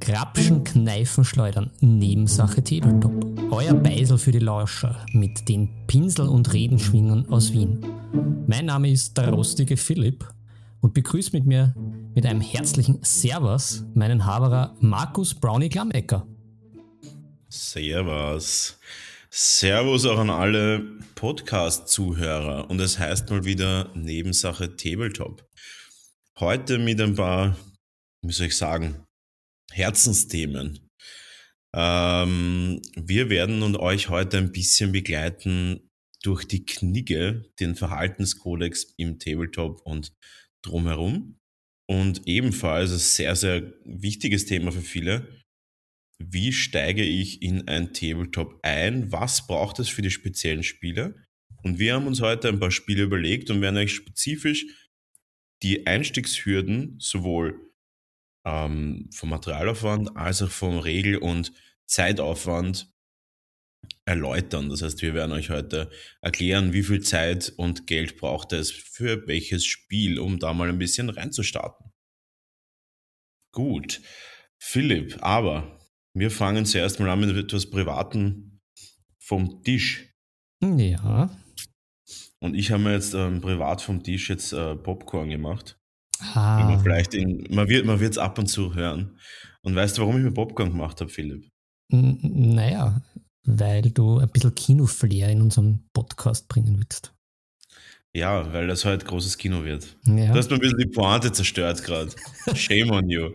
Grapschen, 0.00 0.64
Kneifen, 0.64 1.24
Schleudern, 1.24 1.70
Nebensache 1.80 2.62
Tabletop. 2.62 3.12
Euer 3.50 3.74
Beisel 3.74 4.18
für 4.18 4.32
die 4.32 4.38
Lauscher 4.38 5.04
mit 5.12 5.48
den 5.48 5.68
Pinsel- 5.86 6.28
und 6.28 6.52
Redenschwingern 6.52 7.28
aus 7.30 7.52
Wien. 7.52 7.80
Mein 8.46 8.66
Name 8.66 8.90
ist 8.90 9.16
der 9.16 9.30
rostige 9.30 9.76
Philipp 9.76 10.28
und 10.80 10.92
begrüßt 10.94 11.32
mit 11.32 11.46
mir 11.46 11.74
mit 12.14 12.26
einem 12.26 12.40
herzlichen 12.40 12.98
Servus 13.02 13.84
meinen 13.94 14.24
Haberer 14.24 14.76
Markus 14.80 15.34
Brownie 15.34 15.68
Klammecker. 15.68 16.26
Servus. 17.48 18.78
Servus 19.36 20.06
auch 20.06 20.20
an 20.20 20.30
alle 20.30 20.78
Podcast-Zuhörer 21.16 22.70
und 22.70 22.78
es 22.78 23.00
heißt 23.00 23.30
mal 23.30 23.44
wieder 23.44 23.90
Nebensache 23.96 24.76
Tabletop. 24.76 25.44
Heute 26.38 26.78
mit 26.78 27.00
ein 27.00 27.16
paar, 27.16 27.58
wie 28.22 28.32
soll 28.32 28.46
ich 28.46 28.56
sagen, 28.56 29.04
Herzensthemen. 29.72 30.88
Ähm, 31.74 32.80
wir 32.94 33.28
werden 33.28 33.64
und 33.64 33.76
euch 33.76 34.08
heute 34.08 34.38
ein 34.38 34.52
bisschen 34.52 34.92
begleiten 34.92 35.90
durch 36.22 36.44
die 36.44 36.64
Knigge, 36.64 37.50
den 37.58 37.74
Verhaltenskodex 37.74 38.94
im 38.98 39.18
Tabletop 39.18 39.80
und 39.84 40.12
drumherum. 40.62 41.40
Und 41.88 42.22
ebenfalls 42.26 42.92
ein 42.92 42.98
sehr, 42.98 43.34
sehr 43.34 43.72
wichtiges 43.84 44.46
Thema 44.46 44.70
für 44.70 44.80
viele. 44.80 45.43
Wie 46.30 46.52
steige 46.52 47.02
ich 47.02 47.42
in 47.42 47.68
ein 47.68 47.92
Tabletop 47.92 48.58
ein? 48.62 49.12
Was 49.12 49.46
braucht 49.46 49.78
es 49.78 49.88
für 49.88 50.02
die 50.02 50.10
speziellen 50.10 50.62
Spiele? 50.62 51.14
Und 51.62 51.78
wir 51.78 51.94
haben 51.94 52.06
uns 52.06 52.20
heute 52.20 52.48
ein 52.48 52.60
paar 52.60 52.70
Spiele 52.70 53.02
überlegt 53.02 53.50
und 53.50 53.60
werden 53.60 53.76
euch 53.76 53.92
spezifisch 53.92 54.66
die 55.62 55.86
Einstiegshürden 55.86 56.96
sowohl 56.98 57.72
ähm, 58.46 59.08
vom 59.12 59.30
Materialaufwand 59.30 60.16
als 60.16 60.42
auch 60.42 60.50
vom 60.50 60.78
Regel- 60.78 61.18
und 61.18 61.52
Zeitaufwand 61.86 62.90
erläutern. 64.06 64.70
Das 64.70 64.82
heißt, 64.82 65.02
wir 65.02 65.14
werden 65.14 65.32
euch 65.32 65.50
heute 65.50 65.90
erklären, 66.22 66.72
wie 66.72 66.82
viel 66.82 67.02
Zeit 67.02 67.52
und 67.56 67.86
Geld 67.86 68.16
braucht 68.16 68.52
es 68.52 68.70
für 68.70 69.26
welches 69.26 69.64
Spiel, 69.64 70.18
um 70.18 70.38
da 70.38 70.54
mal 70.54 70.68
ein 70.68 70.78
bisschen 70.78 71.10
reinzustarten. 71.10 71.92
Gut, 73.52 74.00
Philipp, 74.58 75.18
aber 75.20 75.83
wir 76.14 76.30
fangen 76.30 76.64
zuerst 76.64 77.00
mal 77.00 77.10
an 77.10 77.20
mit 77.20 77.36
etwas 77.36 77.68
Privaten 77.68 78.60
vom 79.18 79.62
Tisch. 79.62 80.14
Ja. 80.62 81.30
Und 82.40 82.54
ich 82.54 82.70
habe 82.70 82.82
mir 82.82 82.92
jetzt 82.92 83.14
ähm, 83.14 83.40
privat 83.40 83.82
vom 83.82 84.02
Tisch 84.02 84.30
jetzt 84.30 84.52
äh, 84.52 84.76
Popcorn 84.76 85.30
gemacht. 85.30 85.78
Ah. 86.34 86.64
Man 86.64 86.80
vielleicht 86.80 87.14
in, 87.14 87.46
man 87.50 87.68
wird 87.68 87.84
man 87.84 88.00
es 88.00 88.18
ab 88.18 88.38
und 88.38 88.46
zu 88.46 88.74
hören. 88.74 89.18
Und 89.62 89.74
weißt 89.74 89.98
du, 89.98 90.02
warum 90.02 90.16
ich 90.18 90.22
mir 90.22 90.30
Popcorn 90.30 90.70
gemacht 90.70 91.00
habe, 91.00 91.10
Philipp? 91.10 91.48
N 91.90 92.18
naja, 92.54 93.02
weil 93.44 93.82
du 93.82 94.18
ein 94.18 94.28
bisschen 94.28 94.54
Kinoflair 94.54 95.28
in 95.30 95.42
unserem 95.42 95.80
Podcast 95.92 96.48
bringen 96.48 96.78
willst. 96.78 97.12
Ja, 98.16 98.52
weil 98.52 98.68
das 98.68 98.84
heute 98.84 99.04
großes 99.04 99.38
Kino 99.38 99.64
wird. 99.64 99.96
Ja. 100.04 100.32
Du 100.32 100.38
hast 100.38 100.48
mir 100.48 100.56
ein 100.56 100.60
bisschen 100.60 100.78
die 100.78 100.86
Pointe 100.86 101.32
zerstört 101.32 101.82
gerade. 101.82 102.12
Shame 102.54 102.90
on 102.90 103.08
you. 103.08 103.30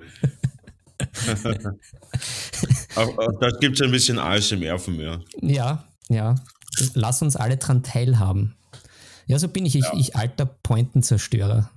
auch, 2.95 3.17
auch 3.17 3.39
da 3.39 3.49
gibt 3.59 3.75
es 3.79 3.81
ein 3.85 3.91
bisschen 3.91 4.19
ASMR 4.19 4.79
von 4.79 4.95
mir. 4.97 5.23
Ja, 5.41 5.87
ja. 6.09 6.35
Lass 6.93 7.21
uns 7.21 7.35
alle 7.35 7.57
dran 7.57 7.83
teilhaben. 7.83 8.55
Ja, 9.27 9.37
so 9.39 9.47
bin 9.47 9.65
ich, 9.65 9.75
ich, 9.75 9.83
Ja. 9.83 9.93
ich 9.97 10.15
alter 10.15 10.45
Pointenzerstörer. 10.45 11.69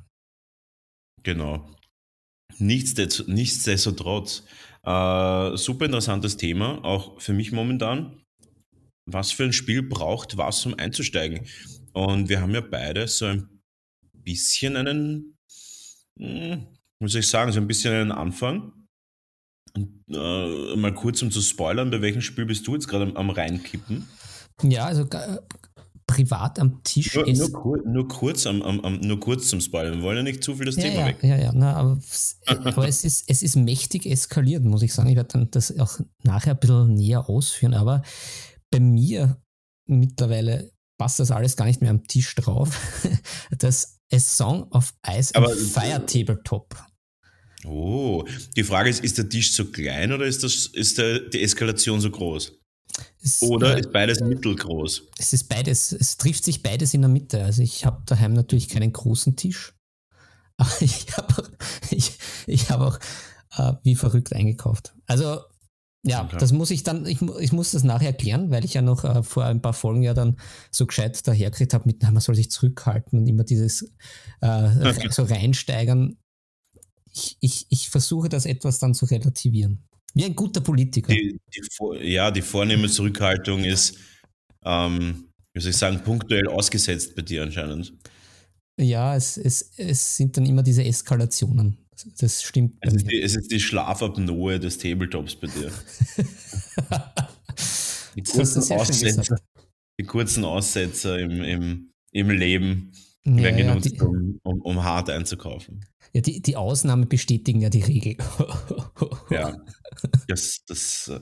Genau. 1.22 1.68
Nichtsdest- 2.58 3.28
Nichtsdestotrotz, 3.28 4.44
äh, 4.84 5.56
super 5.56 5.84
interessantes 5.86 6.36
Thema, 6.36 6.84
auch 6.84 7.20
für 7.20 7.32
mich 7.32 7.52
momentan. 7.52 8.18
Was 9.10 9.32
für 9.32 9.44
ein 9.44 9.52
Spiel 9.52 9.82
braucht 9.82 10.36
was, 10.36 10.64
um 10.66 10.74
einzusteigen? 10.78 11.46
Und 11.92 12.28
wir 12.28 12.40
haben 12.40 12.54
ja 12.54 12.60
beide 12.60 13.08
so 13.08 13.26
ein 13.26 13.48
bisschen 14.14 14.76
einen, 14.76 15.36
hm, 16.18 16.66
wie 17.00 17.08
soll 17.08 17.20
ich 17.20 17.28
sagen, 17.28 17.52
so 17.52 17.60
ein 17.60 17.66
bisschen 17.66 17.92
einen 17.94 18.12
Anfang. 18.12 18.72
Äh, 19.76 20.76
mal 20.76 20.94
kurz 20.94 21.22
um 21.22 21.30
zu 21.30 21.40
spoilern, 21.40 21.90
bei 21.90 22.00
welchem 22.02 22.20
Spiel 22.20 22.44
bist 22.46 22.66
du 22.66 22.74
jetzt 22.74 22.88
gerade 22.88 23.04
am, 23.04 23.16
am 23.16 23.30
reinkippen? 23.30 24.06
Ja, 24.62 24.84
also 24.86 25.02
äh, 25.04 25.38
privat 26.06 26.58
am 26.58 26.82
Tisch 26.82 27.14
Nur, 27.14 27.26
ist. 27.26 27.38
nur, 27.38 27.52
kur 27.52 27.78
nur, 27.86 28.08
kurz 28.08 28.46
am, 28.46 28.60
am, 28.62 29.00
nur 29.00 29.18
kurz 29.18 29.48
zum 29.48 29.60
Spoilern. 29.60 29.94
Wir 29.98 30.02
wollen 30.02 30.18
ja 30.18 30.22
nicht 30.24 30.44
zu 30.44 30.54
viel 30.56 30.66
das 30.66 30.76
ja, 30.76 30.82
Thema 30.82 31.00
ja, 31.00 31.06
weg. 31.06 31.18
ja, 31.22 31.36
ja, 31.36 31.52
na, 31.54 31.74
aber, 31.74 31.96
es- 31.98 32.38
aber 32.46 32.86
es, 32.86 33.04
ist, 33.04 33.24
es 33.28 33.42
ist 33.42 33.56
mächtig 33.56 34.04
eskaliert, 34.06 34.62
muss 34.64 34.82
ich 34.82 34.92
sagen. 34.92 35.08
Ich 35.08 35.16
werde 35.16 35.30
dann 35.32 35.50
das 35.50 35.76
auch 35.78 35.98
nachher 36.22 36.52
ein 36.52 36.60
bisschen 36.60 36.94
näher 36.94 37.28
ausführen, 37.30 37.72
aber 37.74 38.02
bei 38.70 38.80
mir 38.80 39.40
mittlerweile 39.86 40.70
passt 40.98 41.18
das 41.18 41.30
alles 41.30 41.56
gar 41.56 41.64
nicht 41.64 41.80
mehr 41.80 41.90
am 41.90 42.06
Tisch 42.06 42.34
drauf. 42.34 42.78
Das 43.58 43.98
A 44.12 44.18
Song 44.18 44.64
of 44.72 44.92
Ice 45.08 45.34
Aber- 45.34 45.50
Fire 45.54 46.04
Tabletop. 46.04 46.74
Oh, 47.64 48.24
die 48.56 48.64
Frage 48.64 48.90
ist, 48.90 49.04
ist 49.04 49.18
der 49.18 49.28
Tisch 49.28 49.52
zu 49.52 49.66
klein 49.70 50.12
oder 50.12 50.26
ist, 50.26 50.42
das, 50.42 50.66
ist 50.66 50.98
der, 50.98 51.20
die 51.20 51.42
Eskalation 51.42 52.00
so 52.00 52.10
groß? 52.10 52.52
Es, 53.22 53.40
Oder 53.42 53.76
äh, 53.76 53.80
ist 53.80 53.92
beides 53.92 54.20
mittelgroß? 54.20 55.02
es 55.18 55.32
ist 55.32 55.48
beides, 55.48 55.92
es 55.92 56.16
trifft 56.18 56.44
sich 56.44 56.62
beides 56.62 56.92
in 56.92 57.02
der 57.02 57.08
Mitte. 57.08 57.42
Also 57.42 57.62
ich 57.62 57.86
habe 57.86 58.02
daheim 58.06 58.34
natürlich 58.34 58.68
keinen 58.68 58.92
großen 58.92 59.36
Tisch, 59.36 59.72
aber 60.56 60.70
ich 60.80 61.06
habe 61.16 61.42
auch, 61.42 61.48
ich, 61.90 62.12
ich 62.46 62.70
hab 62.70 62.80
auch 62.80 62.98
äh, 63.56 63.74
wie 63.82 63.94
verrückt 63.94 64.32
eingekauft. 64.32 64.94
Also 65.06 65.40
ja, 66.04 66.24
Okay. 66.24 66.36
das 66.40 66.50
muss 66.52 66.72
ich 66.72 66.82
dann, 66.82 67.06
ich, 67.06 67.22
ich 67.38 67.52
muss 67.52 67.70
das 67.70 67.84
nachher 67.84 68.08
erklären, 68.08 68.50
weil 68.50 68.64
ich 68.64 68.74
ja 68.74 68.82
noch 68.82 69.04
äh, 69.04 69.22
vor 69.22 69.44
ein 69.44 69.62
paar 69.62 69.72
Folgen 69.72 70.02
ja 70.02 70.14
dann 70.14 70.36
so 70.72 70.84
gescheit 70.84 71.26
dahergekriegt 71.28 71.74
habe 71.74 71.84
mit, 71.86 71.98
na, 72.02 72.10
man 72.10 72.20
soll 72.20 72.34
sich 72.34 72.50
zurückhalten 72.50 73.20
und 73.20 73.26
immer 73.28 73.44
dieses 73.44 73.88
äh, 74.40 74.92
so 75.10 75.22
reinsteigern. 75.22 76.16
Ich, 77.14 77.36
ich, 77.40 77.66
ich 77.68 77.90
versuche 77.90 78.28
das 78.28 78.46
etwas 78.46 78.78
dann 78.78 78.94
zu 78.94 79.06
relativieren. 79.06 79.84
Wie 80.14 80.24
ein 80.24 80.36
guter 80.36 80.60
Politiker. 80.60 81.12
Die, 81.12 81.38
die, 81.54 82.12
ja, 82.12 82.30
die 82.30 82.42
vornehme 82.42 82.88
Zurückhaltung 82.88 83.64
ist, 83.64 83.96
ähm, 84.64 85.24
wie 85.54 85.60
soll 85.60 85.70
ich 85.70 85.76
sagen, 85.76 86.02
punktuell 86.02 86.48
ausgesetzt 86.48 87.14
bei 87.14 87.22
dir 87.22 87.42
anscheinend. 87.42 87.92
Ja, 88.78 89.16
es, 89.16 89.36
es, 89.36 89.72
es 89.76 90.16
sind 90.16 90.36
dann 90.36 90.46
immer 90.46 90.62
diese 90.62 90.84
Eskalationen. 90.84 91.78
Das 92.18 92.42
stimmt. 92.42 92.76
Es 92.80 92.94
ist, 92.94 93.10
die, 93.10 93.20
es 93.20 93.36
ist 93.36 93.50
die 93.50 93.60
Schlafapnoe 93.60 94.58
des 94.58 94.78
Tabletops 94.78 95.36
bei 95.36 95.46
dir. 95.46 95.70
Die 98.14 98.22
kurzen, 98.22 98.72
Aussetzer, 98.72 99.38
die 99.98 100.04
kurzen 100.04 100.44
Aussetzer 100.44 101.18
im, 101.18 101.42
im, 101.42 101.90
im 102.12 102.30
Leben 102.30 102.92
Ja, 103.24 103.36
werden 103.36 103.58
ja, 103.58 103.68
genutzt, 103.68 103.92
die, 103.92 104.00
um, 104.00 104.40
um, 104.42 104.60
um 104.62 104.82
hart 104.82 105.08
einzukaufen. 105.08 105.84
ja 106.12 106.20
die, 106.20 106.42
die 106.42 106.56
Ausnahmen 106.56 107.08
bestätigen 107.08 107.60
ja 107.60 107.70
die 107.70 107.82
Regel. 107.82 108.16
Ja, 109.30 109.56
das, 110.28 110.64
das, 110.66 111.08
äh, 111.08 111.20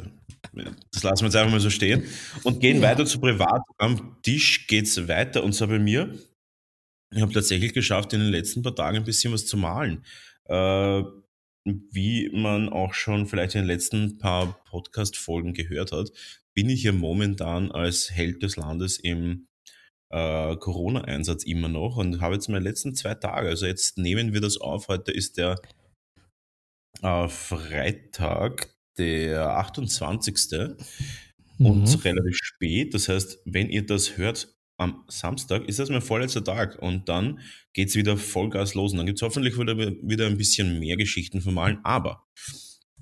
das 0.93 1.03
lassen 1.03 1.23
wir 1.23 1.27
jetzt 1.29 1.37
einfach 1.37 1.51
mal 1.53 1.61
so 1.61 1.71
stehen 1.71 2.05
und 2.45 2.61
gehen 2.61 2.81
Ja. 2.83 2.89
weiter 2.89 3.05
zu 3.07 3.21
privat. 3.21 3.63
Am 3.79 4.17
Tisch 4.23 4.67
geht 4.67 4.87
es 4.87 5.09
weiter 5.09 5.45
und 5.45 5.53
zwar 5.55 5.69
bei 5.69 5.79
mir. 5.79 6.15
Ich 7.15 7.21
habe 7.21 7.33
tatsächlich 7.33 7.73
geschafft, 7.73 8.13
in 8.13 8.21
den 8.21 8.31
letzten 8.31 8.63
paar 8.63 8.75
Tagen 8.75 8.99
ein 8.99 9.05
bisschen 9.05 9.33
was 9.33 9.47
zu 9.47 9.57
malen. 9.57 10.05
Äh, 10.47 11.03
wie 11.65 12.31
man 12.33 12.69
auch 12.71 12.95
schon 12.95 13.27
vielleicht 13.27 13.55
in 13.55 13.61
den 13.63 13.67
letzten 13.69 14.19
paar 14.19 14.59
Podcast-Folgen 14.71 15.53
gehört 15.53 15.93
hat, 15.93 16.11
bin 16.55 16.71
ich 16.71 16.83
ja 16.85 16.93
momentan 16.93 17.71
als 17.71 18.11
Held 18.11 18.43
des 18.43 18.57
Landes 18.57 18.99
im 18.99 19.47
äh, 20.11 20.57
Corona-Einsatz 20.57 21.45
immer 21.45 21.69
noch 21.69 21.97
und 21.97 22.21
habe 22.21 22.35
jetzt 22.35 22.49
meine 22.49 22.65
letzten 22.65 22.95
zwei 22.95 23.15
Tage, 23.15 23.49
also 23.49 23.67
jetzt 23.67 23.99
nehmen 23.99 24.33
wir 24.33 24.41
das 24.41 24.57
auf, 24.59 24.89
heute 24.89 25.13
ist 25.13 25.37
der 25.39 25.61
äh, 27.03 27.29
Freitag, 27.29 28.69
der 28.99 29.51
28. 29.57 30.77
und 31.59 31.83
Mhm. 31.89 32.01
relativ 32.05 32.37
spät. 32.37 32.95
Das 32.95 33.09
heißt, 33.09 33.39
wenn 33.45 33.69
ihr 33.71 33.85
das 33.87 34.17
hört 34.17 34.49
am 34.79 35.05
Samstag, 35.09 35.69
ist 35.69 35.79
das 35.79 35.91
mein 35.91 36.01
vorletzter 36.03 36.43
Tag 36.43 36.79
und 36.81 37.09
dann 37.09 37.41
geht's 37.75 37.97
wieder 37.97 38.17
Vollgas 38.17 38.75
los 38.75 38.93
und 38.93 38.99
dann 38.99 39.07
gibt's 39.07 39.23
hoffentlich 39.23 39.59
wieder, 39.59 39.77
wieder 39.77 40.27
ein 40.27 40.39
bisschen 40.39 40.79
mehr 40.79 40.97
Geschichten 40.97 41.41
vom 41.43 41.55
Malen. 41.55 41.81
Aber 41.85 42.27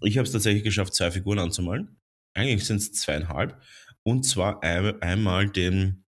ich 0.03 0.19
habe 0.19 0.27
es 0.27 0.33
tatsächlich 0.33 0.65
geschafft, 0.65 0.95
zwei 0.95 1.11
Figuren 1.11 1.39
anzumalen. 1.39 2.01
Eigentlich 2.35 2.65
sind 2.67 2.79
es 2.79 2.93
zweieinhalb. 2.93 3.61
Und 4.03 4.25
zwar 4.25 4.63
ein, 4.63 5.01
einmal 5.03 5.49
den 5.49 6.05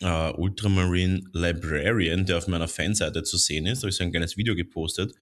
äh, 0.00 0.32
Ultramarine 0.32 1.22
Librarian, 1.32 2.26
der 2.26 2.38
auf 2.38 2.48
meiner 2.48 2.68
Fanseite 2.68 3.22
zu 3.22 3.36
sehen 3.36 3.66
ist. 3.66 3.80
Da 3.80 3.84
habe 3.84 3.90
ich 3.90 3.96
so 3.96 4.04
ein 4.04 4.10
kleines 4.10 4.36
Video 4.36 4.54
gepostet. 4.54 5.14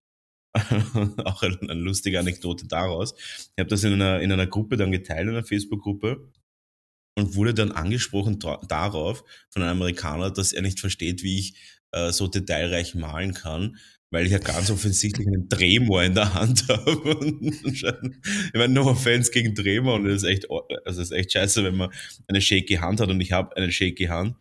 Auch 0.54 1.42
eine, 1.42 1.58
eine 1.60 1.80
lustige 1.80 2.18
Anekdote 2.18 2.66
daraus. 2.66 3.14
Ich 3.16 3.58
habe 3.58 3.70
das 3.70 3.84
in 3.84 3.94
einer, 3.94 4.20
in 4.20 4.32
einer 4.32 4.46
Gruppe 4.46 4.76
dann 4.76 4.92
geteilt, 4.92 5.28
in 5.28 5.30
einer 5.30 5.44
Facebook-Gruppe. 5.44 6.30
Und 7.14 7.34
wurde 7.34 7.52
dann 7.52 7.72
angesprochen 7.72 8.38
darauf 8.38 9.22
von 9.50 9.62
einem 9.62 9.72
Amerikaner, 9.72 10.30
dass 10.30 10.54
er 10.54 10.62
nicht 10.62 10.80
versteht, 10.80 11.22
wie 11.22 11.40
ich 11.40 11.54
äh, 11.92 12.10
so 12.10 12.26
detailreich 12.26 12.94
malen 12.94 13.34
kann, 13.34 13.76
weil 14.10 14.24
ich 14.24 14.32
ja 14.32 14.38
ganz 14.38 14.70
offensichtlich 14.70 15.26
einen 15.26 15.46
Drehmoor 15.46 16.04
in 16.04 16.14
der 16.14 16.32
Hand 16.32 16.66
habe. 16.68 17.38
ich 17.62 17.82
meine, 18.54 18.72
no 18.72 18.88
offense 18.88 19.30
gegen 19.30 19.54
Drehmoor 19.54 19.96
und 19.96 20.04
das 20.04 20.22
ist 20.22 20.28
echt, 20.28 20.50
also 20.50 20.64
das 20.84 20.98
ist 20.98 21.10
echt 21.12 21.32
scheiße, 21.32 21.62
wenn 21.64 21.76
man 21.76 21.90
eine 22.28 22.40
shaky 22.40 22.76
Hand 22.76 23.00
hat 23.00 23.10
und 23.10 23.20
ich 23.20 23.32
habe 23.32 23.54
eine 23.56 23.70
shaky 23.70 24.06
Hand. 24.06 24.36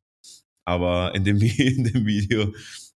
Aber 0.66 1.14
in 1.16 1.24
dem, 1.24 1.38
in 1.42 1.84
dem 1.84 2.06
Video 2.06 2.54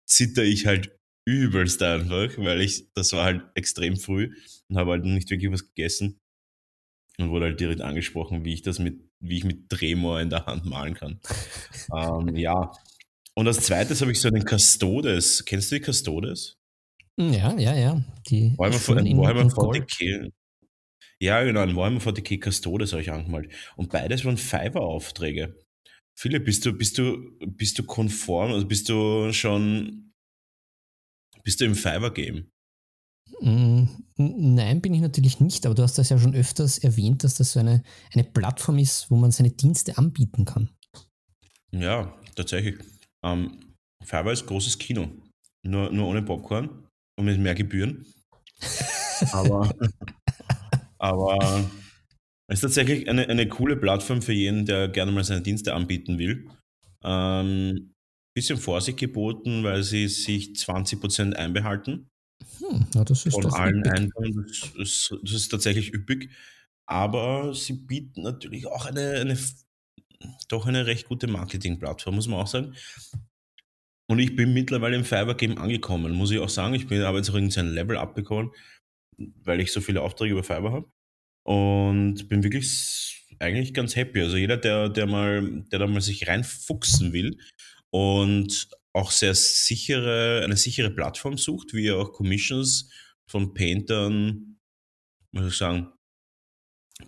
zitter 0.06 0.44
ich 0.44 0.66
halt 0.66 0.92
übelst 1.26 1.82
einfach, 1.82 2.38
weil 2.38 2.62
ich, 2.62 2.92
das 2.94 3.14
war 3.14 3.24
halt 3.24 3.44
extrem 3.56 3.96
früh 3.96 4.36
und 4.70 4.78
habe 4.78 4.92
halt 4.92 5.06
nicht 5.06 5.30
wirklich 5.30 5.52
was 5.52 5.66
gegessen 5.66 6.20
und 7.18 7.30
wurde 7.30 7.46
halt 7.46 7.60
direkt 7.60 7.82
angesprochen, 7.82 8.44
wie 8.44 8.54
ich 8.54 8.62
das 8.62 8.80
mit, 8.80 9.00
wie 9.20 9.38
ich 9.38 9.44
mit 9.46 9.66
Drehmoor 9.70 10.20
in 10.20 10.30
der 10.30 10.46
Hand 10.46 10.66
malen 10.66 10.96
kann. 10.96 11.20
ähm, 11.96 12.36
ja. 12.36 12.72
Und 13.36 13.48
als 13.48 13.62
zweites 13.62 14.02
habe 14.02 14.12
ich 14.12 14.20
so 14.20 14.28
einen 14.28 14.46
Custodes. 14.46 15.46
Kennst 15.46 15.72
du 15.72 15.80
die 15.80 15.92
Custodes? 15.92 16.58
Ja, 17.18 17.58
ja, 17.58 17.76
ja. 17.76 18.04
Die 18.28 18.54
Warhammer, 18.58 19.18
Warhammer 19.18 19.50
40k. 19.50 20.32
Ja, 21.20 21.44
genau, 21.44 21.62
ein 21.62 21.76
Warhammer 21.76 22.02
40k 22.02 22.52
Custodes 22.52 22.92
habe 22.92 23.02
ich 23.02 23.12
angemalt. 23.12 23.52
Und 23.76 23.92
beides 23.92 24.26
waren 24.26 24.38
Fiverr-Aufträge. 24.38 25.56
Philipp, 26.16 26.46
bist 26.46 26.66
du, 26.66 26.74
bist 26.74 26.98
du, 26.98 27.38
bist 27.46 27.78
du 27.80 27.84
konform, 27.84 28.52
also 28.52 28.68
bist 28.68 28.90
du 28.90 29.34
schon, 29.34 30.14
bist 31.44 31.60
du 31.60 31.66
im 31.66 31.76
Fiverr-Game? 31.76 32.50
Mm, 33.42 33.86
nein, 34.18 34.82
bin 34.82 34.94
ich 34.94 35.02
natürlich 35.02 35.40
nicht, 35.40 35.66
aber 35.66 35.76
du 35.76 35.84
hast 35.84 35.98
das 35.98 36.10
ja 36.10 36.18
schon 36.18 36.36
öfters 36.36 36.78
erwähnt, 36.78 37.24
dass 37.24 37.36
das 37.36 37.54
so 37.54 37.60
eine, 37.60 37.84
eine 38.14 38.24
Plattform 38.24 38.78
ist, 38.78 39.10
wo 39.10 39.16
man 39.16 39.32
seine 39.32 39.52
Dienste 39.52 39.98
anbieten 39.98 40.46
kann. 40.46 40.70
Ja, 41.72 42.14
tatsächlich. 42.36 42.76
Ähm, 43.24 43.76
Fiverr 44.04 44.32
ist 44.32 44.46
großes 44.46 44.78
Kino. 44.78 45.10
Nur, 45.64 45.92
nur 45.92 46.08
ohne 46.08 46.22
Popcorn 46.22 46.70
und 47.18 47.26
mit 47.26 47.40
mehr 47.40 47.56
Gebühren. 47.56 48.06
aber, 49.32 49.74
aber 50.98 51.70
es 52.54 52.60
ist 52.60 52.62
tatsächlich 52.62 53.10
eine, 53.10 53.28
eine 53.28 53.48
coole 53.48 53.76
Plattform 53.76 54.22
für 54.22 54.32
jeden, 54.32 54.66
der 54.68 54.88
gerne 54.88 55.12
mal 55.12 55.24
seine 55.24 55.42
Dienste 55.42 55.74
anbieten 55.74 56.20
will. 56.20 56.48
Ähm, 57.04 57.94
bisschen 58.36 58.60
Vorsicht 58.60 59.00
geboten, 59.00 59.64
weil 59.64 59.82
sie 59.82 60.08
sich 60.08 60.50
20% 60.50 61.34
einbehalten. 61.34 62.10
Hm, 62.60 62.86
ja, 62.94 63.04
das 63.04 63.26
ist 63.26 63.34
von 63.34 63.52
allen 63.52 63.84
Einnahmen. 63.88 64.46
Das 64.48 64.72
ist, 64.76 65.16
das 65.24 65.32
ist 65.32 65.50
tatsächlich 65.50 65.94
üppig. 65.94 66.30
Aber 66.86 67.56
sie 67.56 67.74
bieten 67.74 68.22
natürlich 68.22 68.68
auch 68.68 68.86
eine, 68.86 69.14
eine 69.14 69.38
doch 70.48 70.68
eine 70.68 70.86
recht 70.86 71.08
gute 71.08 71.28
Marketingplattform, 71.28 72.16
muss 72.16 72.28
man 72.28 72.40
auch 72.40 72.48
sagen. 72.48 72.76
Und 74.08 74.20
ich 74.20 74.36
bin 74.36 74.54
mittlerweile 74.54 74.96
im 74.96 75.06
Fiverr-Game 75.06 75.58
angekommen, 75.58 76.14
muss 76.14 76.30
ich 76.30 76.40
auch 76.40 76.50
sagen. 76.50 76.76
Ich 76.76 76.88
bin 76.88 77.02
aber 77.02 77.18
jetzt 77.18 77.32
auch 77.32 77.36
irgendein 77.36 77.74
Level 77.74 77.98
abbekommen, 77.98 78.52
weil 79.18 79.60
ich 79.60 79.72
so 79.72 79.82
viele 79.82 80.02
Aufträge 80.02 80.34
über 80.34 80.44
Fiverr 80.44 80.72
habe. 80.72 80.92
Und 81.44 82.30
bin 82.30 82.44
wirklich 82.44 83.26
eigentlich 83.40 83.74
ganz 83.74 83.96
happy. 83.96 84.22
Also 84.22 84.38
jeder, 84.38 84.58
der, 84.58 84.90
der 84.90 85.06
mal, 85.06 85.64
der 85.72 85.80
da 85.80 85.88
mal 85.88 86.02
sich 86.02 86.28
reinfuchsen 86.28 87.14
will 87.14 87.38
und 87.90 88.70
auch 88.94 89.12
sehr 89.12 89.36
sichere, 89.36 90.42
eine 90.44 90.56
sichere 90.56 90.92
Plattform 90.92 91.38
sucht, 91.38 91.74
wie 91.74 91.92
auch 91.92 92.14
Commissions 92.14 92.92
von 93.28 93.54
Paintern, 93.54 94.58
muss 95.32 95.48
ich 95.48 95.58
sagen, 95.58 95.92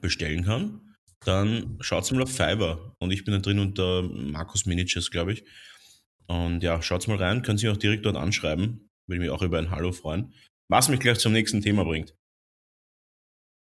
bestellen 0.02 0.44
kann, 0.44 0.96
dann 1.24 1.78
schaut 1.82 2.12
mal 2.12 2.24
auf 2.24 2.32
Fiverr. 2.32 2.96
Und 3.00 3.12
ich 3.12 3.24
bin 3.24 3.34
da 3.34 3.40
drin 3.40 3.60
unter 3.60 4.04
Markus 4.04 4.66
Managers, 4.66 5.12
glaube 5.12 5.34
ich. 5.34 5.44
Und 6.28 6.64
ja, 6.64 6.82
schaut 6.82 7.08
mal 7.08 7.18
rein, 7.18 7.44
könnt 7.44 7.62
ihr 7.62 7.72
auch 7.72 7.78
direkt 7.78 8.06
dort 8.06 8.18
anschreiben. 8.18 8.90
Würde 9.08 9.22
mich 9.22 9.30
auch 9.30 9.44
über 9.44 9.60
ein 9.60 9.70
Hallo 9.70 9.92
freuen. 9.92 10.34
Was 10.68 10.90
mich 10.90 11.00
gleich 11.00 11.20
zum 11.20 11.34
nächsten 11.34 11.62
Thema 11.62 11.84
bringt. 11.84 12.16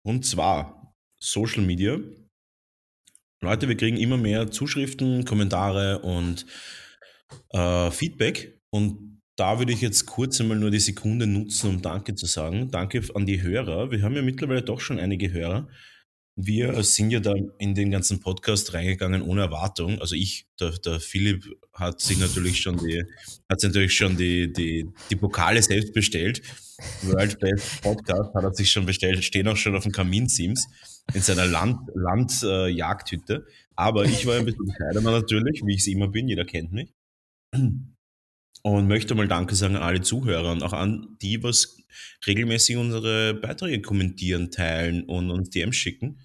Und 0.08 0.24
zwar 0.24 0.94
Social 1.20 1.62
Media. 1.62 1.98
Leute, 3.42 3.68
wir 3.68 3.76
kriegen 3.76 3.98
immer 3.98 4.16
mehr 4.16 4.50
Zuschriften, 4.50 5.26
Kommentare 5.26 5.98
und 5.98 6.46
äh, 7.50 7.90
Feedback. 7.90 8.58
Und 8.70 9.20
da 9.36 9.58
würde 9.58 9.74
ich 9.74 9.82
jetzt 9.82 10.06
kurz 10.06 10.40
einmal 10.40 10.56
nur 10.56 10.70
die 10.70 10.80
Sekunde 10.80 11.26
nutzen, 11.26 11.68
um 11.68 11.82
Danke 11.82 12.14
zu 12.14 12.24
sagen. 12.24 12.70
Danke 12.70 13.02
an 13.14 13.26
die 13.26 13.42
Hörer. 13.42 13.90
Wir 13.90 14.00
haben 14.00 14.14
ja 14.14 14.22
mittlerweile 14.22 14.62
doch 14.62 14.80
schon 14.80 14.98
einige 14.98 15.30
Hörer. 15.30 15.68
Wir 16.36 16.82
sind 16.84 17.10
ja 17.10 17.20
da 17.20 17.34
in 17.58 17.74
den 17.74 17.90
ganzen 17.90 18.20
Podcast 18.20 18.72
reingegangen 18.72 19.20
ohne 19.20 19.42
Erwartung. 19.42 20.00
Also 20.00 20.14
ich, 20.14 20.46
der, 20.58 20.70
der 20.70 21.00
Philipp 21.00 21.44
hat 21.74 22.00
sich 22.00 22.18
natürlich 22.18 22.62
schon 22.62 22.78
die, 22.78 23.04
hat 23.50 23.62
natürlich 23.62 23.94
schon 23.94 24.16
die, 24.16 24.50
die, 24.50 24.88
die 25.10 25.16
Pokale 25.16 25.62
selbst 25.62 25.92
bestellt. 25.92 26.40
World 27.02 27.38
Best 27.40 27.82
Podcast 27.82 28.34
hat 28.34 28.44
er 28.44 28.54
sich 28.54 28.70
schon 28.70 28.86
bestellt, 28.86 29.24
stehen 29.24 29.48
auch 29.48 29.56
schon 29.56 29.76
auf 29.76 29.82
dem 29.82 29.92
Kamin-Sims 29.92 30.68
in 31.14 31.22
seiner 31.22 31.46
Land, 31.46 31.80
Landjagdhütte. 31.94 33.46
Äh, 33.46 33.52
Aber 33.74 34.04
ich 34.04 34.26
war 34.26 34.36
ein 34.36 34.44
bisschen 34.44 34.66
bescheidener 34.66 35.10
natürlich, 35.10 35.62
wie 35.64 35.74
ich 35.74 35.80
es 35.80 35.86
immer 35.88 36.08
bin, 36.08 36.28
jeder 36.28 36.44
kennt 36.44 36.72
mich. 36.72 36.92
Und 38.62 38.88
möchte 38.88 39.14
mal 39.14 39.28
Danke 39.28 39.54
sagen 39.54 39.76
an 39.76 39.82
alle 39.82 40.02
Zuhörer 40.02 40.52
und 40.52 40.62
auch 40.62 40.72
an 40.72 41.16
die, 41.22 41.42
was 41.42 41.78
regelmäßig 42.26 42.76
unsere 42.76 43.34
Beiträge 43.34 43.80
kommentieren, 43.82 44.50
teilen 44.50 45.04
und 45.04 45.30
uns 45.30 45.50
DMs 45.50 45.76
schicken. 45.76 46.20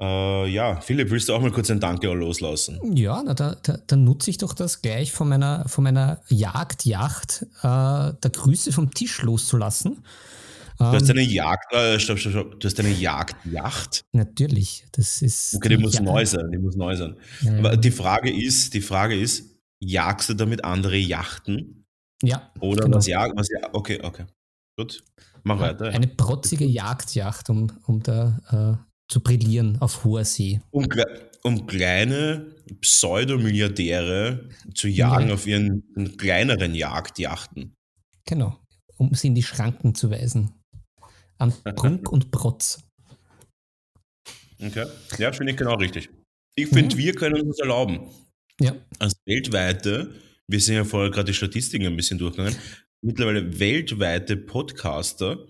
Äh, 0.00 0.48
ja, 0.48 0.80
Philipp, 0.80 1.10
willst 1.10 1.28
du 1.28 1.34
auch 1.34 1.42
mal 1.42 1.50
kurz 1.50 1.70
ein 1.70 1.78
Danke 1.78 2.08
loslassen? 2.08 2.80
Ja, 2.96 3.22
na, 3.22 3.34
da, 3.34 3.54
da, 3.62 3.78
dann 3.86 4.04
nutze 4.04 4.30
ich 4.30 4.38
doch 4.38 4.54
das 4.54 4.80
gleich 4.80 5.12
von 5.12 5.28
meiner, 5.28 5.68
von 5.68 5.84
meiner 5.84 6.22
Jagdjacht, 6.28 7.46
äh, 7.58 7.62
der 7.62 8.30
Grüße 8.32 8.72
vom 8.72 8.92
Tisch 8.94 9.20
loszulassen. 9.22 10.02
Du 10.78 10.86
hast 10.86 11.10
ähm, 11.10 11.18
eine 11.18 11.20
Jagd, 11.20 11.74
äh, 11.74 12.00
stopp, 12.00 12.18
stopp, 12.18 12.32
stopp, 12.32 12.60
du 12.60 12.66
hast 12.66 12.80
eine 12.80 12.88
Jagdjacht. 12.88 14.06
Natürlich, 14.12 14.86
das 14.92 15.20
ist. 15.20 15.54
Okay, 15.56 15.68
die, 15.68 15.76
die 15.76 15.82
muss 15.82 15.94
Jagd. 15.94 16.06
neu 16.06 16.24
sein, 16.24 16.50
die 16.50 16.56
muss 16.56 16.76
neu 16.76 16.96
sein. 16.96 17.16
Ja. 17.42 17.58
Aber 17.58 17.76
die 17.76 17.90
Frage 17.90 18.34
ist, 18.34 18.72
die 18.72 18.80
Frage 18.80 19.20
ist, 19.20 19.44
jagst 19.80 20.30
du 20.30 20.34
damit 20.34 20.64
andere 20.64 20.96
Yachten? 20.96 21.84
Ja. 22.22 22.50
Oder 22.60 22.84
genau. 22.84 22.96
was 22.96 23.06
jagt, 23.06 23.34
was 23.36 23.48
ja, 23.50 23.68
okay, 23.74 24.00
okay. 24.02 24.24
Gut, 24.78 25.04
mach 25.42 25.60
weiter. 25.60 25.88
Eine 25.88 26.06
protzige 26.06 26.64
Jagdjacht, 26.64 27.50
um, 27.50 27.70
um 27.86 28.02
da 28.02 28.78
äh, 28.80 28.89
zu 29.10 29.20
brillieren 29.20 29.76
auf 29.80 30.04
hoher 30.04 30.24
See. 30.24 30.60
Um, 30.70 30.86
um 31.42 31.66
kleine 31.66 32.54
Pseudomilliardäre 32.80 34.48
zu 34.74 34.88
jagen 34.88 35.28
ja. 35.28 35.34
auf 35.34 35.46
ihren 35.46 36.16
kleineren 36.16 36.74
Jagdjachten. 36.74 37.74
Genau, 38.24 38.56
um 38.96 39.12
sie 39.14 39.26
in 39.28 39.34
die 39.34 39.42
Schranken 39.42 39.94
zu 39.94 40.10
weisen. 40.10 40.52
An 41.38 41.52
Prunk 41.74 42.10
und 42.10 42.30
Protz. 42.30 42.82
Okay, 44.62 44.86
ja, 45.18 45.32
finde 45.32 45.52
ich 45.52 45.58
genau 45.58 45.74
richtig. 45.74 46.10
Ich 46.54 46.68
finde, 46.68 46.94
mhm. 46.94 46.98
wir 46.98 47.14
können 47.14 47.40
uns 47.40 47.58
erlauben. 47.58 48.10
Ja. 48.60 48.76
Als 48.98 49.14
weltweite, 49.24 50.14
wir 50.46 50.60
sind 50.60 50.74
ja 50.74 50.84
vorher 50.84 51.10
gerade 51.10 51.26
die 51.26 51.34
Statistiken 51.34 51.86
ein 51.86 51.96
bisschen 51.96 52.18
durchgegangen, 52.18 52.56
mittlerweile 53.02 53.58
weltweite 53.58 54.36
Podcaster 54.36 55.46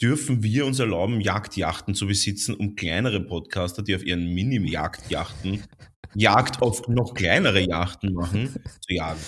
dürfen 0.00 0.42
wir 0.42 0.66
uns 0.66 0.78
erlauben, 0.78 1.20
Jagdjachten 1.20 1.94
zu 1.94 2.06
besitzen, 2.06 2.54
um 2.54 2.74
kleinere 2.74 3.20
Podcaster, 3.20 3.82
die 3.82 3.94
auf 3.94 4.04
ihren 4.04 4.26
Mini-Jagdjachten 4.34 5.62
Jagd 6.14 6.60
auf 6.60 6.86
noch 6.88 7.14
kleinere 7.14 7.60
Yachten 7.60 8.12
machen, 8.12 8.54
zu 8.80 8.94
jagen. 8.94 9.20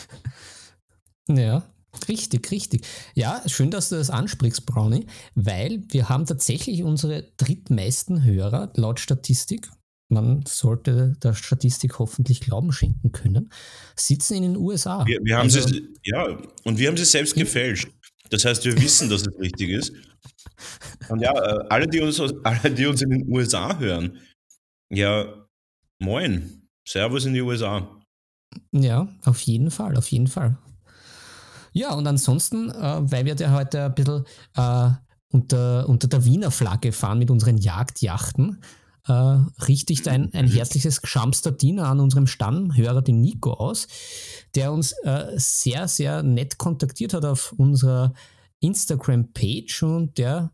Ja, 1.29 1.63
richtig, 2.09 2.51
richtig. 2.51 2.87
Ja, 3.15 3.43
schön, 3.47 3.71
dass 3.71 3.89
du 3.89 3.97
das 3.97 4.11
ansprichst, 4.11 4.67
Brownie, 4.67 5.07
weil 5.35 5.83
wir 5.89 6.09
haben 6.09 6.27
tatsächlich 6.27 6.83
unsere 6.83 7.33
drittmeisten 7.37 8.25
Hörer 8.25 8.73
laut 8.75 9.01
Statistik. 9.01 9.71
Man 10.11 10.45
sollte 10.47 11.15
der 11.23 11.33
Statistik 11.33 11.99
hoffentlich 11.99 12.41
Glauben 12.41 12.73
schenken 12.73 13.13
können, 13.13 13.51
sitzen 13.97 14.35
in 14.35 14.43
den 14.43 14.57
USA. 14.57 15.07
Wir, 15.07 15.19
wir 15.23 15.39
haben 15.39 15.45
also, 15.45 15.67
sie, 15.67 15.89
ja, 16.03 16.39
und 16.65 16.79
wir 16.79 16.89
haben 16.89 16.97
sie 16.97 17.07
selbst 17.07 17.35
gefälscht. 17.35 17.89
Das 18.31 18.45
heißt, 18.45 18.65
wir 18.65 18.81
wissen, 18.81 19.09
dass 19.11 19.23
es 19.23 19.39
richtig 19.39 19.71
ist. 19.71 19.93
Und 21.09 21.21
ja, 21.21 21.33
äh, 21.33 21.65
alle 21.69 21.87
die, 21.87 22.01
uns, 22.01 22.21
alle, 22.45 22.71
die 22.71 22.87
uns 22.87 23.03
in 23.03 23.11
den 23.11 23.29
USA 23.29 23.79
hören, 23.79 24.19
ja, 24.91 25.47
moin. 25.99 26.69
Servus 26.87 27.25
in 27.25 27.35
die 27.35 27.41
USA. 27.41 27.89
Ja, 28.73 29.09
auf 29.25 29.41
jeden 29.41 29.71
Fall, 29.71 29.97
auf 29.97 30.09
jeden 30.09 30.27
Fall. 30.27 30.59
Ja, 31.73 31.95
und 31.95 32.07
ansonsten, 32.07 32.71
äh, 32.71 33.01
weil 33.11 33.25
wir 33.25 33.35
ja 33.35 33.53
heute 33.53 33.85
ein 33.87 33.95
bisschen 33.95 34.25
äh, 34.57 34.91
unter, 35.31 35.89
unter 35.89 36.09
der 36.09 36.25
Wiener 36.25 36.51
Flagge 36.51 36.93
fahren 36.93 37.19
mit 37.19 37.31
unseren 37.31 37.59
Jagdjachten, 37.59 38.63
äh, 39.07 39.13
richte 39.13 39.93
ich 39.93 40.09
ein, 40.09 40.33
ein 40.33 40.49
herzliches 40.49 41.01
Schamster 41.05 41.53
Diener 41.53 41.89
an 41.89 42.01
unserem 42.01 42.27
Stammhörer, 42.27 43.03
den 43.03 43.21
Nico, 43.21 43.53
aus, 43.53 43.87
der 44.55 44.73
uns 44.73 44.93
äh, 45.03 45.33
sehr, 45.37 45.89
sehr 45.89 46.23
nett 46.23 46.59
kontaktiert 46.59 47.15
hat 47.15 47.25
auf 47.25 47.53
unserer 47.53 48.15
Instagram-Page 48.61 49.83
und 49.83 50.19
der 50.19 50.53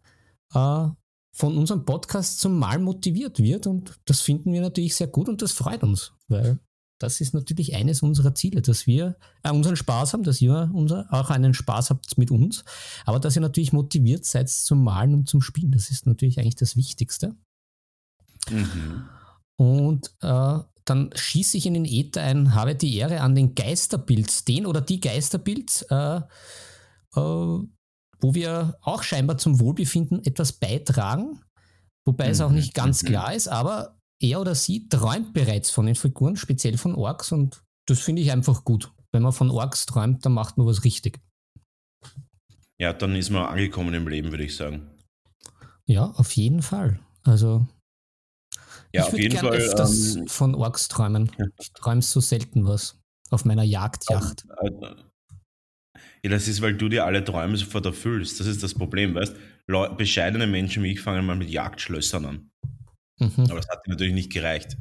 äh, 0.55 0.89
von 1.33 1.57
unserem 1.57 1.85
Podcast 1.85 2.41
zum 2.41 2.59
Mal 2.59 2.79
motiviert 2.79 3.39
wird. 3.39 3.67
Und 3.67 3.99
das 4.05 4.21
finden 4.21 4.53
wir 4.53 4.61
natürlich 4.61 4.97
sehr 4.97 5.07
gut 5.07 5.29
und 5.29 5.43
das 5.43 5.53
freut 5.53 5.83
uns, 5.83 6.13
weil 6.29 6.59
das 6.99 7.21
ist 7.23 7.33
natürlich 7.33 7.75
eines 7.75 8.03
unserer 8.03 8.35
Ziele, 8.35 8.61
dass 8.61 8.87
wir 8.87 9.17
äh, 9.43 9.51
unseren 9.51 9.77
Spaß 9.77 10.13
haben, 10.13 10.23
dass 10.23 10.41
ihr 10.43 10.71
unser, 10.75 11.07
auch 11.11 11.31
einen 11.31 11.55
Spaß 11.55 11.91
habt 11.91 12.19
mit 12.19 12.31
uns, 12.31 12.65
aber 13.07 13.19
dass 13.21 13.37
ihr 13.37 13.43
natürlich 13.43 13.73
motiviert 13.73 14.27
seid 14.27 14.51
zum 14.51 14.85
Malen 14.85 15.15
und 15.15 15.29
zum 15.29 15.41
Spielen. 15.41 15.73
Das 15.73 15.91
ist 15.91 16.07
natürlich 16.07 16.39
eigentlich 16.39 16.57
das 16.57 16.77
Wichtigste. 16.77 17.37
Mhm. 18.49 19.09
Und 19.57 20.11
äh, 20.23 20.59
dann 20.85 21.11
schieße 21.15 21.57
ich 21.57 21.67
in 21.67 21.75
den 21.75 21.85
Äther 21.85 22.23
ein, 22.23 22.55
habe 22.55 22.75
die 22.75 22.97
Ehre 22.97 23.21
an 23.21 23.35
den 23.35 23.55
Geisterbild, 23.55 24.49
den 24.49 24.67
oder 24.67 24.81
die 24.81 25.01
Geisterbild, 25.01 25.87
äh, 25.91 26.17
äh, 26.17 26.21
wo 27.15 28.35
wir 28.35 28.77
auch 28.83 29.03
scheinbar 29.03 29.39
zum 29.39 29.61
Wohlbefinden 29.61 30.25
etwas 30.25 30.53
beitragen, 30.53 31.41
wobei 32.07 32.27
mhm. 32.27 32.31
es 32.31 32.41
auch 32.41 32.51
nicht 32.51 32.75
ganz 32.75 33.03
mhm. 33.03 33.09
klar 33.09 33.35
ist, 33.35 33.49
aber 33.49 33.99
er 34.21 34.41
oder 34.41 34.55
sie 34.55 34.89
träumt 34.89 35.33
bereits 35.33 35.71
von 35.71 35.87
den 35.87 35.95
Figuren, 35.95 36.37
speziell 36.37 36.77
von 36.77 36.95
Orks 36.95 37.33
und 37.33 37.63
das 37.87 38.01
finde 38.01 38.23
ich 38.23 38.33
einfach 38.33 38.65
gut. 38.65 38.93
Wenn 39.13 39.23
man 39.23 39.33
von 39.33 39.51
Orks 39.51 39.87
träumt, 39.87 40.25
dann 40.25 40.33
macht 40.33 40.59
man 40.59 40.67
was 40.67 40.85
richtig. 40.85 41.21
Ja, 42.79 42.93
dann 42.93 43.15
ist 43.17 43.31
man 43.31 43.47
angekommen 43.47 43.93
im 43.95 44.09
Leben, 44.09 44.31
würde 44.31 44.45
ich 44.45 44.57
sagen. 44.57 44.91
Ja, 45.87 46.11
auf 46.13 46.33
jeden 46.37 46.63
Fall. 46.63 47.01
Also 47.25 47.67
ja, 48.93 49.07
ich 49.07 49.13
würde 49.13 49.29
gerne 49.29 49.49
öfters 49.51 50.17
ähm, 50.17 50.27
von 50.27 50.55
Orks 50.55 50.89
träumen. 50.89 51.31
Ja. 51.39 51.47
Ich 51.59 51.73
träume 51.73 52.03
so 52.03 52.21
selten 52.21 52.67
was 52.67 53.01
auf 53.31 53.45
meiner 53.45 53.63
Jagdjacht. 53.63 54.47
Ja, 56.23 56.31
das 56.31 56.49
ist, 56.49 56.61
weil 56.61 56.77
du 56.77 56.89
dir 56.89 57.05
alle 57.07 57.25
Träume 57.25 57.57
sofort 57.57 57.87
erfüllst. 57.87 58.41
Das 58.41 58.47
ist 58.47 58.63
das 58.63 58.75
Problem, 58.75 59.15
weißt 59.15 59.35
du? 59.67 59.97
Bescheidene 59.97 60.47
Menschen 60.47 60.83
wie 60.83 60.93
ich 60.93 61.01
fangen 61.01 61.25
mal 61.25 61.37
mit 61.37 61.49
Jagdschlössern 61.49 62.25
an. 62.25 62.51
Mhm. 63.19 63.45
Aber 63.45 63.57
das 63.57 63.69
hat 63.69 63.87
dir 63.87 63.91
natürlich 63.91 64.15
nicht 64.15 64.33
gereicht. 64.33 64.77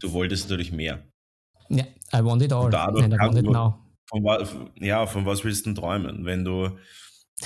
Du 0.00 0.12
wolltest 0.12 0.48
natürlich 0.48 0.72
mehr. 0.72 1.06
Ja, 1.68 1.84
I 2.12 2.24
want 2.24 2.42
it 2.42 2.52
all. 2.52 2.74
And 2.74 3.14
I 3.14 3.18
want 3.18 3.38
it 3.38 3.44
now. 3.44 3.78
Von, 4.08 4.70
ja, 4.80 5.06
von 5.06 5.24
was 5.24 5.44
willst 5.44 5.66
du 5.66 5.72
träumen, 5.72 6.24
wenn 6.24 6.44
du 6.44 6.78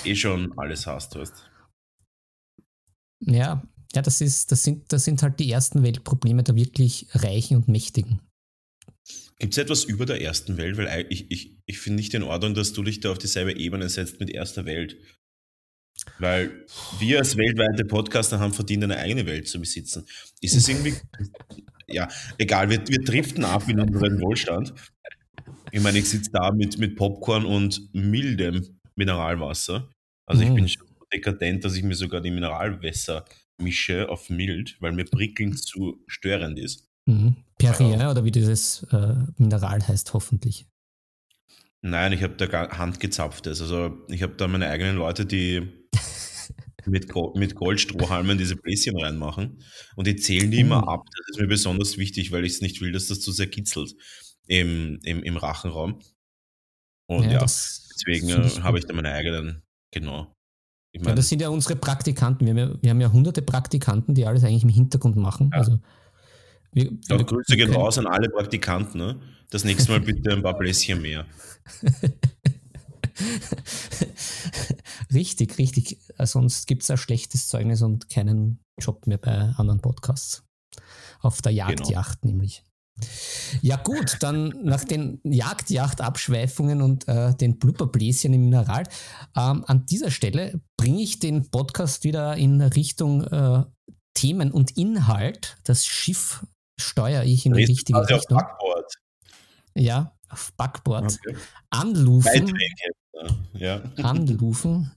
eh 0.03 0.15
schon 0.15 0.57
alles 0.57 0.87
hast, 0.87 1.15
weißt 1.15 1.49
Ja, 3.21 3.63
ja, 3.97 4.03
das 4.03 4.21
ist, 4.21 4.51
das 4.51 4.63
sind, 4.63 4.93
das 4.93 5.05
sind 5.05 5.23
halt 5.23 5.39
die 5.39 5.51
ersten 5.51 5.81
Weltprobleme 5.81 6.43
der 6.43 6.55
wirklich 6.55 7.07
Reichen 7.13 7.57
und 7.57 7.67
Mächtigen. 7.67 8.19
Gibt 9.39 9.53
es 9.53 9.57
etwas 9.57 9.85
über 9.85 10.05
der 10.05 10.21
ersten 10.21 10.57
Welt? 10.57 10.77
Weil 10.77 11.07
ich, 11.09 11.31
ich, 11.31 11.57
ich 11.65 11.79
finde 11.79 11.97
nicht 11.97 12.13
in 12.13 12.21
Ordnung, 12.21 12.53
dass 12.53 12.73
du 12.73 12.83
dich 12.83 12.99
da 12.99 13.11
auf 13.11 13.17
dieselbe 13.17 13.57
Ebene 13.57 13.89
setzt 13.89 14.19
mit 14.19 14.29
erster 14.29 14.65
Welt. 14.65 14.97
Weil 16.19 16.63
wir 16.99 17.17
als 17.17 17.37
weltweite 17.37 17.85
Podcaster 17.85 18.37
haben 18.39 18.53
verdient, 18.53 18.83
eine 18.83 18.97
eigene 18.97 19.25
Welt 19.25 19.47
zu 19.47 19.59
besitzen. 19.59 20.05
Ist 20.41 20.55
es 20.55 20.69
irgendwie, 20.69 20.93
ja, 21.87 22.07
egal, 22.37 22.69
wir, 22.69 22.87
wir 22.87 23.03
driften 23.03 23.45
ab 23.45 23.67
in 23.67 23.79
unseren 23.79 24.21
Wohlstand. 24.21 24.75
Ich 25.71 25.81
meine, 25.81 25.97
ich 25.97 26.07
sitze 26.07 26.29
da 26.31 26.51
mit, 26.51 26.77
mit 26.77 26.95
Popcorn 26.95 27.45
und 27.45 27.81
mildem 27.95 28.79
Mineralwasser. 28.95 29.91
Also 30.27 30.43
ich 30.43 30.49
mhm. 30.49 30.55
bin 30.55 30.69
schon 30.69 30.85
dekadent, 31.11 31.65
dass 31.65 31.75
ich 31.75 31.81
mir 31.81 31.95
sogar 31.95 32.21
die 32.21 32.29
Mineralwässer 32.29 33.25
mische 33.57 34.09
auf 34.09 34.29
mild, 34.29 34.77
weil 34.79 34.93
mir 34.93 35.05
prickeln 35.05 35.55
zu 35.55 36.03
störend 36.07 36.59
ist. 36.59 36.87
Mhm. 37.05 37.37
Perrier 37.57 38.11
oder 38.11 38.23
wie 38.23 38.31
dieses 38.31 38.83
äh, 38.91 39.15
Mineral 39.37 39.87
heißt, 39.87 40.13
hoffentlich. 40.13 40.67
Nein, 41.81 42.13
ich 42.13 42.23
habe 42.23 42.35
da 42.35 42.77
handgezapftes. 42.77 43.61
Also 43.61 44.05
ich 44.09 44.23
habe 44.23 44.35
da 44.35 44.47
meine 44.47 44.67
eigenen 44.67 44.97
Leute, 44.97 45.25
die 45.25 45.87
mit, 46.85 47.13
mit 47.35 47.55
Goldstrohhalmen 47.55 48.37
diese 48.37 48.55
Bläschen 48.55 48.99
reinmachen 48.99 49.63
und 49.95 50.07
die 50.07 50.15
zählen 50.15 50.51
die 50.51 50.59
immer 50.59 50.81
mhm. 50.81 50.89
ab. 50.89 51.03
Das 51.05 51.29
ist 51.29 51.41
mir 51.41 51.47
besonders 51.47 51.97
wichtig, 51.97 52.31
weil 52.31 52.45
ich 52.45 52.53
es 52.53 52.61
nicht 52.61 52.81
will, 52.81 52.91
dass 52.91 53.07
das 53.07 53.21
zu 53.21 53.31
sehr 53.31 53.47
kitzelt 53.47 53.93
im, 54.47 54.99
im, 55.03 55.23
im 55.23 55.37
Rachenraum. 55.37 55.99
Und 57.07 57.25
ja, 57.25 57.39
ja 57.39 57.41
deswegen 57.41 58.29
äh, 58.29 58.49
habe 58.61 58.79
ich 58.79 58.85
da 58.85 58.93
meine 58.93 59.11
eigenen, 59.11 59.63
genau. 59.91 60.36
Ich 60.91 61.01
mein, 61.01 61.09
ja, 61.09 61.15
das 61.15 61.29
sind 61.29 61.41
ja 61.41 61.49
unsere 61.49 61.75
Praktikanten. 61.75 62.45
Wir 62.45 62.51
haben 62.51 62.57
ja, 62.57 62.81
wir 62.81 62.89
haben 62.89 63.01
ja 63.01 63.11
hunderte 63.11 63.41
Praktikanten, 63.41 64.15
die 64.15 64.25
alles 64.25 64.43
eigentlich 64.43 64.63
im 64.63 64.69
Hintergrund 64.69 65.15
machen. 65.15 65.49
Ja. 65.51 65.59
Also 65.59 65.79
wir, 66.71 66.91
wir, 66.91 67.23
Grüße 67.23 67.55
gehen 67.55 67.73
raus 67.73 67.97
an 67.97 68.07
alle 68.07 68.29
Praktikanten. 68.29 68.99
Ne? 68.99 69.19
Das 69.49 69.63
nächste 69.63 69.91
Mal 69.91 70.01
bitte 70.01 70.31
ein 70.31 70.43
paar 70.43 70.57
Bläschen 70.57 71.01
mehr. 71.01 71.25
richtig, 75.13 75.57
richtig. 75.57 75.99
Sonst 76.19 76.67
gibt 76.67 76.83
es 76.83 76.91
ein 76.91 76.97
schlechtes 76.97 77.47
Zeugnis 77.47 77.81
und 77.81 78.09
keinen 78.09 78.59
Job 78.79 79.07
mehr 79.07 79.17
bei 79.17 79.53
anderen 79.57 79.81
Podcasts. 79.81 80.43
Auf 81.19 81.41
der 81.41 81.51
Jagdjacht 81.51 82.21
genau. 82.21 82.33
nämlich. 82.33 82.63
Ja 83.61 83.77
gut, 83.77 84.17
dann 84.21 84.53
nach 84.63 84.83
den 84.83 85.19
Jagdjacht-Abschweifungen 85.23 86.81
und 86.81 87.07
äh, 87.07 87.33
den 87.35 87.59
Blubberbläschen 87.59 88.33
im 88.33 88.45
Mineral, 88.45 88.83
ähm, 89.35 89.63
an 89.67 89.85
dieser 89.85 90.11
Stelle 90.11 90.59
bringe 90.77 91.01
ich 91.01 91.19
den 91.19 91.49
Podcast 91.49 92.03
wieder 92.03 92.35
in 92.35 92.61
Richtung 92.61 93.23
äh, 93.23 93.63
Themen 94.13 94.51
und 94.51 94.77
Inhalt. 94.77 95.57
Das 95.63 95.85
Schiff 95.85 96.45
steuere 96.79 97.23
ich 97.23 97.45
in 97.45 97.53
die 97.53 97.65
richtige 97.65 97.99
Richtung. 97.99 98.37
Auf 98.37 98.43
Backboard. 98.43 98.93
Ja, 99.75 100.17
auf 100.29 100.53
Backboard. 100.53 101.19
Okay. 101.23 101.37
Anlufen. 101.69 102.57
Ja. 103.53 103.81
Anlufen. 103.97 104.91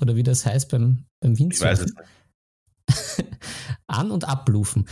Oder 0.00 0.16
wie 0.16 0.22
das 0.22 0.44
heißt 0.44 0.68
beim, 0.70 1.06
beim 1.20 1.38
Windsurfen. 1.38 1.92
An- 3.86 4.10
und 4.10 4.28
ablufen. 4.28 4.86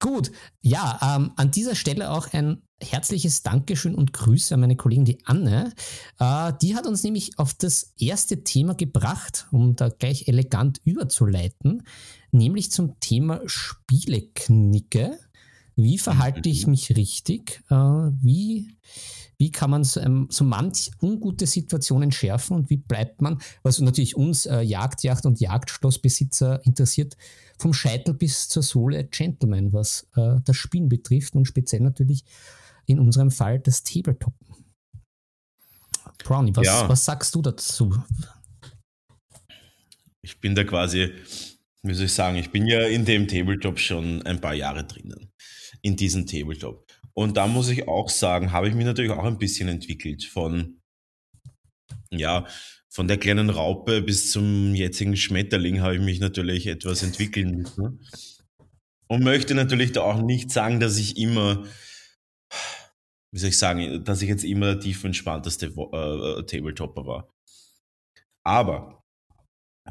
Gut, 0.00 0.30
ja, 0.60 1.16
ähm, 1.16 1.32
an 1.36 1.50
dieser 1.50 1.74
Stelle 1.74 2.10
auch 2.10 2.32
ein 2.32 2.62
herzliches 2.80 3.42
Dankeschön 3.42 3.94
und 3.94 4.12
Grüße 4.12 4.54
an 4.54 4.60
meine 4.60 4.76
Kollegin, 4.76 5.04
die 5.04 5.24
Anne. 5.24 5.72
Äh, 6.20 6.52
die 6.62 6.76
hat 6.76 6.86
uns 6.86 7.02
nämlich 7.02 7.38
auf 7.38 7.54
das 7.54 7.94
erste 7.98 8.44
Thema 8.44 8.74
gebracht, 8.74 9.48
um 9.50 9.74
da 9.74 9.88
gleich 9.88 10.28
elegant 10.28 10.80
überzuleiten, 10.84 11.82
nämlich 12.30 12.70
zum 12.70 13.00
Thema 13.00 13.40
Spieleknicke. 13.46 15.18
Wie 15.74 15.98
verhalte 15.98 16.48
ich 16.48 16.66
mhm. 16.66 16.72
mich 16.72 16.96
richtig? 16.96 17.62
Äh, 17.70 17.74
wie, 17.74 18.76
wie 19.38 19.52
kann 19.52 19.70
man 19.70 19.84
so, 19.84 20.00
ähm, 20.00 20.26
so 20.30 20.44
manch 20.44 20.90
ungute 21.00 21.46
Situationen 21.46 22.10
schärfen 22.10 22.56
und 22.56 22.70
wie 22.70 22.76
bleibt 22.76 23.22
man, 23.22 23.40
was 23.62 23.78
natürlich 23.78 24.16
uns 24.16 24.46
äh, 24.46 24.60
Jagdjacht 24.60 25.24
und 25.26 25.40
Jagdschlossbesitzer 25.40 26.64
interessiert, 26.64 27.16
vom 27.58 27.72
Scheitel 27.72 28.14
bis 28.14 28.48
zur 28.48 28.62
Sohle 28.62 29.04
Gentleman, 29.04 29.72
was 29.72 30.08
äh, 30.16 30.36
das 30.44 30.56
Spielen 30.56 30.88
betrifft 30.88 31.34
und 31.34 31.46
speziell 31.46 31.82
natürlich 31.82 32.24
in 32.86 32.98
unserem 32.98 33.30
Fall 33.30 33.60
das 33.60 33.84
Tabletop. 33.84 34.34
Brownie, 36.24 36.54
was, 36.54 36.66
ja. 36.66 36.88
was 36.88 37.04
sagst 37.04 37.34
du 37.34 37.42
dazu? 37.42 37.94
Ich 40.22 40.40
bin 40.40 40.54
da 40.54 40.64
quasi, 40.64 41.12
wie 41.82 41.94
soll 41.94 42.06
ich 42.06 42.12
sagen, 42.12 42.36
ich 42.36 42.50
bin 42.50 42.66
ja 42.66 42.86
in 42.86 43.04
dem 43.04 43.28
Tabletop 43.28 43.78
schon 43.78 44.22
ein 44.22 44.40
paar 44.40 44.54
Jahre 44.54 44.84
drinnen. 44.84 45.30
In 45.82 45.96
diesem 45.96 46.26
Tabletop. 46.26 46.87
Und 47.14 47.36
da 47.36 47.46
muss 47.46 47.68
ich 47.68 47.88
auch 47.88 48.08
sagen, 48.08 48.52
habe 48.52 48.68
ich 48.68 48.74
mich 48.74 48.84
natürlich 48.84 49.10
auch 49.10 49.24
ein 49.24 49.38
bisschen 49.38 49.68
entwickelt 49.68 50.24
von, 50.24 50.80
ja, 52.10 52.46
von 52.88 53.08
der 53.08 53.18
kleinen 53.18 53.50
Raupe 53.50 54.02
bis 54.02 54.30
zum 54.30 54.74
jetzigen 54.74 55.16
Schmetterling 55.16 55.80
habe 55.80 55.96
ich 55.96 56.00
mich 56.00 56.20
natürlich 56.20 56.66
etwas 56.66 57.02
entwickeln 57.02 57.56
müssen. 57.56 58.06
Und 59.08 59.24
möchte 59.24 59.54
natürlich 59.54 59.92
da 59.92 60.02
auch 60.02 60.20
nicht 60.20 60.50
sagen, 60.50 60.80
dass 60.80 60.98
ich 60.98 61.16
immer, 61.16 61.64
wie 63.32 63.38
soll 63.38 63.50
ich 63.50 63.58
sagen, 63.58 64.04
dass 64.04 64.22
ich 64.22 64.28
jetzt 64.28 64.44
immer 64.44 64.74
der 64.74 64.80
tief 64.80 65.02
entspannteste 65.04 65.66
äh, 65.66 66.42
Tabletopper 66.44 67.06
war. 67.06 67.34
Aber 68.44 69.02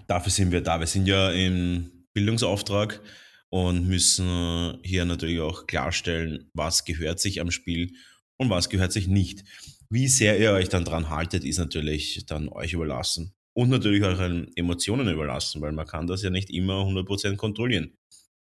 dafür 0.08 0.32
sind 0.32 0.52
wir 0.52 0.62
da. 0.62 0.80
Wir 0.80 0.88
sind 0.88 1.08
ja 1.08 1.32
im 1.32 2.06
Bildungsauftrag 2.14 3.02
und 3.50 3.88
müssen 3.88 4.78
hier 4.84 5.06
natürlich 5.06 5.40
auch 5.40 5.68
klarstellen, 5.68 6.50
was 6.54 6.86
gehört 6.86 7.20
sich 7.20 7.42
am 7.42 7.52
Spiel 7.52 7.94
und 8.38 8.50
was 8.50 8.70
gehört 8.70 8.92
sich 8.92 9.08
nicht. 9.08 9.44
Wie 9.90 10.08
sehr 10.08 10.40
ihr 10.40 10.52
euch 10.52 10.70
dann 10.70 10.84
dran 10.84 11.10
haltet, 11.10 11.44
ist 11.46 11.58
natürlich 11.58 12.26
dann 12.26 12.50
euch 12.50 12.74
überlassen. 12.74 13.34
Und 13.54 13.70
natürlich 13.70 14.04
euren 14.04 14.52
Emotionen 14.56 15.08
überlassen, 15.08 15.62
weil 15.62 15.72
man 15.72 15.88
kann 15.88 16.06
das 16.06 16.22
ja 16.22 16.30
nicht 16.30 16.50
immer 16.50 16.84
100% 16.84 17.38
kontrollieren. 17.38 17.98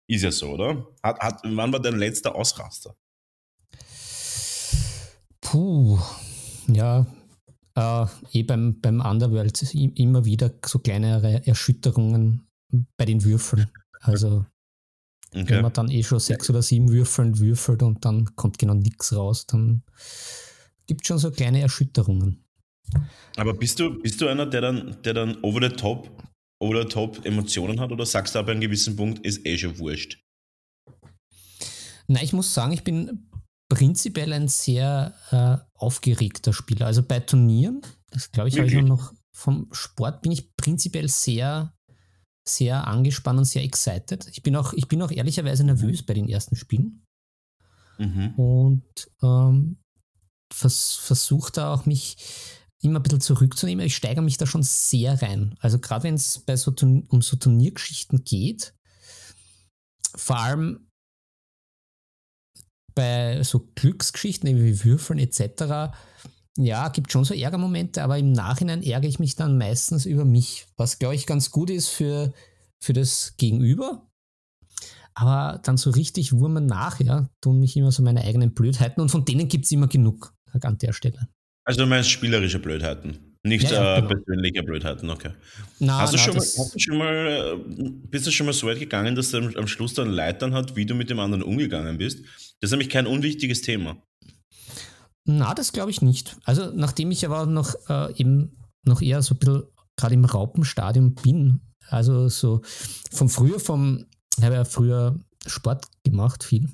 Ist 0.07 0.23
ja 0.23 0.31
so, 0.31 0.51
oder? 0.51 0.87
Hat, 1.01 1.19
hat, 1.19 1.41
wann 1.43 1.73
war 1.73 1.81
dein 1.81 1.97
letzter 1.97 2.35
Ausraster? 2.35 2.95
Puh, 5.41 5.99
ja, 6.67 7.07
äh, 7.75 8.05
eh 8.33 8.43
beim, 8.43 8.79
beim 8.79 9.01
Underworld 9.01 9.73
immer 9.73 10.25
wieder 10.25 10.51
so 10.65 10.79
kleinere 10.79 11.45
Erschütterungen 11.45 12.47
bei 12.97 13.05
den 13.05 13.23
Würfeln. 13.23 13.71
Also 14.01 14.45
okay. 15.33 15.49
wenn 15.49 15.61
man 15.61 15.73
dann 15.73 15.89
eh 15.89 16.03
schon 16.03 16.19
sechs 16.19 16.49
oder 16.49 16.61
sieben 16.61 16.89
Würfeln 16.89 17.39
würfelt 17.39 17.83
und 17.83 18.05
dann 18.05 18.35
kommt 18.35 18.57
genau 18.57 18.73
nichts 18.73 19.15
raus, 19.15 19.45
dann 19.45 19.83
gibt 20.85 21.05
schon 21.05 21.17
so 21.17 21.31
kleine 21.31 21.61
Erschütterungen. 21.61 22.43
Aber 23.35 23.53
bist 23.53 23.79
du, 23.79 24.01
bist 24.01 24.21
du 24.21 24.27
einer, 24.27 24.45
der 24.45 24.61
dann, 24.61 24.97
der 25.03 25.13
dann 25.13 25.43
over 25.43 25.61
the 25.61 25.75
top, 25.75 26.09
over 26.59 26.81
the 26.81 26.87
top 26.87 27.25
Emotionen 27.25 27.79
hat 27.79 27.91
oder 27.91 28.05
sagst 28.05 28.35
du 28.35 28.39
ab 28.39 28.47
einem 28.47 28.61
gewissen 28.61 28.95
Punkt, 28.95 29.25
ist 29.25 29.45
eh 29.45 29.57
schon 29.57 29.77
wurscht? 29.77 30.23
Nein, 32.07 32.23
ich 32.23 32.33
muss 32.33 32.53
sagen, 32.53 32.71
ich 32.71 32.83
bin 32.83 33.29
prinzipiell 33.69 34.31
ein 34.31 34.47
sehr 34.47 35.13
äh, 35.31 35.57
aufgeregter 35.73 36.53
Spieler. 36.53 36.85
Also 36.85 37.03
bei 37.03 37.19
Turnieren, 37.19 37.81
das 38.11 38.31
glaube 38.31 38.49
ich, 38.49 38.57
habe 38.57 38.67
ich 38.67 38.73
noch 38.75 39.13
vom 39.33 39.67
Sport, 39.71 40.21
bin 40.21 40.31
ich 40.31 40.55
prinzipiell 40.55 41.09
sehr, 41.09 41.73
sehr 42.47 42.87
angespannt 42.87 43.39
und 43.39 43.45
sehr 43.45 43.63
excited. 43.63 44.27
Ich 44.31 44.43
bin 44.43 44.55
auch, 44.55 44.73
ich 44.73 44.87
bin 44.87 45.01
auch 45.01 45.11
ehrlicherweise 45.11 45.63
nervös 45.63 46.03
bei 46.03 46.13
den 46.13 46.29
ersten 46.29 46.55
Spielen. 46.55 47.05
Mhm. 47.97 48.33
Und 48.35 49.11
ähm, 49.21 49.77
vers 50.51 50.93
versuche 51.01 51.51
da 51.51 51.73
auch 51.73 51.85
mich 51.85 52.17
immer 52.81 52.99
ein 52.99 53.03
bisschen 53.03 53.21
zurückzunehmen. 53.21 53.85
Ich 53.85 53.95
steigere 53.95 54.23
mich 54.23 54.37
da 54.37 54.45
schon 54.45 54.63
sehr 54.63 55.21
rein. 55.21 55.55
Also 55.59 55.79
gerade 55.79 56.03
wenn 56.03 56.15
es 56.15 56.39
bei 56.39 56.55
so 56.55 56.73
um 56.81 57.21
so 57.21 57.37
Turniergeschichten 57.37 58.23
geht, 58.23 58.73
vor 60.15 60.37
allem 60.37 60.87
bei 62.95 63.43
so 63.43 63.69
Glücksgeschichten 63.75 64.55
wie 64.57 64.83
Würfeln 64.83 65.19
etc., 65.19 65.93
ja, 66.57 66.89
gibt 66.89 67.11
schon 67.11 67.23
so 67.23 67.33
Ärgermomente, 67.33 68.03
aber 68.03 68.17
im 68.17 68.31
Nachhinein 68.31 68.83
ärgere 68.83 69.09
ich 69.09 69.19
mich 69.19 69.35
dann 69.35 69.57
meistens 69.57 70.05
über 70.05 70.25
mich, 70.25 70.67
was 70.75 70.99
glaube 70.99 71.15
ich 71.15 71.25
ganz 71.25 71.51
gut 71.51 71.69
ist 71.69 71.89
für, 71.89 72.33
für 72.79 72.93
das 72.93 73.35
Gegenüber. 73.37 74.07
Aber 75.13 75.59
dann 75.63 75.77
so 75.77 75.89
richtig 75.89 76.33
Wurmen 76.33 76.67
nachher 76.67 77.29
tun 77.41 77.59
mich 77.59 77.75
immer 77.75 77.91
so 77.91 78.03
meine 78.03 78.23
eigenen 78.23 78.53
Blödheiten 78.53 79.01
und 79.01 79.09
von 79.09 79.25
denen 79.25 79.47
gibt 79.47 79.65
es 79.65 79.71
immer 79.71 79.87
genug 79.87 80.33
an 80.61 80.77
der 80.77 80.93
Stelle. 80.93 81.27
Also 81.63 81.81
du 81.81 81.87
meinst 81.87 82.09
spielerische 82.09 82.59
Blödheiten, 82.59 83.37
nicht 83.43 83.69
ja, 83.69 83.83
ja, 83.83 83.97
äh, 83.97 84.01
genau. 84.01 84.13
persönliche 84.13 84.63
Blödheiten, 84.63 85.09
okay. 85.09 85.31
Na, 85.79 85.99
hast, 85.99 86.13
du 86.13 86.17
na, 86.17 86.23
schon 86.23 86.35
mal, 86.35 86.41
hast 86.41 86.75
du 86.75 86.79
schon 86.79 86.97
mal, 86.97 87.59
äh, 87.59 87.89
bist 88.09 88.27
du 88.27 88.31
schon 88.31 88.45
mal 88.45 88.53
so 88.53 88.67
weit 88.67 88.79
gegangen, 88.79 89.15
dass 89.15 89.31
du 89.31 89.37
am 89.57 89.67
Schluss 89.67 89.93
dann 89.93 90.09
Leitern 90.09 90.53
hat, 90.53 90.75
wie 90.75 90.85
du 90.85 90.95
mit 90.95 91.09
dem 91.09 91.19
anderen 91.19 91.43
umgegangen 91.43 91.97
bist? 91.97 92.23
Das 92.61 92.69
ist 92.69 92.71
nämlich 92.71 92.89
kein 92.89 93.05
unwichtiges 93.05 93.61
Thema. 93.61 93.97
Na, 95.27 95.53
das 95.53 95.71
glaube 95.71 95.91
ich 95.91 96.01
nicht. 96.01 96.37
Also 96.43 96.71
nachdem 96.73 97.11
ich 97.11 97.25
aber 97.25 97.45
noch 97.45 97.75
äh, 97.89 98.13
eben 98.15 98.57
noch 98.83 99.01
eher 99.01 99.21
so 99.21 99.35
ein 99.35 99.39
bisschen 99.39 99.63
gerade 99.95 100.13
im 100.13 100.25
Raupenstadium 100.25 101.15
bin, 101.15 101.61
also 101.89 102.29
so 102.29 102.61
von 103.11 103.29
früher, 103.29 103.59
vom, 103.59 104.05
ich 104.37 104.43
habe 104.43 104.55
ja 104.55 104.65
früher 104.65 105.19
Sport 105.45 105.87
gemacht, 106.03 106.43
viel. 106.43 106.69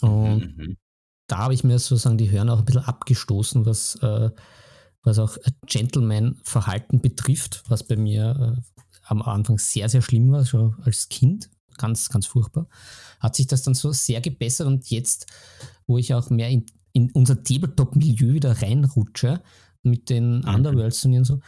Und 0.00 0.56
mhm 0.56 0.76
da 1.28 1.38
habe 1.38 1.54
ich 1.54 1.62
mir 1.62 1.78
sozusagen 1.78 2.18
die 2.18 2.30
Hörner 2.30 2.54
auch 2.54 2.60
ein 2.60 2.64
bisschen 2.64 2.84
abgestoßen, 2.84 3.66
was, 3.66 3.96
äh, 3.96 4.30
was 5.02 5.18
auch 5.18 5.36
Gentleman-Verhalten 5.66 7.00
betrifft, 7.00 7.62
was 7.68 7.86
bei 7.86 7.96
mir 7.96 8.56
äh, 8.56 8.82
am 9.04 9.22
Anfang 9.22 9.58
sehr, 9.58 9.88
sehr 9.88 10.02
schlimm 10.02 10.32
war, 10.32 10.44
schon 10.44 10.74
als 10.82 11.08
Kind. 11.08 11.50
Ganz, 11.76 12.08
ganz 12.08 12.26
furchtbar. 12.26 12.66
Hat 13.20 13.36
sich 13.36 13.46
das 13.46 13.62
dann 13.62 13.74
so 13.74 13.92
sehr 13.92 14.20
gebessert 14.20 14.66
und 14.66 14.90
jetzt, 14.90 15.26
wo 15.86 15.98
ich 15.98 16.12
auch 16.12 16.28
mehr 16.30 16.48
in, 16.48 16.66
in 16.92 17.10
unser 17.12 17.42
Tabletop-Milieu 17.42 18.34
wieder 18.34 18.62
reinrutsche, 18.62 19.42
mit 19.82 20.10
den 20.10 20.40
mhm. 20.40 20.48
Underworlds-Turnieren 20.48 21.24
so, 21.24 21.40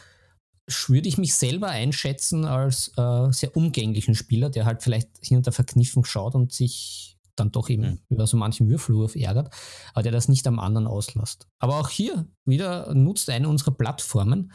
würde 0.88 1.08
ich 1.08 1.18
mich 1.18 1.34
selber 1.34 1.68
einschätzen 1.68 2.44
als 2.44 2.92
äh, 2.96 3.32
sehr 3.32 3.56
umgänglichen 3.56 4.14
Spieler, 4.14 4.50
der 4.50 4.66
halt 4.66 4.82
vielleicht 4.82 5.08
hinter 5.20 5.52
verkniffen 5.52 6.04
schaut 6.04 6.34
und 6.34 6.52
sich 6.52 7.16
dann 7.36 7.50
doch 7.50 7.68
eben 7.68 7.82
mhm. 7.82 7.98
über 8.08 8.26
so 8.26 8.36
manchen 8.36 8.68
Würfelwurf 8.68 9.16
ärgert, 9.16 9.52
aber 9.94 10.02
der 10.02 10.12
das 10.12 10.28
nicht 10.28 10.46
am 10.46 10.58
anderen 10.58 10.86
auslässt. 10.86 11.48
Aber 11.58 11.80
auch 11.80 11.88
hier 11.88 12.26
wieder 12.44 12.94
nutzt 12.94 13.30
eine 13.30 13.48
unserer 13.48 13.72
Plattformen. 13.72 14.52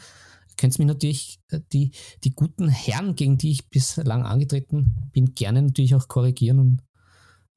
Könnt 0.56 0.78
mich 0.78 0.88
natürlich 0.88 1.40
äh, 1.50 1.60
die, 1.72 1.90
die 2.24 2.34
guten 2.34 2.68
Herren, 2.68 3.14
gegen 3.14 3.36
die 3.36 3.50
ich 3.50 3.68
bislang 3.68 4.24
angetreten 4.24 5.10
bin, 5.12 5.34
gerne 5.34 5.62
natürlich 5.62 5.94
auch 5.94 6.08
korrigieren 6.08 6.58
und 6.58 6.82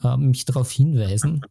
äh, 0.03 0.17
mich 0.17 0.45
darauf 0.45 0.69
hinweisen, 0.71 1.41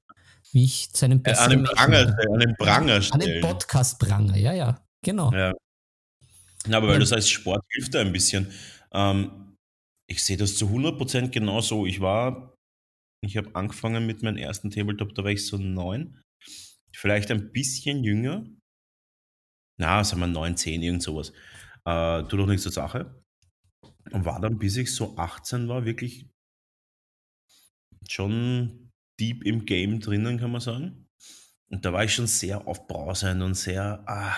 wie 0.52 0.64
ich 0.64 0.92
zu 0.92 1.04
einem 1.04 1.22
besseren 1.22 1.52
An 1.52 1.64
den 1.64 1.64
Pranger, 1.64 2.18
an 2.32 2.40
den 2.40 2.56
Pranger 2.56 3.02
stellen. 3.02 3.22
An 3.22 3.28
den 3.28 3.40
Podcast-Pranger, 3.40 4.36
ja, 4.36 4.52
ja, 4.52 4.84
genau. 5.04 5.32
Ja. 5.32 5.54
Na, 6.66 6.76
aber 6.78 6.88
weil 6.88 6.94
ja. 6.94 7.00
du 7.00 7.06
sagst, 7.06 7.30
Sport 7.30 7.64
hilft 7.70 7.94
da 7.94 8.00
ein 8.00 8.12
bisschen. 8.12 8.50
Ähm, 8.92 9.56
ich 10.06 10.22
sehe 10.22 10.36
das 10.36 10.56
zu 10.56 10.66
100% 10.66 11.28
genau 11.28 11.60
so. 11.60 11.86
Ich 11.86 12.00
war 12.00 12.54
ich 13.20 13.36
habe 13.36 13.54
angefangen 13.54 14.06
mit 14.06 14.22
meinem 14.22 14.36
ersten 14.36 14.70
Tabletop, 14.70 15.14
da 15.14 15.24
war 15.24 15.30
ich 15.30 15.46
so 15.46 15.58
neun. 15.58 16.20
Vielleicht 16.94 17.30
ein 17.30 17.52
bisschen 17.52 18.04
jünger. 18.04 18.46
Na, 19.80 20.02
sagen 20.04 20.20
wir 20.20 20.26
neun, 20.26 20.56
zehn, 20.56 20.82
irgend 20.82 21.02
sowas. 21.02 21.32
Äh, 21.84 22.22
tut 22.24 22.40
doch 22.40 22.46
nichts 22.46 22.62
zur 22.62 22.72
Sache. 22.72 23.22
Und 24.10 24.24
war 24.24 24.40
dann, 24.40 24.58
bis 24.58 24.76
ich 24.76 24.94
so 24.94 25.16
18 25.16 25.68
war, 25.68 25.84
wirklich 25.84 26.28
schon 28.08 28.87
deep 29.18 29.44
im 29.44 29.64
Game 29.64 30.00
drinnen, 30.00 30.38
kann 30.38 30.52
man 30.52 30.60
sagen. 30.60 31.08
Und 31.70 31.84
da 31.84 31.92
war 31.92 32.04
ich 32.04 32.14
schon 32.14 32.26
sehr 32.26 32.66
aufbrausend 32.66 33.42
und 33.42 33.54
sehr, 33.54 34.02
ah, 34.06 34.34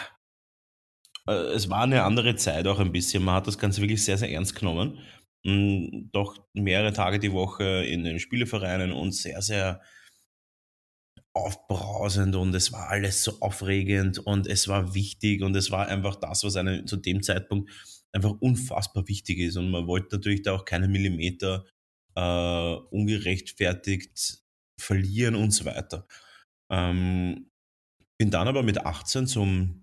äh, 1.26 1.52
es 1.54 1.70
war 1.70 1.82
eine 1.82 2.02
andere 2.02 2.36
Zeit 2.36 2.66
auch 2.66 2.78
ein 2.80 2.92
bisschen. 2.92 3.22
Man 3.22 3.36
hat 3.36 3.46
das 3.46 3.58
Ganze 3.58 3.80
wirklich 3.80 4.04
sehr, 4.04 4.18
sehr 4.18 4.30
ernst 4.30 4.54
genommen. 4.54 4.98
Hm, 5.44 6.10
doch 6.12 6.36
mehrere 6.52 6.92
Tage 6.92 7.18
die 7.18 7.32
Woche 7.32 7.84
in 7.84 8.04
den 8.04 8.18
Spielevereinen 8.18 8.92
und 8.92 9.12
sehr, 9.12 9.40
sehr 9.42 9.80
aufbrausend 11.32 12.34
und 12.34 12.54
es 12.54 12.72
war 12.72 12.88
alles 12.88 13.22
so 13.22 13.40
aufregend 13.40 14.18
und 14.18 14.46
es 14.46 14.66
war 14.68 14.94
wichtig 14.94 15.42
und 15.42 15.54
es 15.56 15.70
war 15.70 15.86
einfach 15.86 16.16
das, 16.16 16.42
was 16.44 16.56
einem 16.56 16.86
zu 16.86 16.96
dem 16.96 17.22
Zeitpunkt 17.22 17.70
einfach 18.12 18.32
unfassbar 18.40 19.06
wichtig 19.06 19.38
ist 19.38 19.56
und 19.56 19.70
man 19.70 19.86
wollte 19.86 20.16
natürlich 20.16 20.42
da 20.42 20.52
auch 20.54 20.64
keinen 20.64 20.90
Millimeter 20.90 21.64
äh, 22.16 22.74
ungerechtfertigt 22.90 24.42
verlieren 24.80 25.34
und 25.34 25.50
so 25.50 25.64
weiter. 25.64 26.06
Ähm, 26.70 27.50
bin 28.18 28.30
dann 28.30 28.48
aber 28.48 28.62
mit 28.62 28.78
18 28.78 29.26
zum, 29.26 29.82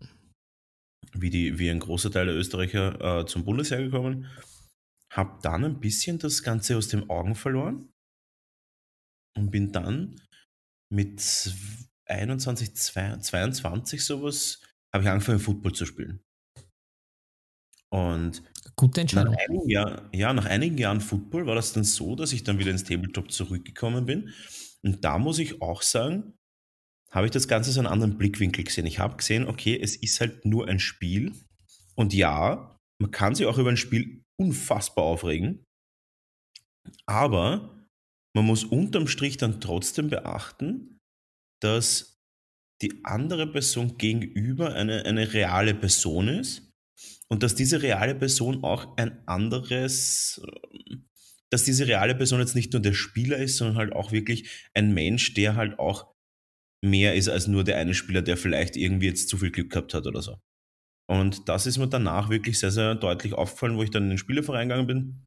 wie, 1.13 1.29
die, 1.29 1.59
wie 1.59 1.69
ein 1.69 1.79
großer 1.79 2.11
Teil 2.11 2.27
der 2.27 2.35
Österreicher, 2.35 3.21
äh, 3.21 3.25
zum 3.25 3.43
Bundesheer 3.45 3.81
gekommen 3.81 4.27
habe 5.11 5.39
dann 5.41 5.63
ein 5.63 5.79
bisschen 5.79 6.19
das 6.19 6.43
Ganze 6.43 6.77
aus 6.77 6.87
den 6.89 7.09
Augen 7.09 7.35
verloren 7.35 7.91
und 9.37 9.51
bin 9.51 9.71
dann 9.71 10.21
mit 10.93 11.53
21, 12.05 12.75
22 12.75 14.05
sowas, 14.05 14.61
habe 14.93 15.03
ich 15.03 15.09
angefangen, 15.09 15.39
Football 15.39 15.73
zu 15.73 15.85
spielen. 15.85 16.21
Und 17.89 18.43
Gute 18.75 19.01
Entscheidung. 19.01 19.33
Nach 19.33 19.41
einigen 19.47 19.69
Jahr, 19.69 20.09
ja, 20.13 20.33
nach 20.33 20.45
einigen 20.45 20.77
Jahren 20.77 21.01
Football 21.01 21.47
war 21.47 21.55
das 21.55 21.73
dann 21.73 21.83
so, 21.83 22.15
dass 22.15 22.33
ich 22.33 22.43
dann 22.43 22.59
wieder 22.59 22.71
ins 22.71 22.83
Tabletop 22.83 23.31
zurückgekommen 23.31 24.05
bin. 24.05 24.33
Und 24.83 25.03
da 25.03 25.17
muss 25.17 25.39
ich 25.39 25.61
auch 25.61 25.81
sagen, 25.81 26.33
habe 27.11 27.25
ich 27.25 27.31
das 27.31 27.47
Ganze 27.47 27.71
so 27.71 27.79
einen 27.79 27.87
anderen 27.87 28.17
Blickwinkel 28.17 28.63
gesehen. 28.63 28.85
Ich 28.85 28.99
habe 28.99 29.17
gesehen, 29.17 29.47
okay, 29.47 29.79
es 29.81 29.95
ist 29.95 30.19
halt 30.19 30.45
nur 30.45 30.67
ein 30.67 30.79
Spiel. 30.79 31.33
Und 31.95 32.13
ja, 32.13 32.77
man 32.99 33.11
kann 33.11 33.35
sich 33.35 33.45
auch 33.45 33.57
über 33.57 33.69
ein 33.69 33.77
Spiel 33.77 34.23
unfassbar 34.39 35.05
aufregen. 35.05 35.63
Aber 37.05 37.87
man 38.35 38.45
muss 38.45 38.63
unterm 38.63 39.07
Strich 39.07 39.37
dann 39.37 39.61
trotzdem 39.61 40.09
beachten, 40.09 40.99
dass 41.61 42.17
die 42.81 43.03
andere 43.03 43.47
Person 43.51 43.97
gegenüber 43.97 44.75
eine, 44.75 45.05
eine 45.05 45.33
reale 45.33 45.73
Person 45.73 46.27
ist 46.27 46.71
und 47.29 47.43
dass 47.43 47.55
diese 47.55 47.81
reale 47.81 48.15
Person 48.15 48.63
auch 48.63 48.95
ein 48.97 49.27
anderes, 49.27 50.41
dass 51.51 51.63
diese 51.63 51.87
reale 51.87 52.15
Person 52.15 52.39
jetzt 52.39 52.55
nicht 52.55 52.73
nur 52.73 52.81
der 52.81 52.93
Spieler 52.93 53.37
ist, 53.37 53.57
sondern 53.57 53.77
halt 53.77 53.93
auch 53.93 54.11
wirklich 54.11 54.67
ein 54.73 54.93
Mensch, 54.93 55.33
der 55.33 55.55
halt 55.55 55.79
auch 55.79 56.13
mehr 56.83 57.15
ist 57.15 57.29
als 57.29 57.47
nur 57.47 57.63
der 57.63 57.77
eine 57.77 57.93
Spieler, 57.93 58.21
der 58.21 58.37
vielleicht 58.37 58.75
irgendwie 58.75 59.07
jetzt 59.07 59.29
zu 59.29 59.37
viel 59.37 59.51
Glück 59.51 59.71
gehabt 59.71 59.93
hat 59.93 60.05
oder 60.05 60.21
so. 60.21 60.37
Und 61.09 61.47
das 61.47 61.65
ist 61.65 61.77
mir 61.77 61.87
danach 61.87 62.29
wirklich 62.29 62.59
sehr, 62.59 62.71
sehr 62.71 62.95
deutlich 62.95 63.33
aufgefallen, 63.33 63.77
wo 63.77 63.83
ich 63.83 63.91
dann 63.91 64.03
in 64.03 64.09
den 64.09 64.17
Spieleverein 64.17 64.67
gegangen 64.67 64.87
bin. 64.87 65.25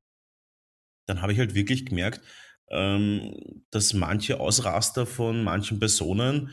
Dann 1.08 1.22
habe 1.22 1.32
ich 1.32 1.38
halt 1.38 1.54
wirklich 1.54 1.86
gemerkt, 1.86 2.20
ähm, 2.70 3.62
dass 3.70 3.94
manche 3.94 4.38
Ausraster 4.38 5.06
von 5.06 5.42
manchen 5.42 5.80
Personen 5.80 6.50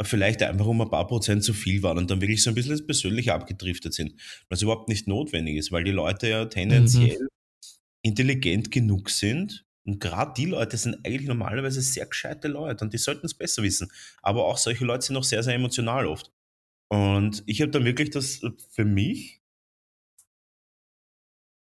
vielleicht 0.00 0.42
einfach 0.44 0.66
um 0.66 0.80
ein 0.80 0.90
paar 0.90 1.08
Prozent 1.08 1.42
zu 1.42 1.52
viel 1.52 1.82
waren 1.82 1.98
und 1.98 2.10
dann 2.10 2.20
wirklich 2.20 2.42
so 2.42 2.50
ein 2.50 2.54
bisschen 2.54 2.86
persönlich 2.86 3.32
abgedriftet 3.32 3.92
sind, 3.92 4.14
was 4.48 4.62
überhaupt 4.62 4.88
nicht 4.88 5.08
notwendig 5.08 5.56
ist, 5.56 5.72
weil 5.72 5.82
die 5.82 5.90
Leute 5.90 6.28
ja 6.28 6.44
tendenziell 6.44 7.18
mhm. 7.20 7.28
Intelligent 8.08 8.70
genug 8.70 9.10
sind 9.10 9.64
und 9.88 10.00
gerade 10.00 10.34
die 10.36 10.44
Leute 10.44 10.76
sind 10.76 10.96
eigentlich 11.06 11.26
normalerweise 11.26 11.80
sehr 11.80 12.04
gescheite 12.04 12.46
Leute 12.46 12.84
und 12.84 12.92
die 12.92 12.98
sollten 12.98 13.24
es 13.24 13.32
besser 13.32 13.62
wissen. 13.62 13.90
Aber 14.20 14.44
auch 14.44 14.58
solche 14.58 14.84
Leute 14.84 15.06
sind 15.06 15.16
auch 15.16 15.24
sehr, 15.24 15.42
sehr 15.42 15.54
emotional 15.54 16.06
oft. 16.06 16.30
Und 16.90 17.42
ich 17.46 17.62
habe 17.62 17.70
dann 17.70 17.86
wirklich 17.86 18.10
das 18.10 18.42
für 18.70 18.84
mich 18.84 19.40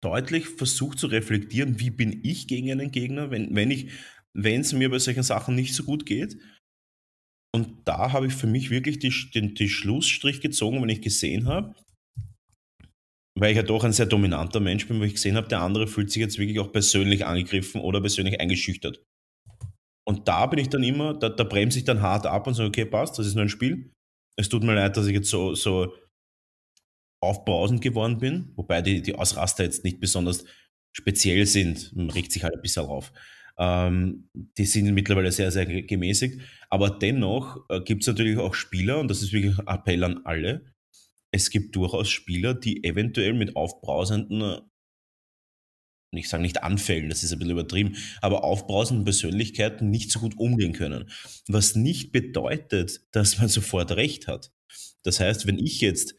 deutlich 0.02 0.48
versucht 0.48 0.98
zu 0.98 1.06
reflektieren, 1.06 1.80
wie 1.80 1.90
bin 1.90 2.20
ich 2.24 2.48
gegen 2.48 2.70
einen 2.70 2.90
Gegner, 2.90 3.30
wenn, 3.30 3.54
wenn 3.54 3.70
ich, 3.70 3.90
wenn 4.32 4.62
es 4.62 4.72
mir 4.72 4.90
bei 4.90 4.98
solchen 4.98 5.22
Sachen 5.22 5.54
nicht 5.54 5.74
so 5.74 5.84
gut 5.84 6.06
geht. 6.06 6.38
Und 7.54 7.86
da 7.86 8.12
habe 8.12 8.26
ich 8.26 8.34
für 8.34 8.46
mich 8.46 8.70
wirklich 8.70 8.98
die, 9.00 9.12
den, 9.34 9.54
den 9.54 9.68
Schlussstrich 9.68 10.40
gezogen, 10.40 10.80
wenn 10.80 10.88
ich 10.88 11.02
gesehen 11.02 11.46
habe, 11.46 11.74
weil 13.36 13.50
ich 13.50 13.56
ja 13.56 13.62
doch 13.62 13.84
ein 13.84 13.92
sehr 13.92 14.06
dominanter 14.06 14.60
Mensch 14.60 14.86
bin, 14.86 15.00
wo 15.00 15.04
ich 15.04 15.14
gesehen 15.14 15.36
habe, 15.36 15.48
der 15.48 15.60
andere 15.60 15.86
fühlt 15.86 16.10
sich 16.10 16.20
jetzt 16.20 16.38
wirklich 16.38 16.60
auch 16.60 16.72
persönlich 16.72 17.26
angegriffen 17.26 17.80
oder 17.80 18.00
persönlich 18.00 18.40
eingeschüchtert. 18.40 19.02
Und 20.06 20.28
da 20.28 20.46
bin 20.46 20.58
ich 20.58 20.68
dann 20.68 20.82
immer, 20.82 21.14
da, 21.14 21.28
da 21.30 21.44
bremse 21.44 21.78
ich 21.78 21.84
dann 21.84 22.02
hart 22.02 22.26
ab 22.26 22.46
und 22.46 22.54
sage, 22.54 22.68
okay, 22.68 22.84
passt, 22.84 23.18
das 23.18 23.26
ist 23.26 23.34
nur 23.34 23.44
ein 23.44 23.48
Spiel. 23.48 23.90
Es 24.36 24.48
tut 24.48 24.62
mir 24.62 24.74
leid, 24.74 24.96
dass 24.96 25.06
ich 25.06 25.14
jetzt 25.14 25.30
so, 25.30 25.54
so 25.54 25.94
aufbrausend 27.22 27.80
geworden 27.80 28.18
bin, 28.18 28.52
wobei 28.54 28.82
die, 28.82 29.00
die 29.00 29.14
Ausraster 29.14 29.64
jetzt 29.64 29.82
nicht 29.82 30.00
besonders 30.00 30.44
speziell 30.92 31.46
sind. 31.46 31.94
Man 31.96 32.10
regt 32.10 32.32
sich 32.32 32.44
halt 32.44 32.54
ein 32.54 32.62
bisschen 32.62 32.84
auf. 32.84 33.12
Ähm, 33.56 34.28
die 34.34 34.66
sind 34.66 34.92
mittlerweile 34.92 35.32
sehr, 35.32 35.50
sehr 35.50 35.64
gemäßigt. 35.64 36.40
Aber 36.68 36.90
dennoch 36.90 37.64
äh, 37.70 37.80
gibt 37.80 38.02
es 38.02 38.08
natürlich 38.08 38.38
auch 38.38 38.54
Spieler, 38.54 39.00
und 39.00 39.08
das 39.08 39.22
ist 39.22 39.32
wirklich 39.32 39.58
ein 39.58 39.66
Appell 39.66 40.04
an 40.04 40.20
alle. 40.24 40.73
Es 41.34 41.50
gibt 41.50 41.74
durchaus 41.74 42.10
Spieler, 42.10 42.54
die 42.54 42.84
eventuell 42.84 43.32
mit 43.32 43.56
aufbrausenden 43.56 44.60
ich 46.12 46.28
sage 46.28 46.44
nicht 46.44 46.62
Anfällen, 46.62 47.08
das 47.08 47.24
ist 47.24 47.32
ein 47.32 47.40
bisschen 47.40 47.54
übertrieben, 47.58 47.96
aber 48.20 48.44
aufbrausenden 48.44 49.04
Persönlichkeiten 49.04 49.90
nicht 49.90 50.12
so 50.12 50.20
gut 50.20 50.38
umgehen 50.38 50.72
können. 50.72 51.10
Was 51.48 51.74
nicht 51.74 52.12
bedeutet, 52.12 53.00
dass 53.10 53.38
man 53.38 53.48
sofort 53.48 53.90
recht 53.96 54.28
hat. 54.28 54.52
Das 55.02 55.18
heißt, 55.18 55.48
wenn 55.48 55.58
ich 55.58 55.80
jetzt, 55.80 56.14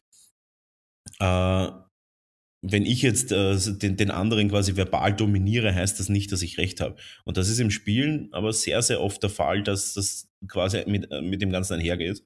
äh, 1.20 1.70
wenn 2.62 2.86
ich 2.86 3.02
jetzt 3.02 3.32
äh, 3.32 3.58
den, 3.78 3.96
den 3.96 4.12
anderen 4.12 4.50
quasi 4.50 4.76
verbal 4.76 5.16
dominiere, 5.16 5.74
heißt 5.74 5.98
das 5.98 6.10
nicht, 6.10 6.34
dass 6.34 6.42
ich 6.42 6.58
recht 6.58 6.82
habe. 6.82 6.98
Und 7.24 7.38
das 7.38 7.48
ist 7.48 7.60
im 7.60 7.72
Spielen 7.72 8.28
aber 8.34 8.52
sehr, 8.52 8.82
sehr 8.82 9.00
oft 9.00 9.24
der 9.24 9.30
Fall, 9.30 9.64
dass 9.64 9.94
das 9.94 10.30
quasi 10.50 10.84
mit, 10.88 11.10
äh, 11.10 11.22
mit 11.22 11.42
dem 11.42 11.52
Ganzen 11.52 11.76
einhergeht. 11.76 12.22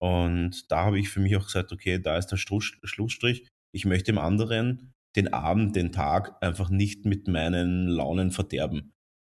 Und 0.00 0.70
da 0.70 0.84
habe 0.84 0.98
ich 0.98 1.08
für 1.08 1.20
mich 1.20 1.36
auch 1.36 1.46
gesagt, 1.46 1.72
okay, 1.72 1.98
da 1.98 2.18
ist 2.18 2.26
der 2.26 2.36
Schlussstrich. 2.36 3.48
Ich 3.72 3.84
möchte 3.84 4.12
dem 4.12 4.18
anderen 4.18 4.94
den 5.16 5.32
Abend, 5.32 5.76
den 5.76 5.92
Tag 5.92 6.42
einfach 6.42 6.70
nicht 6.70 7.04
mit 7.04 7.28
meinen 7.28 7.86
Launen 7.88 8.30
verderben. 8.30 8.92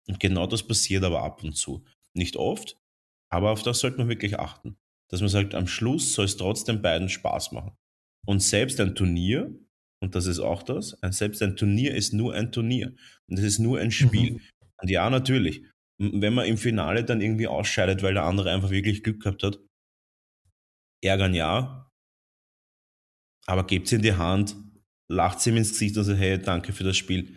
Und 0.07 0.19
genau 0.19 0.47
das 0.47 0.63
passiert 0.63 1.03
aber 1.03 1.23
ab 1.23 1.43
und 1.43 1.55
zu. 1.55 1.83
Nicht 2.13 2.35
oft, 2.35 2.77
aber 3.29 3.51
auf 3.51 3.61
das 3.63 3.79
sollte 3.79 3.97
man 3.97 4.09
wirklich 4.09 4.39
achten. 4.39 4.77
Dass 5.09 5.21
man 5.21 5.29
sagt, 5.29 5.55
am 5.55 5.67
Schluss 5.67 6.13
soll 6.13 6.25
es 6.25 6.37
trotzdem 6.37 6.81
beiden 6.81 7.09
Spaß 7.09 7.51
machen. 7.51 7.73
Und 8.25 8.41
selbst 8.41 8.79
ein 8.79 8.95
Turnier, 8.95 9.53
und 10.01 10.15
das 10.15 10.25
ist 10.25 10.39
auch 10.39 10.63
das, 10.63 10.97
selbst 11.09 11.41
ein 11.41 11.55
Turnier 11.55 11.95
ist 11.95 12.13
nur 12.13 12.33
ein 12.33 12.51
Turnier. 12.51 12.95
Und 13.29 13.37
es 13.37 13.45
ist 13.45 13.59
nur 13.59 13.79
ein 13.79 13.91
Spiel. 13.91 14.33
Mhm. 14.33 14.41
Und 14.81 14.89
ja, 14.89 15.09
natürlich, 15.09 15.63
wenn 15.97 16.33
man 16.33 16.45
im 16.45 16.57
Finale 16.57 17.03
dann 17.03 17.21
irgendwie 17.21 17.47
ausscheidet, 17.47 18.03
weil 18.03 18.13
der 18.13 18.23
andere 18.23 18.51
einfach 18.51 18.69
wirklich 18.69 19.03
Glück 19.03 19.21
gehabt 19.21 19.43
hat, 19.43 19.59
ärgern 21.03 21.33
ja, 21.33 21.87
aber 23.45 23.65
gebt 23.65 23.87
es 23.87 23.93
in 23.93 24.01
die 24.01 24.13
Hand, 24.13 24.55
lacht 25.09 25.39
sie 25.39 25.51
ihm 25.51 25.57
ins 25.57 25.71
Gesicht 25.71 25.97
und 25.97 26.03
sagt, 26.03 26.19
hey, 26.19 26.39
danke 26.39 26.73
für 26.73 26.83
das 26.83 26.97
Spiel. 26.97 27.35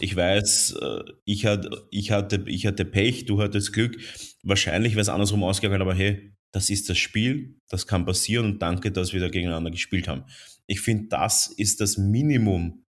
Ich 0.00 0.16
weiß, 0.16 0.76
äh, 0.80 1.04
ich 1.24 1.46
hatte, 1.46 1.86
ich, 1.90 2.10
hatte, 2.10 2.44
ich 2.46 2.66
hatte 2.66 2.84
Pech, 2.84 3.26
du 3.26 3.40
hattest 3.40 3.72
Glück. 3.72 4.00
Wahrscheinlich 4.42 4.92
wäre 4.92 5.02
es 5.02 5.08
andersrum 5.08 5.44
ausgegangen, 5.44 5.82
aber 5.82 5.94
hey, 5.94 6.34
das 6.52 6.70
ist 6.70 6.88
das 6.88 6.98
Spiel, 6.98 7.60
das 7.68 7.86
kann 7.86 8.06
passieren 8.06 8.46
und 8.46 8.62
danke, 8.62 8.92
dass 8.92 9.12
wir 9.12 9.20
da 9.20 9.28
gegeneinander 9.28 9.70
gespielt 9.70 10.08
haben. 10.08 10.24
Ich 10.66 10.80
finde, 10.80 11.08
das 11.08 11.48
ist 11.48 11.80
das 11.80 11.98
Minimum, 11.98 12.84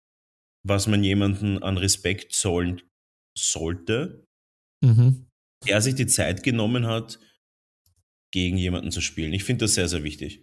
was 0.66 0.86
man 0.86 1.04
jemanden 1.04 1.62
an 1.62 1.78
Respekt 1.78 2.32
zollen 2.32 2.82
sollte, 3.36 4.26
mhm. 4.82 5.28
der 5.66 5.80
sich 5.80 5.94
die 5.94 6.06
Zeit 6.06 6.42
genommen 6.42 6.86
hat, 6.86 7.18
gegen 8.32 8.56
jemanden 8.56 8.92
zu 8.92 9.00
spielen. 9.00 9.32
Ich 9.32 9.44
finde 9.44 9.64
das 9.64 9.74
sehr, 9.74 9.88
sehr 9.88 10.02
wichtig. 10.02 10.42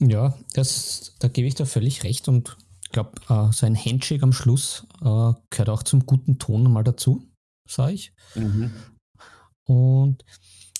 Ja, 0.00 0.38
das, 0.54 1.16
da 1.18 1.28
gebe 1.28 1.48
ich 1.48 1.54
dir 1.54 1.66
völlig 1.66 2.04
recht 2.04 2.28
und 2.28 2.56
ich 2.84 2.90
glaube, 2.90 3.12
äh, 3.28 3.52
so 3.52 3.66
ein 3.66 3.76
Handshake 3.76 4.22
am 4.22 4.32
Schluss 4.32 4.86
äh, 5.00 5.32
gehört 5.50 5.68
auch 5.68 5.82
zum 5.82 6.06
guten 6.06 6.38
Ton 6.38 6.72
mal 6.72 6.84
dazu, 6.84 7.28
sage 7.68 7.94
ich. 7.94 8.12
Mhm. 8.34 8.70
Und 9.64 10.24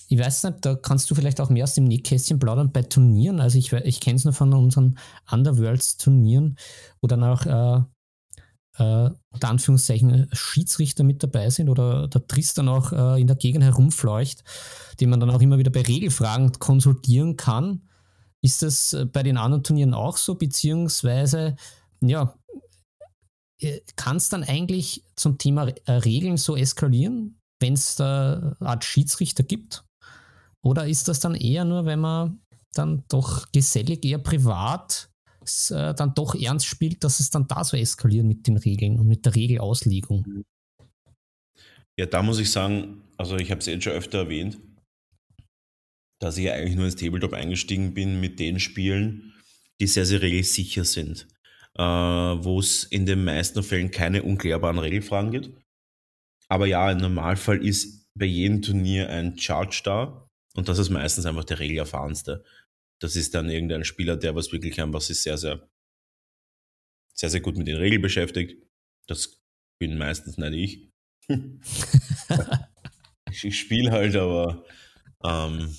ich 0.08 0.18
weiß 0.18 0.44
nicht, 0.44 0.64
da 0.64 0.74
kannst 0.74 1.10
du 1.10 1.14
vielleicht 1.14 1.40
auch 1.40 1.50
mehr 1.50 1.64
aus 1.64 1.74
dem 1.74 1.84
Nähkästchen 1.84 2.38
plaudern 2.38 2.72
bei 2.72 2.82
Turnieren. 2.82 3.40
Also 3.40 3.58
ich, 3.58 3.72
ich 3.72 4.00
kenne 4.00 4.16
es 4.16 4.24
nur 4.24 4.32
von 4.32 4.54
unseren 4.54 4.98
Underworlds-Turnieren, 5.30 6.56
wo 7.02 7.08
dann 7.08 7.24
auch 7.24 7.44
äh, 7.44 7.84
äh, 8.78 9.10
unter 9.30 9.48
Anführungszeichen 9.48 10.28
Schiedsrichter 10.32 11.04
mit 11.04 11.22
dabei 11.22 11.50
sind 11.50 11.68
oder 11.68 12.08
der 12.08 12.26
Tristan 12.26 12.68
auch 12.68 12.92
äh, 12.92 13.20
in 13.20 13.26
der 13.26 13.36
Gegend 13.36 13.64
herumfleucht, 13.64 14.44
die 15.00 15.06
man 15.06 15.20
dann 15.20 15.30
auch 15.30 15.40
immer 15.40 15.58
wieder 15.58 15.70
bei 15.70 15.82
Regelfragen 15.82 16.52
konsultieren 16.58 17.36
kann. 17.36 17.82
Ist 18.40 18.62
das 18.62 18.92
äh, 18.92 19.04
bei 19.04 19.22
den 19.22 19.36
anderen 19.36 19.64
Turnieren 19.64 19.94
auch 19.94 20.16
so, 20.16 20.36
beziehungsweise, 20.36 21.56
ja, 22.00 22.34
äh, 23.60 23.80
kann 23.96 24.16
es 24.16 24.28
dann 24.28 24.44
eigentlich 24.44 25.04
zum 25.16 25.38
Thema 25.38 25.68
äh, 25.68 25.92
Regeln 25.92 26.36
so 26.36 26.56
eskalieren, 26.56 27.40
wenn 27.60 27.74
es 27.74 27.96
da 27.96 28.54
eine 28.60 28.68
Art 28.68 28.84
Schiedsrichter 28.84 29.42
gibt? 29.42 29.84
Oder 30.62 30.86
ist 30.86 31.08
das 31.08 31.20
dann 31.20 31.34
eher 31.34 31.64
nur, 31.64 31.84
wenn 31.84 32.00
man 32.00 32.40
dann 32.72 33.04
doch 33.08 33.50
gesellig, 33.52 34.04
eher 34.04 34.18
privat 34.18 35.10
dann 35.68 36.14
doch 36.14 36.34
ernst 36.34 36.66
spielt, 36.66 37.04
dass 37.04 37.20
es 37.20 37.30
dann 37.30 37.46
da 37.48 37.64
so 37.64 37.76
eskaliert 37.76 38.24
mit 38.24 38.46
den 38.46 38.56
Regeln 38.56 38.98
und 38.98 39.06
mit 39.06 39.24
der 39.24 39.34
Regelauslegung? 39.34 40.44
Ja, 41.98 42.06
da 42.06 42.22
muss 42.22 42.38
ich 42.38 42.50
sagen, 42.50 43.02
also 43.16 43.36
ich 43.36 43.50
habe 43.50 43.60
es 43.60 43.66
jetzt 43.66 43.84
schon 43.84 43.92
öfter 43.92 44.18
erwähnt, 44.18 44.58
dass 46.20 46.38
ich 46.38 46.50
eigentlich 46.50 46.76
nur 46.76 46.84
ins 46.84 46.96
Tabletop 46.96 47.32
eingestiegen 47.32 47.94
bin 47.94 48.20
mit 48.20 48.38
den 48.38 48.60
Spielen, 48.60 49.34
die 49.80 49.86
sehr, 49.86 50.06
sehr 50.06 50.22
regelsicher 50.22 50.84
sind. 50.84 51.26
Äh, 51.78 51.82
wo 51.82 52.58
es 52.58 52.82
in 52.82 53.06
den 53.06 53.22
meisten 53.22 53.62
Fällen 53.62 53.92
keine 53.92 54.24
unklärbaren 54.24 54.80
Regelfragen 54.80 55.30
gibt. 55.30 55.50
Aber 56.48 56.66
ja, 56.66 56.90
im 56.90 56.98
Normalfall 56.98 57.64
ist 57.64 58.12
bei 58.16 58.24
jedem 58.24 58.62
Turnier 58.62 59.08
ein 59.10 59.38
Charge 59.38 59.82
da 59.84 60.28
und 60.54 60.68
das 60.68 60.78
ist 60.78 60.90
meistens 60.90 61.24
einfach 61.24 61.44
der 61.44 61.60
Regelerfahrenste. 61.60 62.42
Das 63.00 63.16
ist 63.16 63.34
dann 63.34 63.48
irgendein 63.48 63.84
Spieler, 63.84 64.16
der 64.16 64.34
was 64.34 64.52
wirklich 64.52 64.80
einfach 64.80 65.00
sich 65.00 65.20
sehr, 65.20 65.38
sehr, 65.38 65.68
sehr, 67.14 67.30
sehr 67.30 67.40
gut 67.40 67.56
mit 67.56 67.68
den 67.68 67.76
Regeln 67.76 68.02
beschäftigt. 68.02 68.62
Das 69.06 69.40
bin 69.78 69.98
meistens 69.98 70.36
nicht 70.38 70.52
ich. 70.52 70.88
ich 73.30 73.58
spiele 73.58 73.92
halt, 73.92 74.16
aber 74.16 74.64
ähm, 75.24 75.76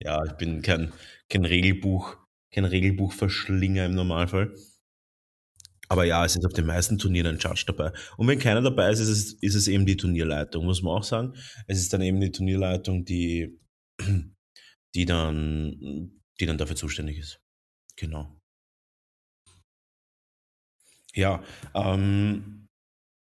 ja, 0.00 0.22
ich 0.24 0.32
bin 0.32 0.62
kein, 0.62 0.92
kein 1.28 1.44
Regelbuch, 1.44 2.16
kein 2.52 2.64
Regelbuchverschlinger 2.64 3.86
im 3.86 3.94
Normalfall. 3.94 4.54
Aber 5.88 6.04
ja, 6.04 6.24
es 6.24 6.36
ist 6.36 6.46
auf 6.46 6.52
den 6.52 6.66
meisten 6.66 6.98
Turnieren 6.98 7.36
ein 7.36 7.38
Judge 7.38 7.64
dabei. 7.66 7.92
Und 8.16 8.26
wenn 8.26 8.38
keiner 8.38 8.62
dabei 8.62 8.90
ist, 8.90 9.00
ist 9.00 9.08
es, 9.08 9.32
ist 9.34 9.54
es 9.54 9.68
eben 9.68 9.86
die 9.86 9.96
Turnierleitung, 9.96 10.64
muss 10.64 10.82
man 10.82 10.94
auch 10.94 11.04
sagen. 11.04 11.34
Es 11.66 11.78
ist 11.78 11.92
dann 11.92 12.00
eben 12.00 12.20
die 12.20 12.32
Turnierleitung, 12.32 13.04
die, 13.04 13.60
die 14.94 15.04
dann, 15.04 16.20
die 16.40 16.46
dann 16.46 16.58
dafür 16.58 16.76
zuständig 16.76 17.18
ist. 17.18 17.40
Genau. 17.96 18.40
Ja, 21.14 21.44
ähm, 21.74 22.66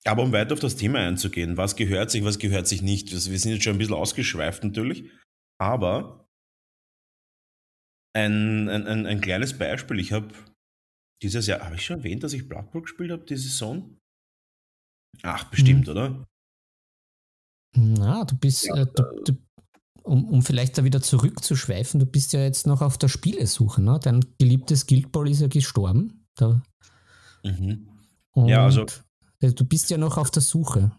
aber 0.05 0.23
um 0.23 0.33
weiter 0.33 0.55
auf 0.55 0.61
das 0.61 0.77
Thema 0.77 1.01
einzugehen, 1.01 1.57
was 1.57 1.77
gehört 1.77 2.11
sich, 2.11 2.25
was 2.25 2.39
gehört 2.39 2.67
sich 2.67 2.83
nicht. 2.83 3.13
Also 3.13 3.31
wir 3.31 3.39
sind 3.39 3.53
jetzt 3.53 3.65
schon 3.65 3.75
ein 3.75 3.79
bisschen 3.79 3.95
ausgeschweift 3.95 4.65
natürlich, 4.65 5.11
aber 5.59 6.29
ein, 8.15 8.69
ein, 8.69 8.87
ein, 8.87 9.07
ein 9.07 9.21
kleines 9.21 9.59
Beispiel. 9.59 9.99
Ich 10.01 10.13
habe 10.13 10.33
dieses 11.23 11.47
Jahr, 11.47 11.61
habe 11.61 11.77
ich 11.77 11.85
schon 11.85 11.99
erwähnt, 11.99 12.23
dass 12.23 12.33
ich 12.33 12.49
Bowl 12.49 12.83
gespielt 12.83 13.11
habe, 13.11 13.25
diese 13.25 13.49
Saison? 13.49 13.99
Ach, 15.23 15.45
bestimmt, 15.51 15.87
mhm. 15.87 15.91
oder? 15.91 16.29
Na, 17.77 18.25
du 18.25 18.37
bist, 18.39 18.65
ja, 18.65 18.77
äh, 18.77 18.87
du, 18.87 19.23
du, 19.25 19.46
um, 20.07 20.25
um 20.29 20.43
vielleicht 20.43 20.79
da 20.79 20.85
wieder 20.85 21.03
zurückzuschweifen, 21.03 22.01
du 22.01 22.07
bist 22.07 22.33
ja 22.33 22.41
jetzt 22.41 22.67
noch 22.67 22.81
auf 22.81 22.97
der 22.97 23.09
Spielesuche, 23.09 23.83
ne? 23.83 23.99
Dein 24.03 24.25
geliebtes 24.39 24.87
Guild 24.87 25.13
Ball 25.13 25.29
ist 25.29 25.41
ja 25.41 25.49
gestorben. 25.49 26.27
Da. 26.37 26.63
Mhm. 27.43 27.89
ja, 28.35 28.65
also. 28.65 28.87
Du 29.41 29.65
bist 29.65 29.91
ja 29.91 29.99
noch 29.99 30.17
auf 30.17 30.31
der 30.31 30.43
Suche. 30.43 30.93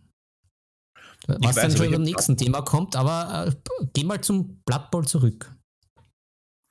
Was 1.27 1.55
weiß, 1.55 1.55
dann 1.55 1.77
schon 1.77 1.91
beim 1.91 2.03
nächsten 2.03 2.37
Thema 2.37 2.61
kommt, 2.61 2.95
aber 2.95 3.47
äh, 3.47 3.87
geh 3.93 4.03
mal 4.03 4.21
zum 4.21 4.59
Blood 4.63 4.91
Bowl 4.91 5.07
zurück. 5.07 5.53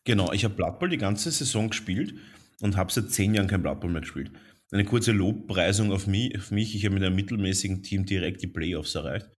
Genau, 0.04 0.32
ich 0.32 0.44
habe 0.44 0.54
Blood 0.54 0.78
Bowl 0.78 0.88
die 0.88 0.98
ganze 0.98 1.30
Saison 1.30 1.68
gespielt 1.68 2.14
und 2.60 2.76
habe 2.76 2.92
seit 2.92 3.10
zehn 3.10 3.34
Jahren 3.34 3.48
kein 3.48 3.62
Blood 3.62 3.80
Bowl 3.80 3.90
mehr 3.90 4.02
gespielt. 4.02 4.30
Eine 4.70 4.84
kurze 4.84 5.12
Lobpreisung 5.12 5.92
auf 5.92 6.06
mich. 6.06 6.36
Auf 6.36 6.50
mich. 6.50 6.74
Ich 6.74 6.84
habe 6.84 6.94
mit 6.94 7.04
einem 7.04 7.16
mittelmäßigen 7.16 7.82
Team 7.82 8.06
direkt 8.06 8.42
die 8.42 8.46
Playoffs 8.46 8.94
erreicht. 8.94 9.28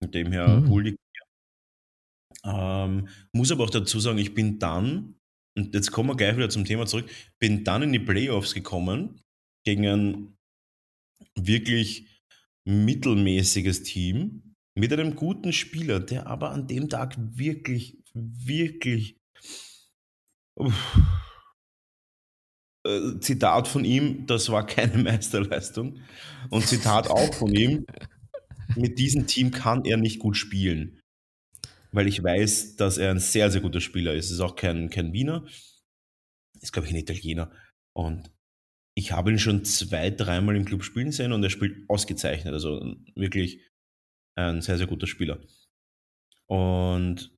Mit 0.00 0.14
dem 0.14 0.32
her 0.32 0.48
mhm. 0.48 0.68
huldig. 0.68 0.96
Ähm, 2.44 3.08
muss 3.32 3.50
aber 3.50 3.64
auch 3.64 3.70
dazu 3.70 4.00
sagen, 4.00 4.18
ich 4.18 4.34
bin 4.34 4.58
dann, 4.58 5.14
und 5.56 5.74
jetzt 5.74 5.90
kommen 5.90 6.10
wir 6.10 6.16
gleich 6.16 6.36
wieder 6.36 6.50
zum 6.50 6.64
Thema 6.64 6.86
zurück, 6.86 7.10
bin 7.38 7.64
dann 7.64 7.82
in 7.82 7.92
die 7.92 7.98
Playoffs 7.98 8.54
gekommen 8.54 9.20
gegen 9.64 9.86
ein 9.86 10.36
wirklich 11.36 12.22
mittelmäßiges 12.66 13.82
Team 13.82 14.54
mit 14.76 14.92
einem 14.92 15.14
guten 15.14 15.52
Spieler, 15.52 16.00
der 16.00 16.26
aber 16.26 16.50
an 16.50 16.66
dem 16.66 16.88
Tag 16.88 17.16
wirklich, 17.18 17.98
wirklich 18.12 19.16
äh, 22.86 23.18
Zitat 23.20 23.68
von 23.68 23.84
ihm, 23.84 24.26
das 24.26 24.50
war 24.50 24.66
keine 24.66 24.98
Meisterleistung. 25.02 26.00
Und 26.50 26.66
Zitat 26.66 27.08
auch 27.08 27.34
von 27.34 27.52
ihm, 27.54 27.86
mit 28.76 28.98
diesem 28.98 29.26
Team 29.26 29.50
kann 29.50 29.84
er 29.84 29.96
nicht 29.96 30.18
gut 30.18 30.36
spielen. 30.36 31.00
Weil 31.94 32.08
ich 32.08 32.22
weiß, 32.22 32.74
dass 32.74 32.98
er 32.98 33.12
ein 33.12 33.20
sehr, 33.20 33.50
sehr 33.52 33.60
guter 33.60 33.80
Spieler 33.80 34.14
ist. 34.14 34.30
Ist 34.30 34.40
auch 34.40 34.56
kein, 34.56 34.90
kein 34.90 35.12
Wiener. 35.12 35.46
Ist, 36.60 36.72
glaube 36.72 36.88
ich, 36.88 36.92
ein 36.92 36.98
Italiener. 36.98 37.52
Und 37.96 38.30
ich 38.96 39.12
habe 39.12 39.30
ihn 39.30 39.38
schon 39.38 39.64
zwei, 39.64 40.10
dreimal 40.10 40.56
im 40.56 40.64
Club 40.64 40.82
spielen 40.82 41.12
sehen 41.12 41.32
und 41.32 41.44
er 41.44 41.50
spielt 41.50 41.88
ausgezeichnet. 41.88 42.52
Also 42.52 42.96
wirklich 43.14 43.60
ein 44.36 44.60
sehr, 44.60 44.76
sehr 44.76 44.88
guter 44.88 45.06
Spieler. 45.06 45.40
Und 46.48 47.30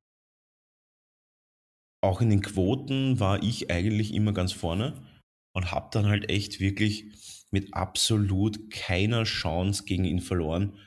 auch 2.02 2.22
in 2.22 2.30
den 2.30 2.40
Quoten 2.40 3.20
war 3.20 3.42
ich 3.42 3.70
eigentlich 3.70 4.14
immer 4.14 4.32
ganz 4.32 4.52
vorne 4.52 5.06
und 5.54 5.70
habe 5.70 5.90
dann 5.92 6.06
halt 6.06 6.30
echt 6.30 6.60
wirklich 6.60 7.46
mit 7.50 7.74
absolut 7.74 8.70
keiner 8.70 9.24
Chance 9.24 9.84
gegen 9.84 10.04
ihn 10.04 10.20
verloren. 10.20 10.78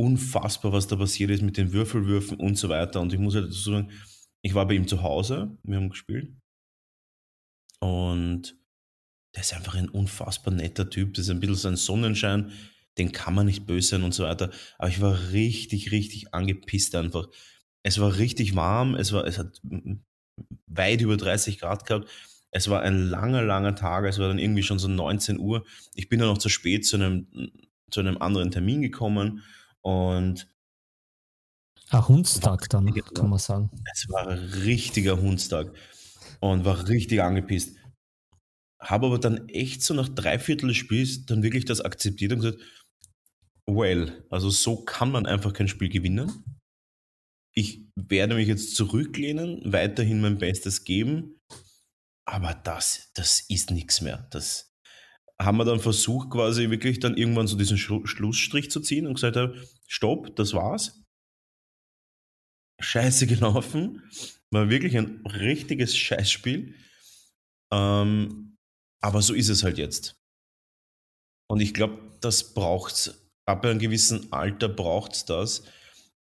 Unfassbar, 0.00 0.72
was 0.72 0.86
da 0.86 0.96
passiert 0.96 1.30
ist 1.30 1.42
mit 1.42 1.56
den 1.56 1.72
Würfelwürfen 1.72 2.38
und 2.38 2.56
so 2.56 2.68
weiter. 2.68 3.00
Und 3.00 3.12
ich 3.12 3.18
muss 3.18 3.34
halt 3.34 3.46
dazu 3.46 3.72
sagen, 3.72 3.90
ich 4.42 4.54
war 4.54 4.66
bei 4.66 4.74
ihm 4.74 4.86
zu 4.86 5.02
Hause, 5.02 5.58
wir 5.64 5.76
haben 5.76 5.90
gespielt. 5.90 6.32
Und 7.80 8.54
der 9.34 9.42
ist 9.42 9.54
einfach 9.54 9.74
ein 9.74 9.88
unfassbar 9.88 10.54
netter 10.54 10.88
Typ. 10.88 11.14
Das 11.14 11.26
ist 11.26 11.30
ein 11.30 11.40
bisschen 11.40 11.56
so 11.56 11.68
ein 11.68 11.76
Sonnenschein, 11.76 12.52
den 12.96 13.12
kann 13.12 13.34
man 13.34 13.46
nicht 13.46 13.66
böse 13.66 13.88
sein 13.88 14.02
und 14.02 14.14
so 14.14 14.24
weiter. 14.24 14.50
Aber 14.78 14.88
ich 14.88 15.00
war 15.00 15.30
richtig, 15.32 15.90
richtig 15.92 16.34
angepisst 16.34 16.94
einfach. 16.94 17.28
Es 17.82 18.00
war 18.00 18.18
richtig 18.18 18.56
warm, 18.56 18.94
es, 18.94 19.12
war, 19.12 19.26
es 19.26 19.38
hat 19.38 19.60
weit 20.66 21.00
über 21.00 21.16
30 21.16 21.58
Grad 21.58 21.86
gehabt. 21.86 22.08
Es 22.50 22.68
war 22.68 22.82
ein 22.82 23.08
langer, 23.08 23.42
langer 23.42 23.74
Tag, 23.74 24.04
es 24.04 24.18
war 24.18 24.28
dann 24.28 24.38
irgendwie 24.38 24.62
schon 24.62 24.78
so 24.78 24.88
19 24.88 25.38
Uhr. 25.38 25.64
Ich 25.94 26.08
bin 26.08 26.18
dann 26.18 26.28
noch 26.28 26.38
zu 26.38 26.48
spät 26.48 26.86
zu 26.86 26.96
einem, 26.96 27.26
zu 27.90 28.00
einem 28.00 28.18
anderen 28.18 28.50
Termin 28.50 28.82
gekommen 28.82 29.42
und 29.82 30.46
ein 31.90 32.08
Hundstag 32.08 32.68
dann, 32.68 32.92
kann 33.14 33.30
man 33.30 33.38
sagen. 33.38 33.70
Es 33.92 34.08
war 34.10 34.28
ein 34.28 34.38
richtiger 34.38 35.20
Hundstag 35.20 35.74
und 36.40 36.64
war 36.64 36.88
richtig 36.88 37.22
angepisst. 37.22 37.76
Habe 38.80 39.06
aber 39.06 39.18
dann 39.18 39.48
echt 39.48 39.82
so 39.82 39.94
nach 39.94 40.08
drei 40.08 40.38
Viertel 40.38 40.68
des 40.68 40.76
Spiels 40.76 41.24
dann 41.26 41.42
wirklich 41.42 41.64
das 41.64 41.80
akzeptiert 41.80 42.32
und 42.32 42.40
gesagt, 42.40 42.62
well, 43.66 44.24
also 44.30 44.50
so 44.50 44.84
kann 44.84 45.10
man 45.10 45.26
einfach 45.26 45.52
kein 45.52 45.68
Spiel 45.68 45.88
gewinnen. 45.88 46.44
Ich 47.54 47.90
werde 47.96 48.34
mich 48.34 48.48
jetzt 48.48 48.76
zurücklehnen, 48.76 49.60
weiterhin 49.72 50.20
mein 50.20 50.38
Bestes 50.38 50.84
geben, 50.84 51.40
aber 52.24 52.54
das, 52.54 53.10
das 53.14 53.40
ist 53.48 53.70
nichts 53.70 54.00
mehr. 54.00 54.28
Das 54.30 54.67
haben 55.40 55.58
wir 55.58 55.64
dann 55.64 55.80
versucht, 55.80 56.30
quasi 56.30 56.70
wirklich 56.70 57.00
dann 57.00 57.16
irgendwann 57.16 57.46
so 57.46 57.56
diesen 57.56 57.78
Schlussstrich 57.78 58.70
zu 58.70 58.80
ziehen 58.80 59.06
und 59.06 59.14
gesagt 59.14 59.36
haben, 59.36 59.54
stopp, 59.86 60.34
das 60.36 60.52
war's. 60.52 61.00
Scheiße 62.80 63.26
gelaufen. 63.26 64.02
War 64.50 64.70
wirklich 64.70 64.96
ein 64.96 65.24
richtiges 65.26 65.96
Scheißspiel. 65.96 66.74
Ähm, 67.72 68.56
aber 69.00 69.22
so 69.22 69.34
ist 69.34 69.48
es 69.48 69.62
halt 69.62 69.78
jetzt. 69.78 70.16
Und 71.48 71.60
ich 71.60 71.74
glaube, 71.74 72.00
das 72.20 72.54
braucht 72.54 73.14
ab 73.48 73.64
einem 73.64 73.78
gewissen 73.78 74.30
Alter 74.32 74.68
braucht 74.68 75.14
es 75.14 75.24
das, 75.24 75.62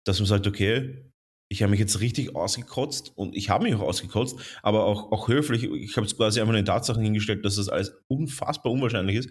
dass 0.06 0.20
man 0.20 0.28
sagt, 0.28 0.48
okay, 0.48 1.12
ich 1.50 1.64
habe 1.64 1.72
mich 1.72 1.80
jetzt 1.80 2.00
richtig 2.02 2.36
ausgekotzt 2.36 3.14
und 3.16 3.36
ich 3.36 3.50
habe 3.50 3.64
mich 3.64 3.76
auch 3.76 3.82
ausgekotzt, 3.82 4.38
aber 4.62 4.86
auch, 4.86 5.12
auch 5.12 5.28
höflich. 5.28 5.64
Ich 5.64 5.96
habe 5.96 6.06
es 6.06 6.16
quasi 6.16 6.40
einfach 6.40 6.54
in 6.54 6.58
den 6.58 6.66
Tatsachen 6.66 7.04
hingestellt, 7.04 7.46
dass 7.46 7.56
das 7.56 7.70
alles 7.70 7.94
unfassbar 8.08 8.72
unwahrscheinlich 8.72 9.18
ist 9.18 9.30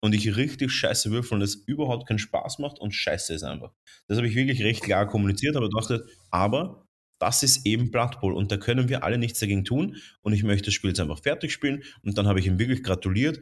und 0.00 0.14
ich 0.14 0.36
richtig 0.36 0.70
scheiße 0.70 1.10
würfel 1.10 1.36
und 1.36 1.42
es 1.42 1.54
überhaupt 1.54 2.08
keinen 2.08 2.18
Spaß 2.18 2.58
macht 2.58 2.78
und 2.78 2.92
scheiße 2.92 3.34
ist 3.34 3.42
einfach. 3.42 3.72
Das 4.06 4.16
habe 4.16 4.28
ich 4.28 4.34
wirklich 4.34 4.62
recht 4.62 4.82
klar 4.82 5.06
kommuniziert, 5.06 5.56
aber 5.56 5.68
dachte, 5.68 6.06
aber 6.30 6.86
das 7.20 7.42
ist 7.42 7.66
eben 7.66 7.90
Blood 7.90 8.20
Bowl 8.20 8.32
und 8.32 8.50
da 8.52 8.56
können 8.56 8.88
wir 8.88 9.02
alle 9.02 9.18
nichts 9.18 9.40
dagegen 9.40 9.64
tun 9.64 9.96
und 10.22 10.32
ich 10.32 10.44
möchte 10.44 10.66
das 10.66 10.74
Spiel 10.74 10.90
jetzt 10.90 11.00
einfach 11.00 11.20
fertig 11.20 11.52
spielen 11.52 11.82
und 12.02 12.16
dann 12.16 12.28
habe 12.28 12.40
ich 12.40 12.46
ihm 12.46 12.58
wirklich 12.58 12.82
gratuliert 12.82 13.40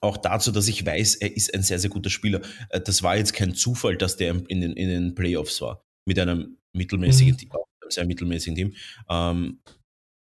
auch 0.00 0.16
dazu, 0.16 0.52
dass 0.52 0.68
ich 0.68 0.84
weiß, 0.84 1.16
er 1.16 1.34
ist 1.34 1.54
ein 1.54 1.62
sehr, 1.62 1.78
sehr 1.78 1.90
guter 1.90 2.10
Spieler. 2.10 2.42
Äh, 2.68 2.80
das 2.80 3.02
war 3.02 3.16
jetzt 3.16 3.32
kein 3.32 3.54
Zufall, 3.54 3.96
dass 3.96 4.16
der 4.16 4.42
in 4.48 4.60
den, 4.60 4.72
in 4.72 4.88
den 4.88 5.14
Playoffs 5.14 5.60
war 5.60 5.82
mit 6.06 6.18
einem 6.18 6.58
mittelmäßigen 6.76 7.34
mhm. 7.34 7.38
Team, 7.38 7.50
einem 7.52 7.90
sehr 7.90 8.06
mittelmäßigen 8.06 8.54
Team. 8.54 8.74
Ähm, 9.08 9.58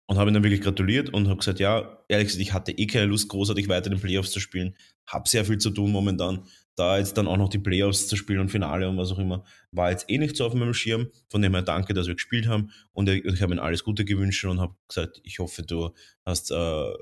und 0.09 0.17
habe 0.17 0.31
ihm 0.31 0.33
dann 0.33 0.43
wirklich 0.43 0.61
gratuliert 0.61 1.13
und 1.13 1.27
habe 1.27 1.37
gesagt, 1.37 1.59
ja, 1.59 2.01
ehrlich 2.07 2.27
gesagt, 2.27 2.41
ich 2.41 2.53
hatte 2.53 2.71
eh 2.71 2.87
keine 2.87 3.07
Lust, 3.07 3.27
großartig 3.27 3.67
weiter 3.67 3.87
in 3.87 3.97
den 3.97 4.01
Playoffs 4.01 4.31
zu 4.31 4.39
spielen. 4.39 4.75
Habe 5.05 5.27
sehr 5.27 5.43
viel 5.43 5.57
zu 5.57 5.69
tun 5.69 5.91
momentan. 5.91 6.45
Da 6.77 6.97
jetzt 6.97 7.17
dann 7.17 7.27
auch 7.27 7.37
noch 7.37 7.49
die 7.49 7.59
Playoffs 7.59 8.07
zu 8.07 8.15
spielen 8.15 8.39
und 8.39 8.49
Finale 8.49 8.87
und 8.87 8.97
was 8.97 9.11
auch 9.11 9.19
immer, 9.19 9.43
war 9.71 9.91
jetzt 9.91 10.09
eh 10.09 10.17
nicht 10.17 10.37
so 10.37 10.45
auf 10.45 10.53
meinem 10.53 10.73
Schirm. 10.73 11.09
Von 11.29 11.41
dem 11.41 11.53
her 11.53 11.61
danke, 11.61 11.93
dass 11.93 12.07
wir 12.07 12.15
gespielt 12.15 12.47
haben. 12.47 12.71
Und 12.93 13.09
ich 13.09 13.41
habe 13.41 13.53
ihm 13.53 13.59
alles 13.59 13.83
Gute 13.83 14.05
gewünscht 14.05 14.45
und 14.45 14.61
habe 14.61 14.75
gesagt, 14.87 15.19
ich 15.23 15.39
hoffe, 15.39 15.63
du 15.63 15.93
hast 16.23 16.51
äh, 16.51 16.93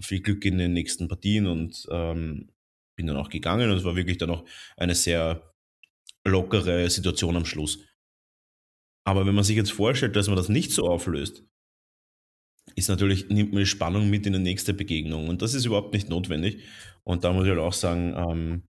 viel 0.00 0.20
Glück 0.20 0.44
in 0.44 0.58
den 0.58 0.72
nächsten 0.72 1.06
Partien 1.06 1.46
und 1.46 1.86
ähm, 1.92 2.50
bin 2.96 3.06
dann 3.06 3.16
auch 3.16 3.28
gegangen. 3.28 3.70
Und 3.70 3.76
es 3.76 3.84
war 3.84 3.94
wirklich 3.94 4.18
dann 4.18 4.30
auch 4.30 4.44
eine 4.76 4.96
sehr 4.96 5.42
lockere 6.24 6.90
Situation 6.90 7.36
am 7.36 7.44
Schluss. 7.44 7.78
Aber 9.04 9.26
wenn 9.26 9.34
man 9.34 9.44
sich 9.44 9.56
jetzt 9.56 9.72
vorstellt, 9.72 10.16
dass 10.16 10.28
man 10.28 10.36
das 10.36 10.48
nicht 10.48 10.70
so 10.70 10.88
auflöst, 10.88 11.44
ist 12.76 12.88
natürlich, 12.88 13.28
nimmt 13.28 13.52
man 13.52 13.60
die 13.60 13.66
Spannung 13.66 14.08
mit 14.08 14.26
in 14.26 14.32
die 14.32 14.38
nächste 14.38 14.72
Begegnung. 14.72 15.28
Und 15.28 15.42
das 15.42 15.54
ist 15.54 15.64
überhaupt 15.64 15.92
nicht 15.92 16.08
notwendig. 16.08 16.62
Und 17.04 17.24
da 17.24 17.32
muss 17.32 17.44
ich 17.44 17.50
halt 17.50 17.58
auch 17.58 17.72
sagen, 17.72 18.14
ähm, 18.16 18.62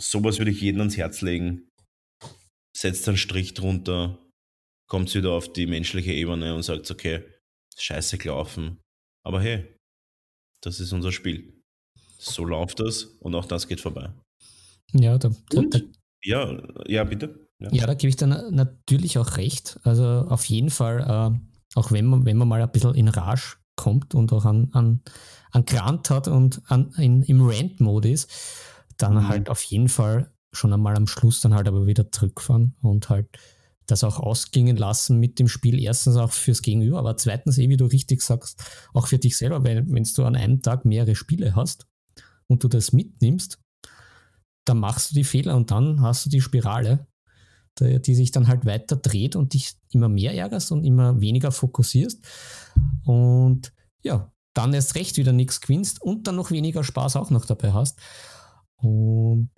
sowas 0.00 0.38
würde 0.38 0.50
ich 0.50 0.60
jedem 0.60 0.80
ans 0.80 0.96
Herz 0.96 1.20
legen. 1.20 1.68
Setzt 2.76 3.06
einen 3.06 3.18
Strich 3.18 3.54
drunter, 3.54 4.18
kommt 4.88 5.14
wieder 5.14 5.32
auf 5.32 5.52
die 5.52 5.66
menschliche 5.66 6.12
Ebene 6.12 6.54
und 6.54 6.62
sagt, 6.62 6.90
okay, 6.90 7.22
scheiße 7.76 8.18
gelaufen. 8.18 8.80
Aber 9.24 9.40
hey, 9.40 9.76
das 10.62 10.80
ist 10.80 10.92
unser 10.92 11.12
Spiel. 11.12 11.60
So 12.18 12.44
läuft 12.44 12.80
das 12.80 13.04
und 13.04 13.34
auch 13.34 13.44
das 13.44 13.68
geht 13.68 13.80
vorbei. 13.80 14.12
Ja, 14.92 15.18
da, 15.18 15.30
da, 15.50 15.62
da 15.62 15.80
ja, 16.22 16.62
ja, 16.86 17.04
bitte. 17.04 17.43
Ja. 17.64 17.80
ja, 17.80 17.86
da 17.86 17.94
gebe 17.94 18.08
ich 18.08 18.16
dann 18.16 18.54
natürlich 18.54 19.18
auch 19.18 19.36
recht. 19.36 19.78
Also 19.82 20.04
auf 20.04 20.44
jeden 20.46 20.70
Fall, 20.70 21.00
äh, 21.00 21.78
auch 21.78 21.92
wenn 21.92 22.06
man, 22.06 22.24
wenn 22.24 22.36
man 22.36 22.48
mal 22.48 22.62
ein 22.62 22.70
bisschen 22.70 22.94
in 22.94 23.08
Rage 23.08 23.56
kommt 23.76 24.14
und 24.14 24.32
auch 24.32 24.44
an, 24.44 24.68
an, 24.72 25.00
an 25.50 25.64
Grant 25.64 26.10
hat 26.10 26.28
und 26.28 26.62
an, 26.66 26.92
in, 26.96 27.22
im 27.22 27.40
Rant-Mode 27.46 28.10
ist, 28.10 28.30
dann 28.96 29.14
mhm. 29.14 29.28
halt 29.28 29.48
auf 29.48 29.62
jeden 29.64 29.88
Fall 29.88 30.30
schon 30.52 30.72
einmal 30.72 30.96
am 30.96 31.06
Schluss 31.06 31.40
dann 31.40 31.54
halt 31.54 31.66
aber 31.66 31.86
wieder 31.86 32.10
zurückfahren 32.12 32.76
und 32.80 33.08
halt 33.08 33.28
das 33.86 34.04
auch 34.04 34.18
ausgingen 34.18 34.76
lassen 34.76 35.18
mit 35.18 35.38
dem 35.38 35.48
Spiel. 35.48 35.78
Erstens 35.80 36.16
auch 36.16 36.32
fürs 36.32 36.62
Gegenüber, 36.62 36.98
aber 36.98 37.16
zweitens, 37.16 37.58
eh, 37.58 37.68
wie 37.68 37.76
du 37.76 37.86
richtig 37.86 38.22
sagst, 38.22 38.62
auch 38.94 39.06
für 39.06 39.18
dich 39.18 39.36
selber, 39.36 39.64
wenn, 39.64 39.92
wenn 39.92 40.04
du 40.04 40.24
an 40.24 40.36
einem 40.36 40.62
Tag 40.62 40.84
mehrere 40.84 41.14
Spiele 41.14 41.54
hast 41.54 41.86
und 42.46 42.64
du 42.64 42.68
das 42.68 42.92
mitnimmst, 42.92 43.60
dann 44.64 44.78
machst 44.78 45.10
du 45.10 45.14
die 45.14 45.24
Fehler 45.24 45.56
und 45.56 45.70
dann 45.70 46.00
hast 46.00 46.24
du 46.24 46.30
die 46.30 46.40
Spirale, 46.40 47.06
die, 47.78 48.00
die 48.00 48.14
sich 48.14 48.30
dann 48.30 48.48
halt 48.48 48.64
weiter 48.64 48.96
dreht 48.96 49.36
und 49.36 49.54
dich 49.54 49.74
immer 49.90 50.08
mehr 50.08 50.34
ärgerst 50.34 50.72
und 50.72 50.84
immer 50.84 51.20
weniger 51.20 51.52
fokussierst. 51.52 52.24
Und 53.04 53.72
ja, 54.02 54.32
dann 54.54 54.72
erst 54.72 54.94
recht 54.94 55.16
wieder 55.16 55.32
nichts 55.32 55.60
gewinnst 55.60 56.00
und 56.00 56.26
dann 56.26 56.36
noch 56.36 56.50
weniger 56.50 56.84
Spaß 56.84 57.16
auch 57.16 57.30
noch 57.30 57.44
dabei 57.44 57.72
hast. 57.72 57.98
Und 58.76 59.50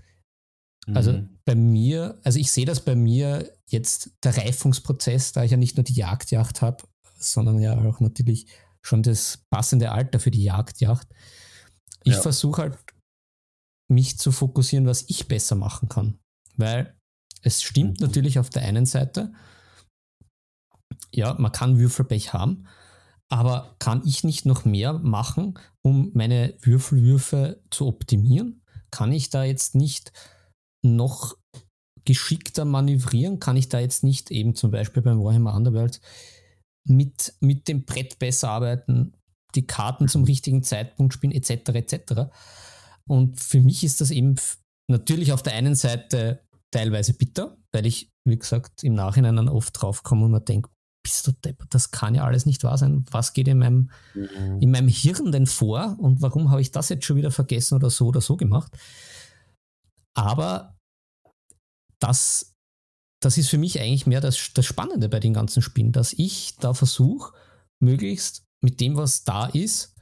also 0.95 1.13
mhm. 1.13 1.39
bei 1.45 1.55
mir, 1.55 2.21
also 2.23 2.39
ich 2.39 2.51
sehe 2.51 2.65
das 2.65 2.81
bei 2.81 2.95
mir 2.95 3.53
jetzt 3.67 4.13
der 4.23 4.37
Reifungsprozess, 4.37 5.33
da 5.33 5.43
ich 5.43 5.51
ja 5.51 5.57
nicht 5.57 5.77
nur 5.77 5.85
die 5.85 5.95
Jagdjacht 5.95 6.63
habe, 6.63 6.85
sondern 7.19 7.59
ja 7.61 7.77
auch 7.77 8.01
natürlich 8.01 8.47
schon 8.83 9.03
das 9.03 9.45
passende 9.51 9.91
Alter 9.91 10.21
für 10.21 10.31
die 10.31 10.45
Jagdjacht. 10.45 11.09
Ich 12.05 12.15
ja. 12.15 12.21
versuche 12.21 12.63
halt, 12.63 12.79
mich 13.89 14.19
zu 14.19 14.33
fokussieren, 14.33 14.87
was 14.87 15.05
ich 15.09 15.29
besser 15.29 15.55
machen 15.57 15.89
kann. 15.89 16.19
Weil 16.57 16.96
es 17.47 17.63
stimmt 17.63 18.01
mhm. 18.01 18.07
natürlich 18.07 18.39
auf 18.39 18.51
der 18.51 18.63
einen 18.63 18.87
Seite, 18.87 19.33
ja, 21.15 21.35
man 21.39 21.53
kann 21.53 21.79
Würfelpech 21.79 22.33
haben, 22.33 22.67
aber 23.29 23.77
kann 23.79 24.03
ich 24.05 24.25
nicht 24.25 24.45
noch 24.45 24.65
mehr 24.65 24.95
machen, 24.95 25.59
um 25.83 26.11
meine 26.15 26.55
Würfelwürfe 26.61 27.63
zu 27.71 27.87
optimieren? 27.87 28.63
Kann 28.91 29.13
ich 29.13 29.31
da 29.31 29.45
jetzt 29.45 29.75
nicht 29.75 30.13
noch 30.85 31.37
geschickter 32.05 32.65
manövrieren? 32.65 33.41
Kann 33.41 33.57
ich 33.57 33.69
da 33.69 33.81
jetzt 33.81 34.05
nicht 34.05 34.31
eben 34.31 34.55
zum 34.55 34.71
Beispiel 34.71 35.03
beim 35.03 35.23
Warhammer 35.23 35.55
Underworld 35.55 36.01
mit, 36.85 37.35
mit 37.41 37.67
dem 37.69 37.85
Brett 37.85 38.19
besser 38.19 38.51
arbeiten, 38.51 39.13
die 39.55 39.67
Karten 39.67 40.09
zum 40.09 40.25
richtigen 40.25 40.63
Zeitpunkt 40.63 41.15
spielen, 41.15 41.33
etc. 41.33 41.71
etc. 41.71 42.31
Und 43.09 43.41
für 43.41 43.61
mich 43.61 43.83
ist 43.83 44.01
das 44.01 44.11
eben 44.11 44.37
natürlich 44.89 45.33
auf 45.33 45.43
der 45.43 45.55
einen 45.55 45.75
Seite 45.75 46.46
teilweise 46.77 47.15
bitter, 47.15 47.57
weil 47.73 47.87
ich, 47.87 48.11
wie 48.25 48.39
gesagt, 48.39 48.85
im 48.85 48.95
Nachhinein 48.95 49.37
dann 49.37 49.49
oft 49.49 49.81
draufkomme 49.81 50.27
und 50.27 50.33
mir 50.33 50.41
denke, 50.41 50.69
bist 51.03 51.27
du 51.27 51.33
Depp, 51.33 51.65
das 51.71 51.91
kann 51.91 52.15
ja 52.15 52.25
alles 52.25 52.47
nicht 52.47 52.65
wahr 52.65 52.77
sein. 52.77 53.05
Was 53.11 53.33
geht 53.33 53.49
in 53.49 53.59
meinem, 53.59 53.91
mhm. 54.15 54.61
in 54.61 54.71
meinem 54.71 54.89
Hirn 54.89 55.33
denn 55.33 55.47
vor 55.47 55.97
und 55.99 56.21
warum 56.21 56.51
habe 56.51 56.61
ich 56.61 56.73
das 56.73 56.89
jetzt 56.89 57.05
schon 57.05 57.17
wieder 57.17 57.31
vergessen 57.31 57.77
oder 57.77 57.91
so 57.91 58.07
oder 58.07 58.21
so 58.21 58.37
gemacht? 58.37 58.77
Aber 60.15 60.77
das, 62.01 62.55
das 63.23 63.39
ist 63.39 63.49
für 63.49 63.59
mich 63.59 63.81
eigentlich 63.81 64.07
mehr 64.07 64.21
das, 64.21 64.53
das 64.53 64.67
Spannende 64.67 65.09
bei 65.09 65.21
den 65.21 65.33
ganzen 65.33 65.63
Spielen, 65.63 65.93
dass 65.93 66.13
ich 66.13 66.57
da 66.57 66.75
versuche, 66.75 67.33
möglichst 67.81 68.45
mit 68.63 68.81
dem, 68.81 68.97
was 68.97 69.25
da 69.25 69.47
ist, 69.47 69.95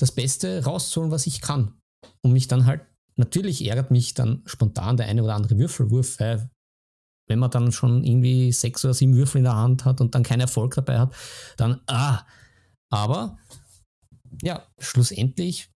das 0.00 0.12
Beste 0.12 0.64
rauszuholen, 0.64 1.12
was 1.12 1.26
ich 1.26 1.42
kann. 1.42 1.78
Und 2.24 2.32
mich 2.32 2.48
dann 2.48 2.66
halt, 2.66 2.86
natürlich 3.16 3.66
ärgert 3.66 3.90
mich 3.90 4.14
dann 4.14 4.42
spontan 4.46 4.96
der 4.96 5.06
eine 5.06 5.22
oder 5.22 5.34
andere 5.34 5.58
Würfelwurf, 5.58 6.18
weil 6.20 6.50
wenn 7.28 7.38
man 7.38 7.50
dann 7.50 7.72
schon 7.72 8.04
irgendwie 8.04 8.52
sechs 8.52 8.84
oder 8.84 8.94
sieben 8.94 9.14
Würfel 9.14 9.38
in 9.38 9.44
der 9.44 9.56
Hand 9.56 9.84
hat 9.84 10.00
und 10.00 10.14
dann 10.14 10.22
keinen 10.22 10.40
Erfolg 10.40 10.74
dabei 10.74 10.98
hat, 10.98 11.14
dann 11.56 11.80
ah. 11.86 12.26
Aber 12.90 13.38
ja, 14.42 14.66
schlussendlich 14.78 15.70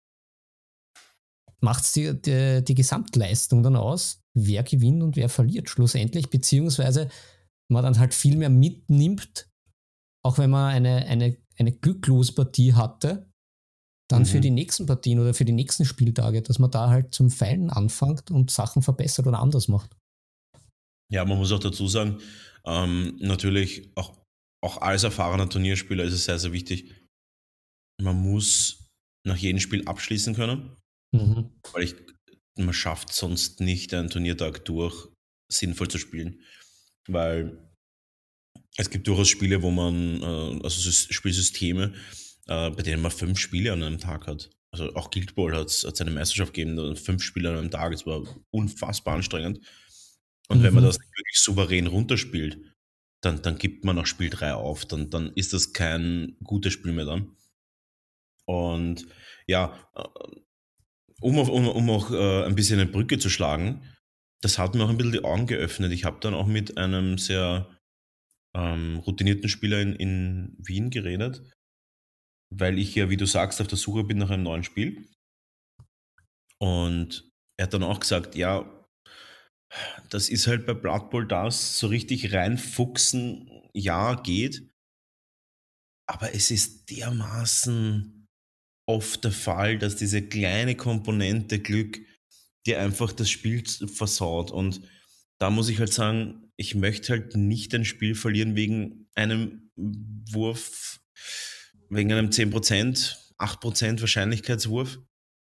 macht 1.62 1.84
es 1.84 1.94
die, 1.94 2.22
die, 2.22 2.64
die, 2.64 2.76
Gesamtleistung 2.76 3.64
dann 3.64 3.76
aus, 3.76 4.22
wer 4.34 4.64
gewinnt 4.64 5.02
und 5.02 5.16
wer 5.16 5.30
verliert 5.30 5.70
schlussendlich, 5.70 6.30
beziehungsweise 6.30 7.10
man 7.72 7.84
dann 7.84 8.00
halt 8.00 8.14
viel 8.14 8.38
mehr 8.38 8.50
mitnimmt, 8.50 9.50
auch 10.24 10.38
wenn 10.38 10.50
man 10.50 10.74
eine, 10.74 11.06
eine, 11.08 11.38
eine 11.58 11.72
glücklose 11.72 12.34
Partie 12.34 12.74
hatte, 12.74 13.32
dann 14.10 14.24
mhm. 14.24 14.26
für 14.28 14.40
die 14.40 14.52
nächsten 14.52 14.86
Partien 14.86 15.20
oder 15.20 15.34
für 15.34 15.46
die 15.46 15.52
nächsten 15.52 15.86
Spieltage, 15.86 16.42
dass 16.42 16.60
man 16.60 16.72
da 16.72 16.90
halt 16.90 17.14
zum 17.14 17.32
Feilen 17.32 17.70
anfängt 17.70 18.32
und 18.32 18.52
Sachen 18.52 18.82
verbessert 18.82 19.28
oder 19.28 19.40
anders 19.40 19.68
macht. 19.68 19.96
Ja, 21.12 21.26
man 21.26 21.38
muss 21.38 21.52
auch 21.52 21.60
dazu 21.60 21.88
sagen, 21.88 22.20
ähm, 22.66 23.18
natürlich 23.20 23.92
auch, 23.96 24.16
auch 24.64 24.82
als 24.82 25.04
erfahrener 25.04 25.50
Turnierspieler 25.50 26.04
ist 26.04 26.14
es 26.14 26.26
sehr, 26.26 26.40
sehr 26.40 26.52
wichtig, 26.52 26.94
man 28.02 28.16
muss 28.16 28.90
nach 29.26 29.38
jedem 29.38 29.60
Spiel 29.60 29.88
abschließen 29.88 30.36
können, 30.36 30.76
mhm. 31.12 31.50
weil 31.72 31.84
ich, 31.84 31.96
man 32.58 32.74
schafft 32.74 33.14
sonst 33.14 33.60
nicht 33.60 33.94
einen 33.94 34.10
Turniertag 34.10 34.66
durch 34.66 35.08
sinnvoll 35.52 35.88
zu 35.88 35.98
spielen, 35.98 36.42
weil 37.08 37.58
es 38.78 38.90
gibt 38.90 39.08
durchaus 39.08 39.30
Spiele, 39.30 39.62
wo 39.62 39.72
man, 39.72 40.22
äh, 40.22 40.64
also 40.64 40.92
Spielsysteme, 40.92 41.94
äh, 42.48 42.70
bei 42.72 42.84
denen 42.84 43.02
man 43.02 43.12
fünf 43.12 43.40
Spiele 43.40 43.74
an 43.74 43.84
einem 43.84 44.00
Tag 44.00 44.28
hat. 44.28 44.50
Also 44.72 44.94
auch 44.96 45.10
Guild 45.10 45.36
Ball 45.36 45.56
hat 45.56 45.68
es 45.68 46.02
eine 46.02 46.12
Meisterschaft 46.12 46.54
gegeben, 46.54 46.96
fünf 46.96 47.24
Spiele 47.24 47.50
an 47.50 47.58
einem 47.58 47.72
Tag. 47.72 47.94
Es 47.94 48.06
war 48.06 48.24
unfassbar 48.52 49.16
anstrengend. 49.16 49.60
Und 50.48 50.60
mhm. 50.60 50.64
wenn 50.64 50.74
man 50.74 50.84
mhm. 50.84 50.88
das 50.88 51.00
wirklich 51.00 51.40
souverän 51.40 51.88
runterspielt, 51.88 52.60
dann, 53.22 53.42
dann 53.42 53.58
gibt 53.58 53.86
man 53.86 53.96
nach 53.96 54.06
Spiel 54.06 54.30
3 54.30 54.54
auf. 54.54 54.86
Dann, 54.86 55.10
dann 55.10 55.32
ist 55.36 55.54
das 55.54 55.74
kein 55.74 56.36
gutes 56.44 56.74
Spiel 56.74 56.92
mehr 56.92 57.06
dann. 57.06 57.32
Und 58.46 59.08
ja, 59.48 59.78
äh, 59.96 60.04
um, 61.22 61.40
auf, 61.40 61.50
um, 61.50 61.68
um 61.68 61.90
auch 61.90 62.12
äh, 62.12 62.44
ein 62.46 62.56
bisschen 62.56 62.80
eine 62.80 62.90
Brücke 62.90 63.18
zu 63.18 63.30
schlagen, 63.30 63.82
das 64.42 64.60
hat 64.60 64.76
mir 64.76 64.84
auch 64.84 64.90
ein 64.90 64.98
bisschen 64.98 65.14
die 65.14 65.24
Augen 65.24 65.48
geöffnet. 65.48 65.92
Ich 65.92 66.06
habe 66.06 66.20
dann 66.20 66.34
auch 66.34 66.46
mit 66.46 66.78
einem 66.78 67.18
sehr 67.18 67.68
ähm, 68.54 68.98
routinierten 69.00 69.50
Spieler 69.50 69.82
in, 69.82 69.96
in 69.96 70.56
Wien 70.60 70.90
geredet, 70.92 71.42
weil 72.50 72.80
ich 72.80 72.96
ja, 72.96 73.10
wie 73.10 73.18
du 73.18 73.26
sagst, 73.26 73.62
auf 73.62 73.68
der 73.68 73.78
Suche 73.78 74.04
bin 74.04 74.18
nach 74.18 74.30
einem 74.30 74.44
neuen 74.44 74.64
Spiel. 74.64 75.08
Und 76.60 77.30
er 77.58 77.64
hat 77.64 77.74
dann 77.74 77.84
auch 77.84 78.00
gesagt, 78.00 78.36
ja, 78.36 78.72
das 80.10 80.30
ist 80.30 80.48
halt 80.48 80.66
bei 80.66 80.74
Blood 80.74 81.10
Bowl 81.10 81.28
das, 81.28 81.80
so 81.80 81.88
richtig 81.88 82.34
reinfuchsen, 82.34 83.70
ja, 83.74 84.16
geht. 84.16 84.70
Aber 86.08 86.34
es 86.34 86.52
ist 86.52 86.90
dermaßen 86.92 88.28
oft 88.88 89.24
der 89.24 89.32
Fall, 89.32 89.78
dass 89.80 89.96
diese 89.96 90.22
kleine 90.22 90.76
Komponente 90.76 91.60
Glück 91.60 92.00
dir 92.66 92.80
einfach 92.80 93.12
das 93.12 93.30
Spiel 93.30 93.64
versaut. 93.88 94.52
Und 94.52 94.82
da 95.40 95.50
muss 95.50 95.70
ich 95.70 95.80
halt 95.80 95.94
sagen, 95.94 96.52
ich 96.58 96.76
möchte 96.76 97.14
halt 97.14 97.36
nicht 97.36 97.74
ein 97.74 97.86
Spiel 97.86 98.16
verlieren 98.16 98.56
wegen 98.56 99.10
einem 99.16 99.72
Wurf, 99.76 101.00
wegen 101.90 102.12
einem 102.12 102.30
10%, 102.30 103.16
8% 103.38 104.02
Wahrscheinlichkeitswurf. 104.02 105.00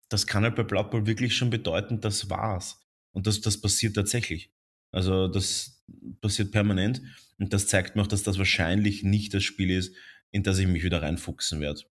Das 0.08 0.26
kann 0.26 0.44
halt 0.44 0.56
bei 0.56 0.62
Blood 0.62 0.90
Bowl 0.90 1.06
wirklich 1.06 1.36
schon 1.36 1.50
bedeuten, 1.50 2.00
das 2.00 2.30
war's. 2.30 2.88
Und 3.12 3.26
das, 3.26 3.40
das 3.40 3.60
passiert 3.60 3.94
tatsächlich. 3.94 4.52
Also 4.92 5.28
das 5.28 5.84
passiert 6.20 6.50
permanent. 6.50 7.02
Und 7.38 7.52
das 7.52 7.66
zeigt 7.66 7.94
mir 7.94 8.02
auch, 8.02 8.06
dass 8.06 8.22
das 8.22 8.38
wahrscheinlich 8.38 9.02
nicht 9.02 9.34
das 9.34 9.44
Spiel 9.44 9.70
ist, 9.70 9.94
in 10.30 10.42
das 10.42 10.58
ich 10.58 10.66
mich 10.66 10.82
wieder 10.82 11.02
reinfuchsen 11.02 11.60
werde. 11.60 11.82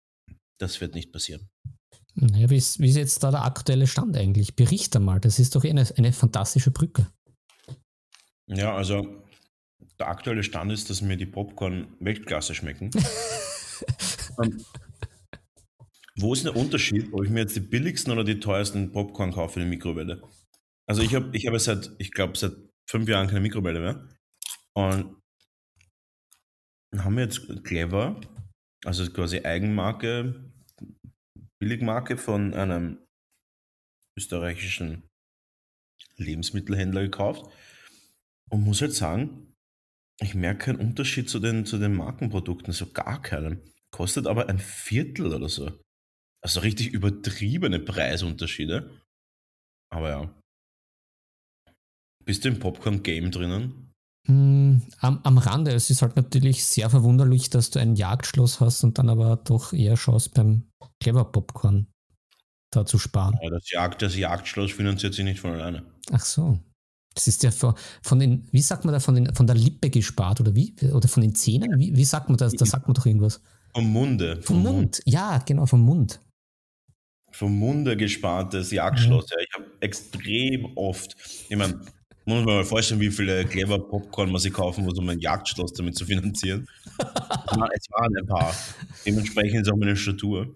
Das 0.57 0.81
wird 0.81 0.95
nicht 0.95 1.11
passieren. 1.11 1.49
Naja, 2.15 2.49
wie 2.49 2.57
ist, 2.57 2.79
wie 2.79 2.89
ist 2.89 2.95
jetzt 2.95 3.23
da 3.23 3.29
der 3.29 3.45
aktuelle 3.45 3.85
Stand 3.85 4.17
eigentlich? 4.17 4.55
Berichte 4.55 4.99
mal, 4.99 5.19
das 5.19 5.37
ist 5.37 5.55
doch 5.55 5.63
eh 5.63 5.69
eine, 5.69 5.87
eine 5.97 6.11
fantastische 6.11 6.71
Brücke. 6.71 7.07
Ja, 8.47 8.75
also 8.75 9.23
der 9.99 10.07
aktuelle 10.07 10.43
Stand 10.43 10.71
ist, 10.71 10.89
dass 10.89 11.01
mir 11.01 11.17
die 11.17 11.25
Popcorn 11.25 11.87
Weltklasse 11.99 12.55
schmecken. 12.55 12.89
um, 14.37 14.65
wo 16.19 16.33
ist 16.33 16.45
der 16.45 16.55
Unterschied, 16.55 17.13
ob 17.13 17.23
ich 17.23 17.29
mir 17.29 17.41
jetzt 17.41 17.55
die 17.55 17.61
billigsten 17.61 18.11
oder 18.11 18.23
die 18.23 18.39
teuersten 18.39 18.91
Popcorn 18.91 19.31
kaufe 19.31 19.59
in 19.59 19.65
der 19.65 19.69
Mikrowelle? 19.69 20.21
Also 20.87 21.01
ich 21.01 21.13
habe 21.13 21.29
ich 21.35 21.45
hab 21.47 21.59
seit, 21.59 21.91
ich 21.99 22.11
glaube, 22.11 22.37
seit 22.37 22.53
fünf 22.89 23.07
Jahren 23.07 23.27
keine 23.27 23.41
Mikrowelle 23.41 23.79
mehr. 23.79 24.09
Und 24.73 25.17
haben 26.97 27.15
wir 27.15 27.23
jetzt 27.23 27.63
Clever, 27.63 28.19
also 28.85 29.09
quasi 29.11 29.41
Eigenmarke, 29.41 30.51
Billigmarke 31.59 32.17
von 32.17 32.53
einem 32.53 32.99
österreichischen 34.17 35.03
Lebensmittelhändler 36.17 37.03
gekauft 37.03 37.51
und 38.49 38.63
muss 38.63 38.81
halt 38.81 38.93
sagen, 38.93 39.53
ich 40.19 40.33
merke 40.33 40.65
keinen 40.65 40.79
Unterschied 40.79 41.29
zu 41.29 41.39
den, 41.39 41.65
zu 41.65 41.77
den 41.77 41.95
Markenprodukten, 41.95 42.73
so 42.73 42.91
gar 42.91 43.21
keinen. 43.21 43.61
Kostet 43.91 44.27
aber 44.27 44.49
ein 44.49 44.59
Viertel 44.59 45.33
oder 45.33 45.49
so. 45.49 45.71
Also 46.41 46.59
richtig 46.59 46.87
übertriebene 46.87 47.79
Preisunterschiede. 47.79 48.89
Aber 49.89 50.09
ja. 50.09 50.33
Bist 52.25 52.43
du 52.43 52.49
im 52.49 52.59
Popcorn-Game 52.59 53.31
drinnen? 53.31 53.93
Mm, 54.27 54.81
am, 54.99 55.19
am 55.23 55.37
Rande. 55.37 55.71
Es 55.71 55.89
ist 55.89 56.01
halt 56.01 56.15
natürlich 56.15 56.65
sehr 56.65 56.89
verwunderlich, 56.89 57.49
dass 57.49 57.69
du 57.69 57.79
ein 57.79 57.95
Jagdschloss 57.95 58.59
hast 58.59 58.83
und 58.83 58.97
dann 58.97 59.09
aber 59.09 59.37
doch 59.37 59.73
eher 59.73 59.95
schaust 59.95 60.33
beim 60.33 60.63
Clever 60.99 61.25
Popcorn 61.25 61.87
da 62.71 62.85
zu 62.85 62.99
sparen. 62.99 63.39
Ja, 63.41 63.49
das, 63.49 63.71
Jagd, 63.71 64.01
das 64.01 64.15
Jagdschloss 64.17 64.73
finanziert 64.73 65.13
sich 65.13 65.23
nicht 65.23 65.39
von 65.39 65.51
alleine. 65.51 65.83
Ach 66.11 66.25
so. 66.25 66.59
Das 67.13 67.27
ist 67.27 67.41
ja 67.41 67.49
von, 67.49 67.73
von 68.03 68.19
den, 68.19 68.47
wie 68.51 68.61
sagt 68.61 68.85
man 68.85 68.93
da, 68.93 68.99
von, 68.99 69.15
den, 69.15 69.33
von 69.33 69.47
der 69.47 69.55
Lippe 69.55 69.89
gespart 69.89 70.39
oder 70.39 70.53
wie? 70.53 70.75
Oder 70.91 71.07
von 71.07 71.21
den 71.21 71.33
Zähnen? 71.33 71.79
Wie, 71.79 71.95
wie 71.95 72.05
sagt 72.05 72.29
man 72.29 72.37
das? 72.37 72.53
Da 72.53 72.65
sagt 72.65 72.87
man 72.87 72.93
doch 72.93 73.05
irgendwas. 73.05 73.41
Vom 73.77 73.93
Munde. 73.93 74.41
Vom, 74.41 74.63
Mund. 74.63 74.75
Mund. 74.75 75.01
ja, 75.05 75.37
genau, 75.45 75.67
vom 75.67 75.81
Mund. 75.81 76.19
Vom 77.29 77.59
Munde 77.59 77.95
gespartes 77.95 78.71
Jagdschloss. 78.71 79.29
Ja. 79.29 79.37
ja 79.37 79.43
ich 79.43 79.53
habe 79.53 79.77
extrem 79.81 80.65
oft, 80.75 81.15
ich 81.47 81.55
meine, 81.55 81.75
muss 82.25 82.43
man 82.43 82.45
mal 82.45 82.65
vorstellen, 82.65 83.01
wie 83.01 83.11
viele 83.11 83.45
clever 83.45 83.77
Popcorn 83.77 84.31
man 84.31 84.41
sich 84.41 84.51
kaufen 84.51 84.83
muss, 84.83 84.97
um 84.97 85.07
ein 85.09 85.19
Jagdschloss 85.19 85.73
damit 85.73 85.95
zu 85.95 86.05
finanzieren. 86.07 86.67
es 86.97 87.91
waren 87.91 88.17
ein 88.17 88.25
paar. 88.25 88.51
Dementsprechend 89.05 89.61
ist 89.61 89.71
auch 89.71 89.77
meine 89.77 89.95
Statur. 89.95 90.55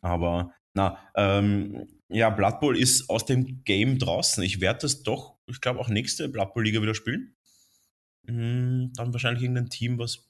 Aber 0.00 0.52
na, 0.74 0.98
ähm, 1.14 1.86
ja, 2.08 2.30
Blood 2.30 2.58
Bowl 2.58 2.76
ist 2.76 3.08
aus 3.08 3.26
dem 3.26 3.62
Game 3.62 4.00
draußen. 4.00 4.42
Ich 4.42 4.60
werde 4.60 4.80
das 4.80 5.04
doch, 5.04 5.36
ich 5.46 5.60
glaube, 5.60 5.78
auch 5.78 5.88
nächste 5.88 6.28
Blood 6.28 6.52
Bowl 6.52 6.64
Liga 6.64 6.82
wieder 6.82 6.96
spielen. 6.96 7.36
Hm, 8.26 8.92
dann 8.96 9.12
wahrscheinlich 9.12 9.44
irgendein 9.44 9.70
Team, 9.70 10.00
was 10.00 10.27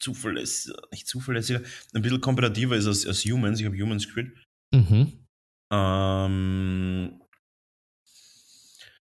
zuverlässiger, 0.00 0.80
nicht 0.90 1.06
zuverlässiger, 1.06 1.62
ein 1.94 2.02
bisschen 2.02 2.20
kompetitiver 2.20 2.76
ist 2.76 2.86
als, 2.86 3.06
als 3.06 3.24
Humans. 3.24 3.60
Ich 3.60 3.66
habe 3.66 3.78
Humans 3.78 4.04
gespielt. 4.04 4.36
Mhm. 4.74 5.26
Ähm, 5.72 7.20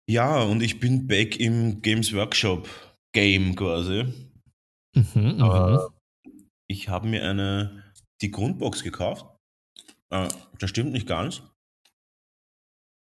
ja, 0.08 0.42
und 0.42 0.62
ich 0.62 0.80
bin 0.80 1.08
back 1.08 1.40
im 1.40 1.82
Games 1.82 2.14
Workshop 2.14 2.70
Game 3.14 3.56
quasi. 3.56 4.06
Mhm, 4.96 5.42
äh, 5.42 5.78
ich 6.68 6.90
habe 6.90 7.08
mir 7.08 7.24
eine, 7.24 7.84
die 8.22 8.32
Grundbox 8.32 8.84
gekauft. 8.84 9.26
Äh, 10.10 10.28
das 10.60 10.70
stimmt 10.70 10.92
nicht 10.92 11.08
ganz. 11.08 11.42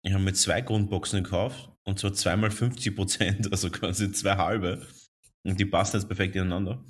Ich 0.03 0.13
habe 0.13 0.23
mir 0.23 0.33
zwei 0.33 0.61
Grundboxen 0.61 1.23
gekauft 1.23 1.69
und 1.83 1.99
zwar 1.99 2.13
zweimal 2.13 2.51
50 2.51 2.95
Prozent, 2.95 3.47
also 3.51 3.69
quasi 3.69 4.11
zwei 4.11 4.37
halbe. 4.37 4.85
Und 5.43 5.59
die 5.59 5.65
passen 5.65 5.97
jetzt 5.97 6.07
perfekt 6.07 6.35
ineinander. 6.35 6.83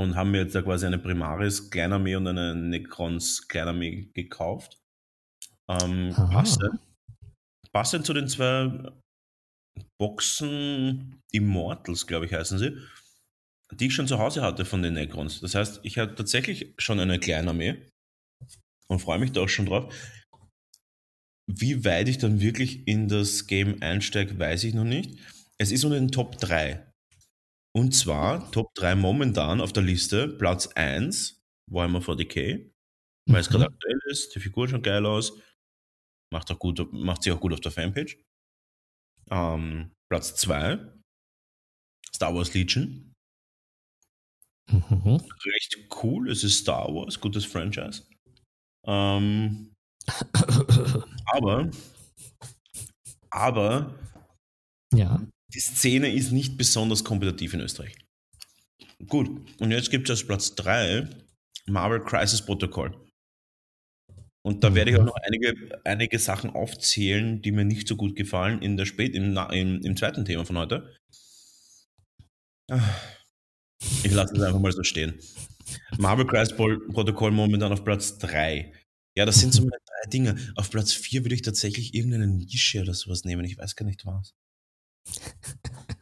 Und 0.00 0.16
haben 0.16 0.30
mir 0.30 0.38
jetzt 0.38 0.54
da 0.54 0.62
quasi 0.62 0.86
eine 0.86 0.98
Primaris 0.98 1.70
Kleinarmee 1.70 2.16
und 2.16 2.26
eine 2.26 2.54
Necrons 2.54 3.46
Kleinarmee 3.48 4.08
gekauft. 4.14 4.78
Ähm, 5.68 6.14
passend 6.14 6.80
passend 7.72 8.06
zu 8.06 8.14
den 8.14 8.26
zwei 8.26 8.92
Boxen 9.98 11.22
Immortals, 11.32 12.06
glaube 12.06 12.26
ich, 12.26 12.32
heißen 12.32 12.58
sie, 12.58 12.76
die 13.72 13.86
ich 13.86 13.94
schon 13.94 14.08
zu 14.08 14.18
Hause 14.18 14.42
hatte 14.42 14.64
von 14.64 14.82
den 14.82 14.94
Necrons. 14.94 15.40
Das 15.40 15.54
heißt, 15.54 15.80
ich 15.82 15.98
habe 15.98 16.14
tatsächlich 16.14 16.74
schon 16.78 16.98
eine 16.98 17.20
kleine 17.20 17.50
Armee 17.50 17.86
und 18.88 19.00
freue 19.00 19.18
mich 19.18 19.32
da 19.32 19.42
auch 19.42 19.48
schon 19.48 19.66
drauf. 19.66 19.94
wie 21.46 21.84
weit 21.84 22.08
ich 22.08 22.18
dann 22.18 22.40
wirklich 22.40 22.86
in 22.88 23.08
das 23.08 23.46
Game 23.46 23.82
einsteige, 23.82 24.38
weiß 24.38 24.64
ich 24.64 24.72
noch 24.72 24.84
nicht. 24.84 25.18
Es 25.58 25.72
ist 25.72 25.84
unter 25.84 25.98
den 25.98 26.10
Top 26.10 26.38
3. 26.38 26.89
Und 27.74 27.94
zwar 27.94 28.50
Top 28.50 28.74
3 28.74 28.94
momentan 28.96 29.60
auf 29.60 29.72
der 29.72 29.82
Liste. 29.84 30.28
Platz 30.28 30.66
1, 30.74 31.42
Warhammer 31.70 32.00
40k, 32.02 32.70
weil 33.26 33.40
es 33.40 33.48
gerade 33.50 33.64
Mhm. 33.64 33.74
aktuell 33.74 34.00
ist, 34.06 34.34
die 34.34 34.40
Figur 34.40 34.68
schaut 34.68 34.82
geil 34.82 35.06
aus, 35.06 35.38
macht, 36.32 36.50
auch 36.52 36.58
gut, 36.58 36.92
macht 36.92 37.22
sich 37.24 37.32
auch 37.32 37.40
gut 37.40 37.52
auf 37.54 37.60
der 37.60 37.72
Fanpage. 37.72 38.18
Ähm, 39.30 39.92
Platz 40.08 40.34
2, 40.36 40.78
Star 42.14 42.34
Wars 42.34 42.54
Legion. 42.54 43.12
Mhm. 44.68 45.20
Recht 45.44 45.76
cool, 46.02 46.30
es 46.30 46.44
ist 46.44 46.58
Star 46.58 46.86
Wars, 46.94 47.20
gutes 47.20 47.44
Franchise. 47.44 48.04
Ähm, 48.86 49.74
aber, 51.26 51.70
aber 53.32 53.94
Ja. 54.92 55.20
Die 55.54 55.60
Szene 55.60 56.12
ist 56.12 56.32
nicht 56.32 56.56
besonders 56.56 57.04
kompetitiv 57.04 57.54
in 57.54 57.60
Österreich. 57.60 57.94
Gut, 59.08 59.28
und 59.60 59.70
jetzt 59.70 59.90
gibt 59.90 60.08
es 60.08 60.18
als 60.18 60.26
Platz 60.26 60.54
3 60.54 61.08
Marvel 61.66 62.00
Crisis 62.00 62.42
Protocol. 62.42 62.94
Und 64.42 64.64
da 64.64 64.74
werde 64.74 64.90
ich 64.90 64.96
auch 64.96 65.04
noch 65.04 65.16
einige, 65.22 65.80
einige 65.84 66.18
Sachen 66.18 66.50
aufzählen, 66.50 67.42
die 67.42 67.52
mir 67.52 67.64
nicht 67.64 67.86
so 67.86 67.96
gut 67.96 68.16
gefallen 68.16 68.62
in 68.62 68.76
der 68.76 68.86
Spät, 68.86 69.14
im, 69.14 69.36
im, 69.52 69.80
im 69.82 69.96
zweiten 69.96 70.24
Thema 70.24 70.44
von 70.46 70.56
heute. 70.58 70.96
Ich 74.04 74.12
lasse 74.12 74.34
es 74.34 74.42
einfach 74.42 74.60
mal 74.60 74.72
so 74.72 74.82
stehen. 74.82 75.18
Marvel 75.98 76.26
Crisis 76.26 76.56
Pro- 76.56 76.78
Protocol 76.92 77.30
momentan 77.30 77.72
auf 77.72 77.84
Platz 77.84 78.18
3. 78.18 78.72
Ja, 79.16 79.26
das 79.26 79.40
sind 79.40 79.52
so 79.52 79.62
meine 79.62 79.72
drei 79.84 80.10
Dinge. 80.10 80.36
Auf 80.56 80.70
Platz 80.70 80.92
4 80.92 81.24
würde 81.24 81.34
ich 81.34 81.42
tatsächlich 81.42 81.94
irgendeine 81.94 82.26
Nische 82.26 82.80
oder 82.82 82.94
sowas 82.94 83.24
nehmen. 83.24 83.44
Ich 83.44 83.58
weiß 83.58 83.76
gar 83.76 83.86
nicht 83.86 84.06
was. 84.06 84.34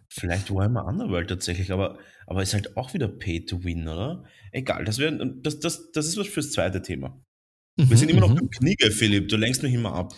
Vielleicht 0.09 0.53
Warhammer 0.53 0.85
Underworld 0.87 1.29
tatsächlich, 1.29 1.73
aber, 1.73 1.99
aber 2.27 2.43
ist 2.43 2.55
halt 2.55 2.77
auch 2.77 2.93
wieder 2.95 3.09
Pay 3.09 3.45
to 3.45 3.63
Win, 3.63 3.87
oder? 3.87 4.25
Egal, 4.53 4.85
das, 4.85 4.99
wär, 4.99 5.13
das, 5.13 5.61
das, 5.61 5.93
das 5.93 6.07
ist 6.07 6.17
was 6.17 6.27
fürs 6.27 6.51
zweite 6.51 6.83
Thema. 6.83 7.21
Wir 7.77 7.97
sind 7.97 8.11
immer 8.11 8.23
noch 8.23 8.35
beim 8.35 8.51
Knigge, 8.51 8.91
Philipp. 8.91 9.29
Du 9.29 9.37
lenkst 9.37 9.63
mich 9.63 9.73
immer 9.73 9.93
ab. 9.93 10.13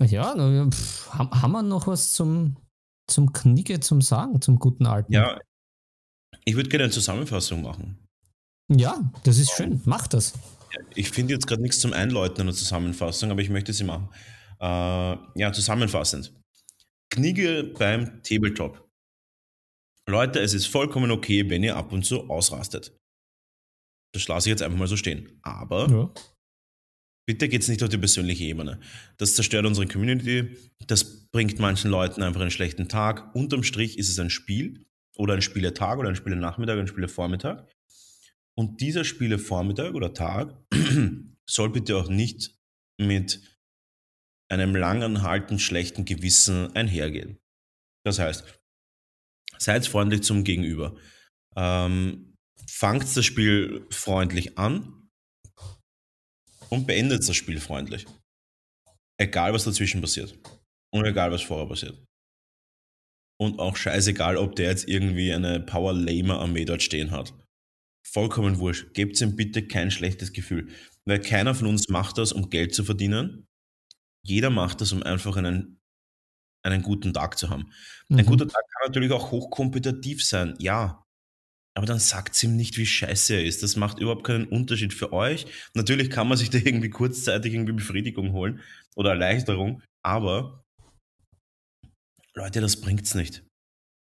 Ja, 0.00 0.34
pff, 0.70 1.10
haben, 1.12 1.52
wir 1.52 1.62
noch 1.62 1.86
was 1.86 2.12
zum, 2.12 2.56
zum 3.06 3.32
Knigge 3.32 3.80
zum 3.80 4.02
Sagen, 4.02 4.40
zum 4.42 4.58
guten 4.58 4.84
alten? 4.86 5.12
Ja, 5.12 5.38
ich 6.44 6.56
würde 6.56 6.68
gerne 6.68 6.84
eine 6.84 6.92
Zusammenfassung 6.92 7.62
machen. 7.62 7.98
Ja, 8.68 9.10
das 9.24 9.38
ist 9.38 9.50
schön. 9.52 9.80
Mach 9.84 10.06
das. 10.06 10.34
Ich 10.94 11.10
finde 11.10 11.34
jetzt 11.34 11.46
gerade 11.46 11.62
nichts 11.62 11.80
zum 11.80 11.92
Einläuten 11.92 12.42
einer 12.42 12.52
Zusammenfassung, 12.52 13.30
aber 13.30 13.40
ich 13.40 13.50
möchte 13.50 13.72
sie 13.72 13.84
machen. 13.84 14.08
Äh, 14.60 15.16
ja, 15.40 15.52
zusammenfassend. 15.52 16.32
Knigge 17.10 17.64
beim 17.78 18.22
Tabletop. 18.22 18.88
Leute, 20.08 20.40
es 20.40 20.54
ist 20.54 20.66
vollkommen 20.66 21.10
okay, 21.10 21.48
wenn 21.48 21.62
ihr 21.62 21.76
ab 21.76 21.92
und 21.92 22.04
zu 22.04 22.28
ausrastet. 22.30 22.96
Das 24.12 24.26
lasse 24.28 24.48
ich 24.48 24.50
jetzt 24.52 24.62
einfach 24.62 24.78
mal 24.78 24.88
so 24.88 24.96
stehen. 24.96 25.38
Aber 25.42 25.88
Ja. 25.88 26.12
bitte 27.26 27.48
geht 27.48 27.62
es 27.62 27.68
nicht 27.68 27.82
auf 27.82 27.88
die 27.88 27.98
persönliche 27.98 28.44
Ebene. 28.44 28.80
Das 29.18 29.34
zerstört 29.34 29.66
unsere 29.66 29.86
Community. 29.86 30.56
Das 30.86 31.28
bringt 31.30 31.58
manchen 31.58 31.90
Leuten 31.90 32.22
einfach 32.22 32.40
einen 32.40 32.50
schlechten 32.50 32.88
Tag. 32.88 33.34
Unterm 33.34 33.62
Strich 33.62 33.98
ist 33.98 34.08
es 34.08 34.18
ein 34.18 34.30
Spiel 34.30 34.86
oder 35.16 35.34
ein 35.34 35.42
Spieletag 35.42 35.98
oder 35.98 36.08
ein 36.08 36.16
Spielenachmittag, 36.16 36.78
ein 36.78 36.88
Spielevormittag. 36.88 37.64
Und 38.56 38.80
dieser 38.80 39.04
Spielevormittag 39.04 39.94
oder 39.94 40.12
Tag 40.12 40.56
soll 41.48 41.70
bitte 41.70 41.96
auch 41.96 42.08
nicht 42.08 42.58
mit 42.98 43.49
einem 44.50 44.74
langanhaltend 44.74 45.60
schlechten 45.60 46.04
Gewissen 46.04 46.74
einhergehen. 46.74 47.38
Das 48.04 48.18
heißt, 48.18 48.44
seid 49.58 49.86
freundlich 49.86 50.22
zum 50.22 50.44
Gegenüber. 50.44 50.96
Ähm, 51.56 52.36
fangt 52.68 53.16
das 53.16 53.24
Spiel 53.24 53.86
freundlich 53.90 54.58
an 54.58 55.10
und 56.68 56.86
beendet 56.86 57.28
das 57.28 57.36
Spiel 57.36 57.60
freundlich. 57.60 58.06
Egal, 59.18 59.52
was 59.52 59.64
dazwischen 59.64 60.00
passiert. 60.00 60.34
Und 60.92 61.04
egal, 61.04 61.30
was 61.30 61.42
vorher 61.42 61.68
passiert. 61.68 62.02
Und 63.38 63.58
auch 63.58 63.76
scheißegal, 63.76 64.36
ob 64.36 64.56
der 64.56 64.70
jetzt 64.70 64.88
irgendwie 64.88 65.32
eine 65.32 65.60
Power 65.60 65.92
Lamer 65.92 66.40
Armee 66.40 66.64
dort 66.64 66.82
stehen 66.82 67.10
hat. 67.10 67.32
Vollkommen 68.06 68.58
wurscht. 68.58 68.94
Gebt 68.94 69.20
ihm 69.20 69.36
bitte 69.36 69.66
kein 69.66 69.90
schlechtes 69.90 70.32
Gefühl. 70.32 70.68
Weil 71.04 71.20
keiner 71.20 71.54
von 71.54 71.68
uns 71.68 71.88
macht 71.88 72.18
das, 72.18 72.32
um 72.32 72.50
Geld 72.50 72.74
zu 72.74 72.84
verdienen. 72.84 73.46
Jeder 74.22 74.50
macht 74.50 74.80
das, 74.80 74.92
um 74.92 75.02
einfach 75.02 75.36
einen, 75.36 75.80
einen 76.64 76.82
guten 76.82 77.12
Tag 77.14 77.38
zu 77.38 77.50
haben. 77.50 77.72
Ein 78.10 78.16
Mhm. 78.16 78.26
guter 78.26 78.46
Tag 78.48 78.62
kann 78.72 78.88
natürlich 78.88 79.12
auch 79.12 79.30
hochkompetitiv 79.30 80.24
sein, 80.24 80.54
ja. 80.58 81.02
Aber 81.76 81.86
dann 81.86 82.00
sagt 82.00 82.42
ihm 82.42 82.56
nicht, 82.56 82.76
wie 82.78 82.86
scheiße 82.86 83.34
er 83.34 83.44
ist. 83.44 83.62
Das 83.62 83.76
macht 83.76 83.98
überhaupt 84.00 84.24
keinen 84.24 84.46
Unterschied 84.46 84.92
für 84.92 85.12
euch. 85.12 85.46
Natürlich 85.74 86.10
kann 86.10 86.28
man 86.28 86.36
sich 86.36 86.50
da 86.50 86.58
irgendwie 86.58 86.90
kurzzeitig 86.90 87.54
irgendwie 87.54 87.74
Befriedigung 87.74 88.32
holen 88.32 88.60
oder 88.96 89.10
Erleichterung, 89.10 89.82
aber 90.04 90.64
Leute, 92.34 92.60
das 92.60 92.80
bringt's 92.80 93.14
nicht. 93.14 93.44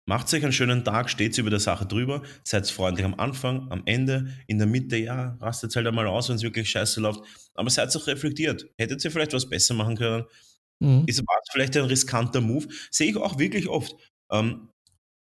Macht 0.09 0.33
euch 0.33 0.41
einen 0.41 0.53
schönen 0.53 0.85
Tag, 0.85 1.09
steht 1.09 1.37
über 1.37 1.49
der 1.49 1.59
Sache 1.59 1.85
drüber, 1.85 2.23
seid 2.45 2.69
freundlich 2.69 3.05
am 3.05 3.15
Anfang, 3.15 3.69
am 3.69 3.83
Ende, 3.85 4.33
in 4.47 4.57
der 4.57 4.65
Mitte, 4.65 4.95
ja, 4.95 5.37
rastet 5.41 5.75
halt 5.75 5.85
einmal 5.85 6.07
aus, 6.07 6.29
wenn 6.29 6.37
es 6.37 6.43
wirklich 6.43 6.69
scheiße 6.69 7.01
läuft. 7.01 7.19
Aber 7.55 7.69
seid 7.69 7.93
auch 7.93 8.07
reflektiert. 8.07 8.69
Hättet 8.77 9.03
ihr 9.03 9.11
vielleicht 9.11 9.33
was 9.33 9.49
besser 9.49 9.73
machen 9.73 9.97
können? 9.97 10.23
Mhm. 10.79 11.03
Ist 11.07 11.19
war 11.19 11.37
es 11.43 11.49
vielleicht 11.51 11.75
ein 11.75 11.83
riskanter 11.83 12.39
Move? 12.39 12.67
Sehe 12.89 13.09
ich 13.09 13.17
auch 13.17 13.37
wirklich 13.37 13.67
oft. 13.67 13.95
Ähm, 14.31 14.69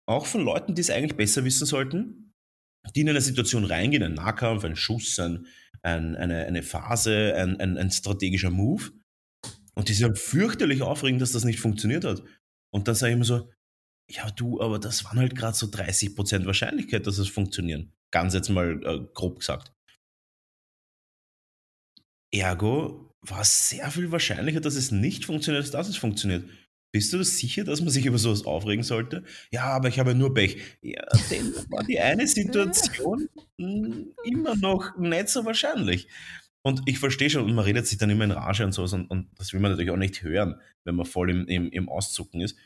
auch 0.07 0.27
von 0.27 0.45
Leuten, 0.45 0.75
die 0.75 0.83
es 0.83 0.91
eigentlich 0.91 1.16
besser 1.16 1.45
wissen 1.45 1.64
sollten, 1.64 2.35
die 2.95 3.01
in 3.01 3.09
eine 3.09 3.23
Situation 3.23 3.64
reingehen, 3.64 4.03
ein 4.03 4.14
Nahkampf, 4.14 4.64
ein 4.64 4.77
Schuss, 4.77 5.19
ein, 5.19 5.47
ein, 5.81 6.14
eine, 6.14 6.45
eine 6.45 6.62
Phase, 6.62 7.35
ein, 7.35 7.59
ein, 7.59 7.79
ein 7.79 7.91
strategischer 7.91 8.51
Move. 8.51 8.91
Und 9.75 9.89
die 9.89 9.95
sind 9.95 10.19
fürchterlich 10.19 10.83
aufregend, 10.83 11.23
dass 11.23 11.33
das 11.33 11.45
nicht 11.45 11.61
funktioniert 11.61 12.05
hat. 12.05 12.23
Und 12.71 12.87
dann 12.87 12.95
sage 12.95 13.12
ich 13.12 13.16
immer 13.16 13.25
so, 13.25 13.49
ja 14.11 14.30
du, 14.30 14.61
aber 14.61 14.78
das 14.78 15.04
waren 15.04 15.18
halt 15.18 15.36
gerade 15.36 15.56
so 15.56 15.66
30% 15.66 16.46
Wahrscheinlichkeit, 16.46 17.06
dass 17.06 17.18
es 17.18 17.28
funktioniert. 17.28 17.88
Ganz 18.11 18.34
jetzt 18.34 18.48
mal 18.48 18.80
äh, 18.84 19.06
grob 19.14 19.40
gesagt. 19.40 19.72
Ergo 22.32 23.14
war 23.22 23.40
es 23.40 23.68
sehr 23.70 23.90
viel 23.90 24.11
wahrscheinlicher, 24.12 24.61
dass 24.61 24.74
es 24.74 24.90
nicht 24.90 25.24
funktioniert, 25.24 25.64
als 25.64 25.72
dass 25.72 25.88
es 25.88 25.96
funktioniert. 25.96 26.48
Bist 26.90 27.12
du 27.12 27.22
sicher, 27.22 27.64
dass 27.64 27.80
man 27.80 27.90
sich 27.90 28.06
über 28.06 28.16
sowas 28.16 28.46
aufregen 28.46 28.82
sollte? 28.82 29.22
Ja, 29.50 29.64
aber 29.64 29.88
ich 29.88 29.98
habe 29.98 30.14
nur 30.14 30.32
Pech. 30.32 30.56
Ja, 30.80 31.04
dann 31.30 31.54
war 31.70 31.84
die 31.84 32.00
eine 32.00 32.26
Situation 32.26 33.28
mh, 33.59 34.06
immer 34.24 34.56
noch 34.56 34.96
nicht 34.96 35.28
so 35.28 35.44
wahrscheinlich. 35.44 36.09
Und 36.62 36.82
ich 36.86 36.98
verstehe 36.98 37.30
schon, 37.30 37.44
und 37.44 37.54
man 37.54 37.64
redet 37.64 37.86
sich 37.86 37.98
dann 37.98 38.11
immer 38.11 38.24
in 38.24 38.30
Rage 38.30 38.64
und 38.64 38.72
sowas, 38.72 38.92
und, 38.92 39.06
und 39.11 39.28
das 39.38 39.52
will 39.52 39.61
man 39.61 39.70
natürlich 39.70 39.90
auch 39.90 39.96
nicht 39.96 40.22
hören, 40.22 40.61
wenn 40.84 40.96
man 40.96 41.06
voll 41.06 41.30
im, 41.30 41.46
im, 41.46 41.70
im 41.70 41.88
Auszucken 41.88 42.40
ist. 42.40 42.59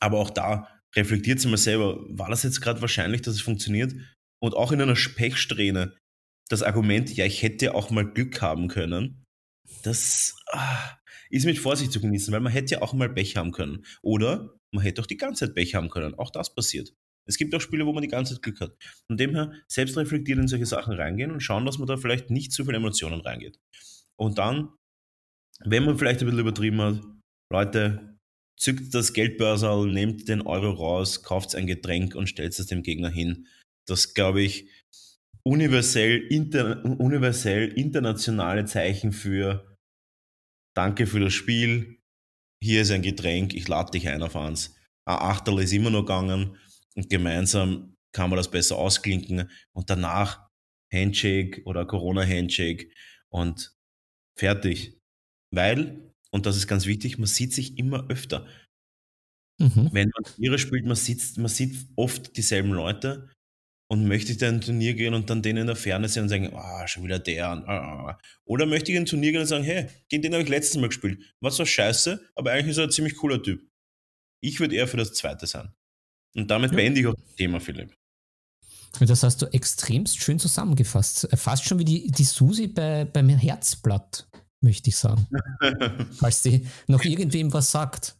Aber 0.00 0.18
auch 0.18 0.30
da 0.30 0.68
reflektiert 0.96 1.40
sich 1.40 1.50
mal 1.50 1.56
selber, 1.56 2.00
war 2.08 2.30
das 2.30 2.42
jetzt 2.42 2.60
gerade 2.60 2.80
wahrscheinlich, 2.80 3.22
dass 3.22 3.34
es 3.34 3.40
funktioniert? 3.40 3.94
Und 4.42 4.54
auch 4.54 4.72
in 4.72 4.80
einer 4.80 4.94
Pechsträhne, 4.94 5.96
das 6.48 6.62
Argument, 6.62 7.14
ja, 7.14 7.24
ich 7.26 7.42
hätte 7.42 7.74
auch 7.74 7.90
mal 7.90 8.10
Glück 8.10 8.42
haben 8.42 8.68
können, 8.68 9.24
das 9.82 10.36
ah, 10.48 10.98
ist 11.30 11.46
mit 11.46 11.58
Vorsicht 11.58 11.92
zu 11.92 12.00
genießen, 12.00 12.32
weil 12.32 12.40
man 12.40 12.52
hätte 12.52 12.74
ja 12.74 12.82
auch 12.82 12.92
mal 12.92 13.08
Pech 13.08 13.36
haben 13.36 13.52
können. 13.52 13.84
Oder 14.02 14.56
man 14.72 14.82
hätte 14.82 15.00
auch 15.00 15.06
die 15.06 15.16
ganze 15.16 15.46
Zeit 15.46 15.54
Pech 15.54 15.74
haben 15.74 15.90
können. 15.90 16.14
Auch 16.16 16.30
das 16.30 16.54
passiert. 16.54 16.92
Es 17.26 17.36
gibt 17.36 17.54
auch 17.54 17.60
Spiele, 17.60 17.86
wo 17.86 17.92
man 17.92 18.02
die 18.02 18.08
ganze 18.08 18.34
Zeit 18.34 18.42
Glück 18.42 18.60
hat. 18.60 18.76
Von 19.06 19.16
dem 19.16 19.34
her 19.34 19.52
selbst 19.68 19.96
reflektiert 19.96 20.38
in 20.38 20.48
solche 20.48 20.66
Sachen 20.66 20.94
reingehen 20.94 21.30
und 21.30 21.40
schauen, 21.40 21.64
dass 21.64 21.78
man 21.78 21.86
da 21.86 21.96
vielleicht 21.96 22.30
nicht 22.30 22.52
zu 22.52 22.64
viele 22.64 22.78
Emotionen 22.78 23.20
reingeht. 23.20 23.58
Und 24.18 24.38
dann, 24.38 24.74
wenn 25.60 25.84
man 25.84 25.98
vielleicht 25.98 26.20
ein 26.20 26.26
bisschen 26.26 26.40
übertrieben 26.40 26.80
hat, 26.80 27.00
Leute, 27.52 28.09
zückt 28.60 28.94
das 28.94 29.12
Geldbörsal, 29.12 29.86
nehmt 29.86 30.28
den 30.28 30.42
Euro 30.42 30.70
raus, 30.70 31.22
kauft 31.22 31.54
ein 31.54 31.66
Getränk 31.66 32.14
und 32.14 32.28
stellt 32.28 32.58
es 32.58 32.66
dem 32.66 32.82
Gegner 32.82 33.08
hin. 33.08 33.48
Das 33.88 34.14
glaube 34.14 34.42
ich 34.42 34.68
universell, 35.42 36.18
inter, 36.18 36.84
universell 36.84 37.68
internationale 37.68 38.66
Zeichen 38.66 39.12
für 39.12 39.76
Danke 40.76 41.06
für 41.06 41.20
das 41.20 41.32
Spiel. 41.32 41.98
Hier 42.62 42.82
ist 42.82 42.90
ein 42.90 43.02
Getränk, 43.02 43.54
ich 43.54 43.66
lade 43.66 43.90
dich 43.92 44.08
ein 44.08 44.22
auf 44.22 44.36
eins. 44.36 44.76
Ein 45.06 45.16
Achtel 45.16 45.58
ist 45.58 45.72
immer 45.72 45.90
noch 45.90 46.02
gegangen 46.02 46.56
und 46.94 47.10
gemeinsam 47.10 47.96
kann 48.14 48.30
man 48.30 48.36
das 48.36 48.50
besser 48.50 48.76
ausklinken 48.76 49.50
und 49.72 49.88
danach 49.88 50.48
Handshake 50.92 51.62
oder 51.64 51.86
Corona-Handshake 51.86 52.92
und 53.30 53.74
fertig. 54.38 54.98
Weil, 55.52 56.09
und 56.32 56.46
das 56.46 56.56
ist 56.56 56.66
ganz 56.66 56.86
wichtig, 56.86 57.18
man 57.18 57.26
sieht 57.26 57.52
sich 57.52 57.78
immer 57.78 58.08
öfter. 58.08 58.46
Mhm. 59.58 59.90
Wenn 59.92 60.10
man 60.14 60.24
Turniere 60.24 60.58
spielt, 60.58 60.86
man 60.86 60.96
sieht, 60.96 61.36
man 61.36 61.48
sieht 61.48 61.76
oft 61.96 62.36
dieselben 62.36 62.72
Leute 62.72 63.30
und 63.90 64.06
möchte 64.06 64.32
ich 64.32 64.38
da 64.38 64.48
in 64.48 64.56
ein 64.56 64.60
Turnier 64.60 64.94
gehen 64.94 65.14
und 65.14 65.28
dann 65.28 65.42
den 65.42 65.56
in 65.56 65.66
der 65.66 65.76
Ferne 65.76 66.08
sehen 66.08 66.22
und 66.22 66.28
sagen, 66.28 66.50
ah, 66.54 66.82
oh, 66.82 66.86
schon 66.86 67.04
wieder 67.04 67.18
der. 67.18 67.48
Ah, 67.48 67.64
ah, 67.66 68.10
ah. 68.10 68.18
Oder 68.44 68.64
möchte 68.64 68.90
ich 68.90 68.96
in 68.96 69.02
ein 69.02 69.06
Turnier 69.06 69.32
gehen 69.32 69.40
und 69.40 69.46
sagen, 69.46 69.64
hey, 69.64 69.88
gegen 70.08 70.22
den 70.22 70.32
habe 70.32 70.42
ich 70.42 70.48
letztes 70.48 70.80
Mal 70.80 70.86
gespielt. 70.86 71.20
Was 71.40 71.58
war 71.58 71.66
scheiße, 71.66 72.24
aber 72.36 72.52
eigentlich 72.52 72.70
ist 72.70 72.78
er 72.78 72.84
ein 72.84 72.90
ziemlich 72.90 73.16
cooler 73.16 73.42
Typ. 73.42 73.68
Ich 74.42 74.60
würde 74.60 74.76
eher 74.76 74.88
für 74.88 74.96
das 74.96 75.12
zweite 75.12 75.46
sein. 75.46 75.74
Und 76.34 76.50
damit 76.50 76.70
ja. 76.70 76.76
beende 76.76 77.00
ich 77.00 77.06
auch 77.06 77.14
das 77.14 77.34
Thema, 77.34 77.60
Philipp. 77.60 77.94
Das 78.98 79.22
hast 79.22 79.42
du 79.42 79.46
extremst 79.46 80.18
schön 80.18 80.38
zusammengefasst. 80.38 81.28
Fast 81.34 81.64
schon 81.64 81.78
wie 81.78 81.84
die, 81.84 82.10
die 82.10 82.24
Susi 82.24 82.68
bei, 82.68 83.04
beim 83.04 83.28
Herzblatt, 83.28 84.28
möchte 84.62 84.90
ich 84.90 84.96
sagen. 84.96 85.26
Falls 86.12 86.42
die 86.42 86.66
noch 86.86 87.04
irgendwem 87.04 87.52
was 87.52 87.70
sagt. 87.70 88.16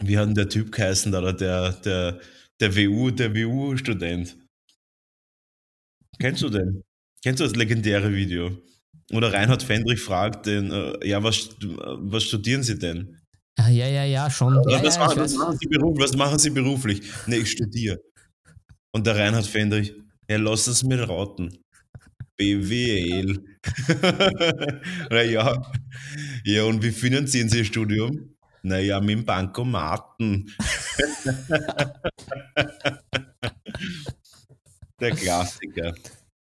Wie 0.00 0.18
hat 0.18 0.28
denn 0.28 0.34
der 0.34 0.48
Typ 0.48 0.72
geheißen, 0.72 1.12
da, 1.12 1.32
der, 1.32 1.72
der, 1.72 2.20
der 2.60 2.76
WU, 2.76 3.10
der 3.10 3.34
WU-Student? 3.34 4.36
Kennst 6.18 6.42
du 6.42 6.48
den? 6.48 6.82
Kennst 7.22 7.40
du 7.40 7.44
das 7.44 7.56
legendäre 7.56 8.12
Video? 8.12 8.56
Oder 9.12 9.32
Reinhard 9.32 9.62
Fendrich 9.62 10.00
fragt 10.00 10.46
den, 10.46 10.70
äh, 10.70 11.06
ja, 11.06 11.22
was, 11.22 11.50
was 11.60 12.24
studieren 12.24 12.62
Sie 12.62 12.78
denn? 12.78 13.18
Ah, 13.56 13.68
ja, 13.68 13.86
ja, 13.86 14.04
ja, 14.04 14.30
schon. 14.30 14.54
Ja, 14.68 14.82
was, 14.82 14.96
ja, 14.96 15.04
machen, 15.04 15.18
was, 15.18 15.34
machen 15.34 15.58
Sie 15.58 15.66
beruf, 15.66 15.98
was 15.98 16.16
machen 16.16 16.38
Sie 16.38 16.50
beruflich? 16.50 17.02
Nee, 17.26 17.36
ich 17.36 17.52
studiere. 17.52 18.00
Und 18.92 19.06
der 19.06 19.16
Reinhard 19.16 19.46
Fendrich, 19.46 19.94
ja, 20.28 20.38
lass 20.38 20.66
es 20.66 20.82
mir 20.82 21.08
raten. 21.08 21.63
BWL. 22.36 23.44
ja. 25.30 25.62
ja, 26.44 26.64
und 26.64 26.82
wie 26.82 26.90
finanzieren 26.90 27.48
Sie 27.48 27.58
Ihr 27.58 27.64
Studium? 27.64 28.34
Naja, 28.62 29.00
mit 29.00 29.10
dem 29.10 29.24
Bankomaten. 29.24 30.50
der 35.00 35.10
Klassiker. 35.10 35.94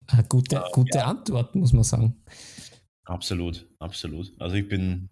Eine 0.08 0.24
gute, 0.24 0.62
gute 0.72 0.98
ja. 0.98 1.04
Antwort, 1.06 1.54
muss 1.54 1.72
man 1.72 1.84
sagen. 1.84 2.16
Absolut, 3.04 3.66
absolut. 3.78 4.32
Also 4.38 4.56
ich 4.56 4.68
bin 4.68 5.08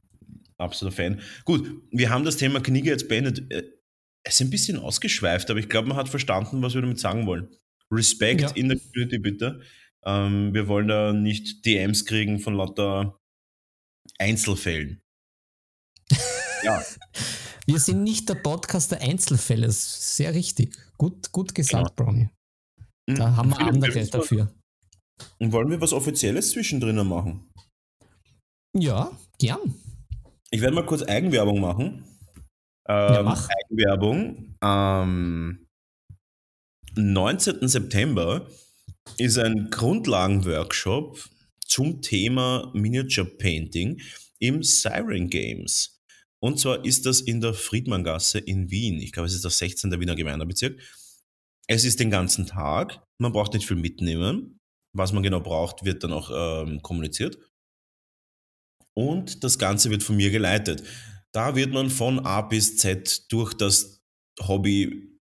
absoluter 0.59 0.97
Fan. 0.97 1.21
Gut, 1.45 1.71
wir 1.91 2.11
haben 2.11 2.25
das 2.25 2.37
Thema 2.37 2.61
Kniege 2.61 2.91
jetzt 2.91 3.09
beendet. 3.09 3.51
Äh, 3.53 3.63
es 4.23 4.35
ist 4.35 4.41
ein 4.41 4.51
bisschen 4.51 4.79
ausgeschweift, 4.79 5.51
aber 5.51 5.61
ich 5.61 5.69
glaube, 5.69 5.89
man 5.89 5.97
hat 5.97 6.09
verstanden, 6.09 6.61
was 6.63 6.75
wir 6.75 6.81
damit 6.81 6.99
sagen 6.99 7.27
wollen. 7.27 7.49
Respekt 7.91 8.41
ja. 8.41 8.51
in 8.51 8.69
der 8.69 8.79
Community, 8.79 9.19
bitte. 9.19 9.61
Ähm, 10.07 10.55
wir 10.55 10.69
wollen 10.69 10.89
da 10.89 11.13
nicht 11.13 11.67
DMs 11.67 12.05
kriegen 12.07 12.39
von 12.39 12.55
lauter 12.55 13.19
Einzelfällen. 14.19 15.03
ja. 16.63 16.83
Wir 17.69 17.81
sind 17.81 18.05
nicht 18.05 18.29
der 18.29 18.37
Podcast 18.37 18.93
der 18.93 19.01
Einzelfälle. 19.01 19.69
Sehr 19.73 20.33
richtig. 20.35 20.77
Gut, 20.97 21.33
gut 21.33 21.53
gesagt, 21.53 21.99
ja. 21.99 22.05
Brownie. 22.05 22.31
Da 23.07 23.27
hm, 23.27 23.37
haben 23.37 23.51
wir 23.51 23.59
andere 23.59 24.07
dafür. 24.07 24.55
Und 25.39 25.51
wollen 25.51 25.71
wir 25.71 25.81
was 25.81 25.93
Offizielles 25.93 26.51
zwischendrin 26.51 27.05
machen? 27.09 27.51
Ja, 28.73 29.11
gern. 29.39 29.75
Ich 30.51 30.61
werde 30.61 30.77
mal 30.77 30.87
kurz 30.87 31.03
Eigenwerbung 31.03 31.61
machen. 31.61 32.05
Ähm, 32.89 33.15
ja, 33.15 33.23
mach. 33.25 33.49
Eigenwerbung. 33.49 34.55
Am 34.61 35.67
19. 36.95 37.67
September 37.67 38.47
ist 39.19 39.39
ein 39.39 39.71
Grundlagenworkshop 39.71 41.29
zum 41.67 42.03
Thema 42.03 42.71
Miniature 42.75 43.27
Painting 43.27 44.01
im 44.39 44.63
Siren 44.63 45.29
Games. 45.29 46.03
Und 46.41 46.61
zwar 46.61 46.85
ist 46.85 47.07
das 47.07 47.21
in 47.21 47.41
der 47.41 47.55
Friedmanngasse 47.55 48.39
in 48.39 48.71
Wien. 48.71 49.01
Ich 49.01 49.13
glaube, 49.13 49.27
es 49.27 49.35
ist 49.35 49.45
der 49.45 49.51
16. 49.51 49.99
Wiener 49.99 50.15
Gemeindebezirk. 50.15 50.81
Es 51.67 51.85
ist 51.85 51.99
den 51.99 52.11
ganzen 52.11 52.47
Tag. 52.47 53.03
Man 53.19 53.33
braucht 53.33 53.55
nicht 53.55 53.67
viel 53.67 53.77
mitnehmen. 53.77 54.61
Was 54.93 55.13
man 55.13 55.23
genau 55.23 55.41
braucht, 55.41 55.85
wird 55.85 56.05
dann 56.05 56.13
auch 56.13 56.31
ähm, 56.33 56.81
kommuniziert. 56.83 57.39
Und 58.95 59.45
das 59.45 59.59
Ganze 59.59 59.91
wird 59.91 60.03
von 60.03 60.17
mir 60.17 60.31
geleitet. 60.31 60.83
Da 61.33 61.55
wird 61.55 61.73
man 61.73 61.91
von 61.91 62.21
A 62.21 62.41
bis 62.43 62.79
Z 62.79 63.31
durch 63.31 63.53
das 63.55 64.03
Hobby 64.41 65.19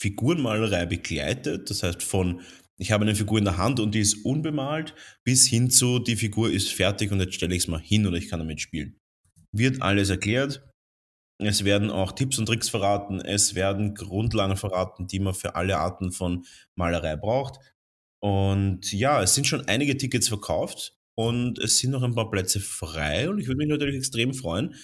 Figurenmalerei 0.00 0.86
begleitet. 0.86 1.70
Das 1.70 1.82
heißt, 1.82 2.02
von 2.02 2.40
ich 2.78 2.92
habe 2.92 3.02
eine 3.02 3.14
Figur 3.14 3.38
in 3.38 3.44
der 3.44 3.56
Hand 3.56 3.80
und 3.80 3.94
die 3.94 4.00
ist 4.00 4.24
unbemalt, 4.24 4.94
bis 5.24 5.46
hin 5.46 5.68
zu 5.68 5.98
die 5.98 6.16
Figur 6.16 6.50
ist 6.50 6.72
fertig 6.72 7.10
und 7.10 7.20
jetzt 7.20 7.34
stelle 7.34 7.54
ich 7.54 7.64
es 7.64 7.68
mal 7.68 7.80
hin 7.80 8.06
oder 8.06 8.16
ich 8.16 8.28
kann 8.28 8.38
damit 8.38 8.60
spielen. 8.60 8.98
Wird 9.52 9.82
alles 9.82 10.10
erklärt. 10.10 10.64
Es 11.40 11.64
werden 11.64 11.90
auch 11.90 12.12
Tipps 12.12 12.38
und 12.38 12.46
Tricks 12.46 12.68
verraten. 12.68 13.20
Es 13.20 13.54
werden 13.54 13.94
Grundlagen 13.94 14.56
verraten, 14.56 15.06
die 15.06 15.18
man 15.18 15.34
für 15.34 15.56
alle 15.56 15.78
Arten 15.78 16.12
von 16.12 16.44
Malerei 16.76 17.16
braucht. 17.16 17.58
Und 18.20 18.92
ja, 18.92 19.22
es 19.22 19.34
sind 19.34 19.46
schon 19.46 19.66
einige 19.68 19.96
Tickets 19.96 20.28
verkauft 20.28 20.96
und 21.16 21.58
es 21.58 21.78
sind 21.78 21.90
noch 21.90 22.02
ein 22.02 22.14
paar 22.14 22.30
Plätze 22.30 22.60
frei 22.60 23.28
und 23.28 23.38
ich 23.38 23.46
würde 23.46 23.58
mich 23.58 23.68
natürlich 23.68 23.96
extrem 23.96 24.34
freuen, 24.34 24.74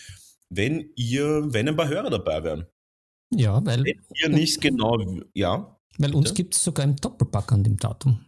wenn 0.48 0.90
ihr, 0.96 1.52
wenn 1.52 1.68
ein 1.68 1.76
paar 1.76 1.88
Hörer 1.88 2.10
dabei 2.10 2.44
wären. 2.44 2.66
Ja, 3.32 3.64
weil. 3.64 3.84
Wenn 3.84 4.00
ihr 4.22 4.28
nicht 4.28 4.60
genau, 4.60 4.98
ja. 5.32 5.76
Weil 5.98 6.08
bitte? 6.08 6.18
uns 6.18 6.34
gibt 6.34 6.54
es 6.54 6.64
sogar 6.64 6.84
im 6.84 6.96
Doppelpack 6.96 7.52
an 7.52 7.62
dem 7.62 7.76
Datum. 7.76 8.24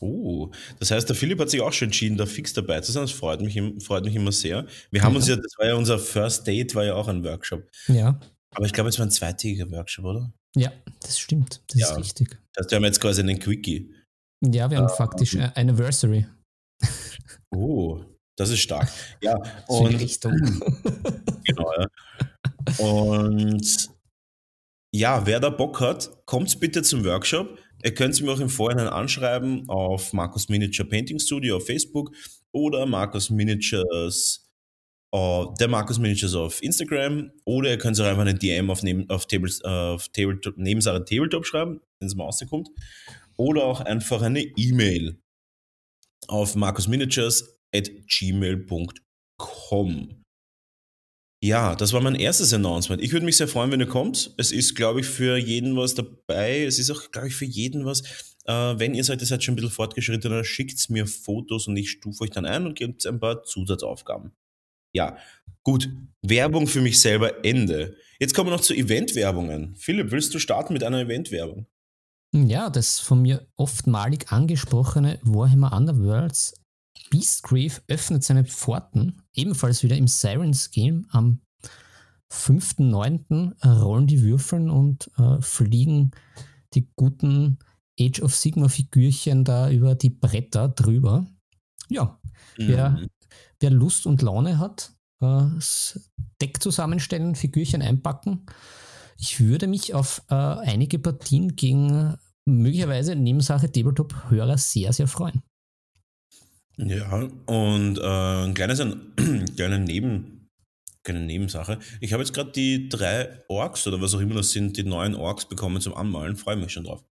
Oh, 0.00 0.50
das 0.78 0.90
heißt, 0.90 1.08
der 1.08 1.16
Philipp 1.16 1.40
hat 1.40 1.48
sich 1.48 1.62
auch 1.62 1.72
schon 1.72 1.86
entschieden, 1.86 2.18
da 2.18 2.26
fix 2.26 2.52
dabei 2.52 2.80
zu 2.80 2.92
sein. 2.92 3.02
Das 3.02 3.12
freut 3.12 3.40
mich, 3.40 3.60
freut 3.82 4.04
mich 4.04 4.14
immer 4.14 4.32
sehr. 4.32 4.66
Wir 4.90 5.02
haben 5.02 5.12
ja. 5.12 5.16
uns 5.16 5.28
ja, 5.28 5.36
das 5.36 5.52
war 5.56 5.66
ja 5.66 5.74
unser 5.74 5.98
First 5.98 6.46
Date, 6.46 6.74
war 6.74 6.84
ja 6.84 6.94
auch 6.94 7.08
ein 7.08 7.24
Workshop. 7.24 7.66
Ja. 7.88 8.20
Aber 8.54 8.66
ich 8.66 8.72
glaube, 8.72 8.90
es 8.90 8.98
war 8.98 9.06
ein 9.06 9.10
zweitägiger 9.10 9.70
Workshop, 9.70 10.04
oder? 10.04 10.32
Ja, 10.54 10.72
das 11.00 11.18
stimmt. 11.18 11.62
Das 11.68 11.80
ja. 11.80 11.90
ist 11.90 11.98
richtig. 11.98 12.38
Das 12.52 12.64
heißt, 12.64 12.70
wir 12.70 12.76
haben 12.76 12.84
jetzt 12.84 13.00
quasi 13.00 13.22
einen 13.22 13.38
Quickie. 13.38 13.94
Ja, 14.44 14.70
wir 14.70 14.78
haben 14.78 14.86
uh, 14.86 14.94
faktisch 14.96 15.34
eine 15.34 15.56
Anniversary. 15.56 16.26
Oh, 17.54 18.04
das 18.36 18.50
ist 18.50 18.60
stark. 18.60 18.88
Ja, 19.22 19.40
und, 19.66 19.94
Richtung. 19.98 20.32
genau, 21.44 21.72
ja. 21.78 21.88
Und 22.78 23.95
ja, 24.94 25.26
wer 25.26 25.40
da 25.40 25.50
Bock 25.50 25.80
hat, 25.80 26.24
kommt 26.26 26.58
bitte 26.60 26.82
zum 26.82 27.04
Workshop. 27.04 27.58
Ihr 27.84 27.94
könnt 27.94 28.14
es 28.14 28.20
mir 28.20 28.32
auch 28.32 28.40
im 28.40 28.48
Vorhinein 28.48 28.88
anschreiben 28.88 29.68
auf 29.68 30.12
Markus 30.12 30.48
Miniature 30.48 30.88
Painting 30.88 31.18
Studio 31.18 31.56
auf 31.56 31.66
Facebook 31.66 32.10
oder 32.52 32.86
Markus 32.86 33.28
Miniatures, 33.30 34.50
uh, 35.14 35.54
der 35.60 35.68
Markus 35.68 35.98
Miniatures 35.98 36.34
auf 36.34 36.62
Instagram 36.62 37.30
oder 37.44 37.70
ihr 37.70 37.78
könnt 37.78 37.96
es 37.96 38.00
auch 38.00 38.06
einfach 38.06 38.22
eine 38.22 38.34
DM 38.34 38.70
auf, 38.70 38.82
neben, 38.82 39.08
auf, 39.10 39.26
Tables, 39.26 39.62
uh, 39.62 39.94
auf 39.94 40.08
Tabletop, 40.08 40.56
Nebensache 40.56 41.04
Tabletop 41.04 41.46
schreiben, 41.46 41.80
wenn 42.00 42.08
es 42.08 42.14
mal 42.14 42.24
rauskommt. 42.24 42.68
Oder 43.36 43.64
auch 43.64 43.80
einfach 43.80 44.22
eine 44.22 44.40
E-Mail 44.40 45.20
auf 46.28 46.54
markusminiatures 46.56 47.60
at 47.74 47.90
gmail.com. 48.08 48.66
Ja, 51.42 51.76
das 51.76 51.92
war 51.92 52.00
mein 52.00 52.14
erstes 52.14 52.52
Announcement. 52.54 53.02
Ich 53.02 53.12
würde 53.12 53.26
mich 53.26 53.36
sehr 53.36 53.48
freuen, 53.48 53.70
wenn 53.70 53.80
ihr 53.80 53.86
kommt. 53.86 54.34
Es 54.38 54.52
ist, 54.52 54.74
glaube 54.74 55.00
ich, 55.00 55.06
für 55.06 55.36
jeden 55.36 55.76
was 55.76 55.94
dabei. 55.94 56.64
Es 56.64 56.78
ist 56.78 56.90
auch, 56.90 57.10
glaube 57.10 57.28
ich, 57.28 57.34
für 57.36 57.44
jeden 57.44 57.84
was. 57.84 58.02
Äh, 58.46 58.78
wenn 58.78 58.94
ihr 58.94 59.04
seid, 59.04 59.20
ihr 59.20 59.26
seid 59.26 59.44
schon 59.44 59.52
ein 59.52 59.56
bisschen 59.56 59.70
fortgeschrittener, 59.70 60.44
schickt 60.44 60.88
mir 60.88 61.06
Fotos 61.06 61.68
und 61.68 61.76
ich 61.76 61.90
stufe 61.90 62.24
euch 62.24 62.30
dann 62.30 62.46
ein 62.46 62.64
und 62.64 62.74
gebt 62.74 63.06
ein 63.06 63.20
paar 63.20 63.42
Zusatzaufgaben. 63.42 64.32
Ja, 64.92 65.18
gut. 65.62 65.90
Werbung 66.22 66.66
für 66.66 66.80
mich 66.80 67.00
selber 67.00 67.44
Ende. 67.44 67.96
Jetzt 68.18 68.34
kommen 68.34 68.48
wir 68.48 68.56
noch 68.56 68.62
zu 68.62 68.74
Eventwerbungen. 68.74 69.76
Philipp, 69.76 70.10
willst 70.10 70.32
du 70.34 70.38
starten 70.38 70.72
mit 70.72 70.84
einer 70.84 71.00
Eventwerbung? 71.00 71.66
Ja, 72.32 72.70
das 72.70 72.98
von 72.98 73.22
mir 73.22 73.46
oftmalig 73.56 74.32
angesprochene 74.32 75.18
Warhammer 75.22 75.76
Underworlds 75.76 76.54
Beastgrief 77.10 77.82
öffnet 77.88 78.24
seine 78.24 78.44
Pforten, 78.44 79.22
ebenfalls 79.34 79.82
wieder 79.82 79.96
im 79.96 80.08
Sirens 80.08 80.70
Game 80.70 81.06
am 81.10 81.40
5.9. 82.32 83.80
rollen 83.80 84.06
die 84.06 84.22
Würfeln 84.22 84.70
und 84.70 85.10
äh, 85.18 85.40
fliegen 85.40 86.10
die 86.74 86.90
guten 86.96 87.58
Age 87.98 88.20
of 88.20 88.34
Sigma 88.34 88.68
Figürchen 88.68 89.44
da 89.44 89.70
über 89.70 89.94
die 89.94 90.10
Bretter 90.10 90.68
drüber. 90.68 91.26
Ja, 91.88 92.18
mhm. 92.58 92.68
wer, 92.68 93.00
wer 93.60 93.70
Lust 93.70 94.06
und 94.06 94.22
Laune 94.22 94.58
hat, 94.58 94.92
äh, 95.20 95.44
Deck 96.40 96.62
zusammenstellen, 96.62 97.34
Figürchen 97.34 97.80
einpacken. 97.80 98.46
Ich 99.18 99.40
würde 99.40 99.66
mich 99.66 99.94
auf 99.94 100.22
äh, 100.28 100.34
einige 100.34 100.98
Partien 100.98 101.56
gegen 101.56 102.16
möglicherweise 102.44 103.16
Nebensache 103.16 103.70
Tabletop-Hörer 103.70 104.58
sehr, 104.58 104.92
sehr 104.92 105.08
freuen. 105.08 105.42
Ja, 106.78 107.28
und 107.46 107.98
äh, 107.98 108.44
ein 108.44 108.54
kleines, 108.54 108.80
ein, 108.80 109.14
kleine 109.56 109.78
Neben, 109.78 110.48
keine 111.02 111.20
Nebensache. 111.20 111.78
Ich 112.00 112.12
habe 112.12 112.22
jetzt 112.22 112.34
gerade 112.34 112.52
die 112.52 112.88
drei 112.88 113.42
Orks 113.48 113.86
oder 113.86 114.00
was 114.00 114.14
auch 114.14 114.20
immer 114.20 114.34
das 114.34 114.50
sind, 114.50 114.76
die 114.76 114.84
neuen 114.84 115.14
Orks 115.14 115.46
bekommen 115.46 115.80
zum 115.80 115.94
Anmalen. 115.94 116.36
Freue 116.36 116.56
mich 116.56 116.72
schon 116.72 116.84
drauf. 116.84 117.04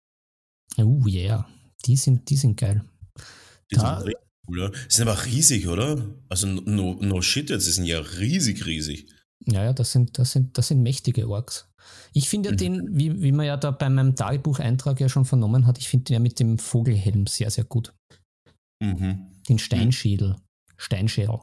Oh 0.78 1.06
yeah, 1.08 1.48
die 1.86 1.96
sind, 1.96 2.30
die 2.30 2.36
sind 2.36 2.60
geil. 2.60 2.84
Die 3.72 3.76
da, 3.76 4.00
sind 4.00 4.08
richtig 4.08 4.28
cool, 4.48 4.60
oder? 4.60 4.70
Die 4.72 4.94
sind 4.94 5.08
aber 5.08 5.26
riesig, 5.26 5.68
oder? 5.68 6.04
Also 6.28 6.48
no, 6.48 6.98
no 7.00 7.22
shit 7.22 7.50
jetzt, 7.50 7.68
die 7.68 7.72
sind 7.72 7.86
ja 7.86 8.00
riesig, 8.00 8.66
riesig. 8.66 9.08
Ja, 9.46 9.64
ja, 9.64 9.74
das 9.74 9.92
sind, 9.92 10.18
das 10.18 10.32
sind, 10.32 10.58
das 10.58 10.70
sind 10.70 10.82
mächtige 10.82 11.30
Orks. 11.30 11.70
Ich 12.14 12.30
finde 12.30 12.50
ja 12.50 12.54
mhm. 12.54 12.58
den, 12.58 12.98
wie, 12.98 13.22
wie 13.22 13.32
man 13.32 13.46
ja 13.46 13.58
da 13.58 13.72
bei 13.72 13.90
meinem 13.90 14.16
Tagebucheintrag 14.16 15.00
ja 15.00 15.10
schon 15.10 15.26
vernommen 15.26 15.68
hat, 15.68 15.78
ich 15.78 15.88
finde 15.88 16.06
den 16.06 16.14
ja 16.14 16.20
mit 16.20 16.40
dem 16.40 16.58
Vogelhelm 16.58 17.28
sehr, 17.28 17.50
sehr 17.50 17.66
gut. 17.66 17.94
Mhm. 18.82 19.33
Den 19.50 19.60
Steinschädel. 19.60 20.36
Steinschädel. 20.78 21.40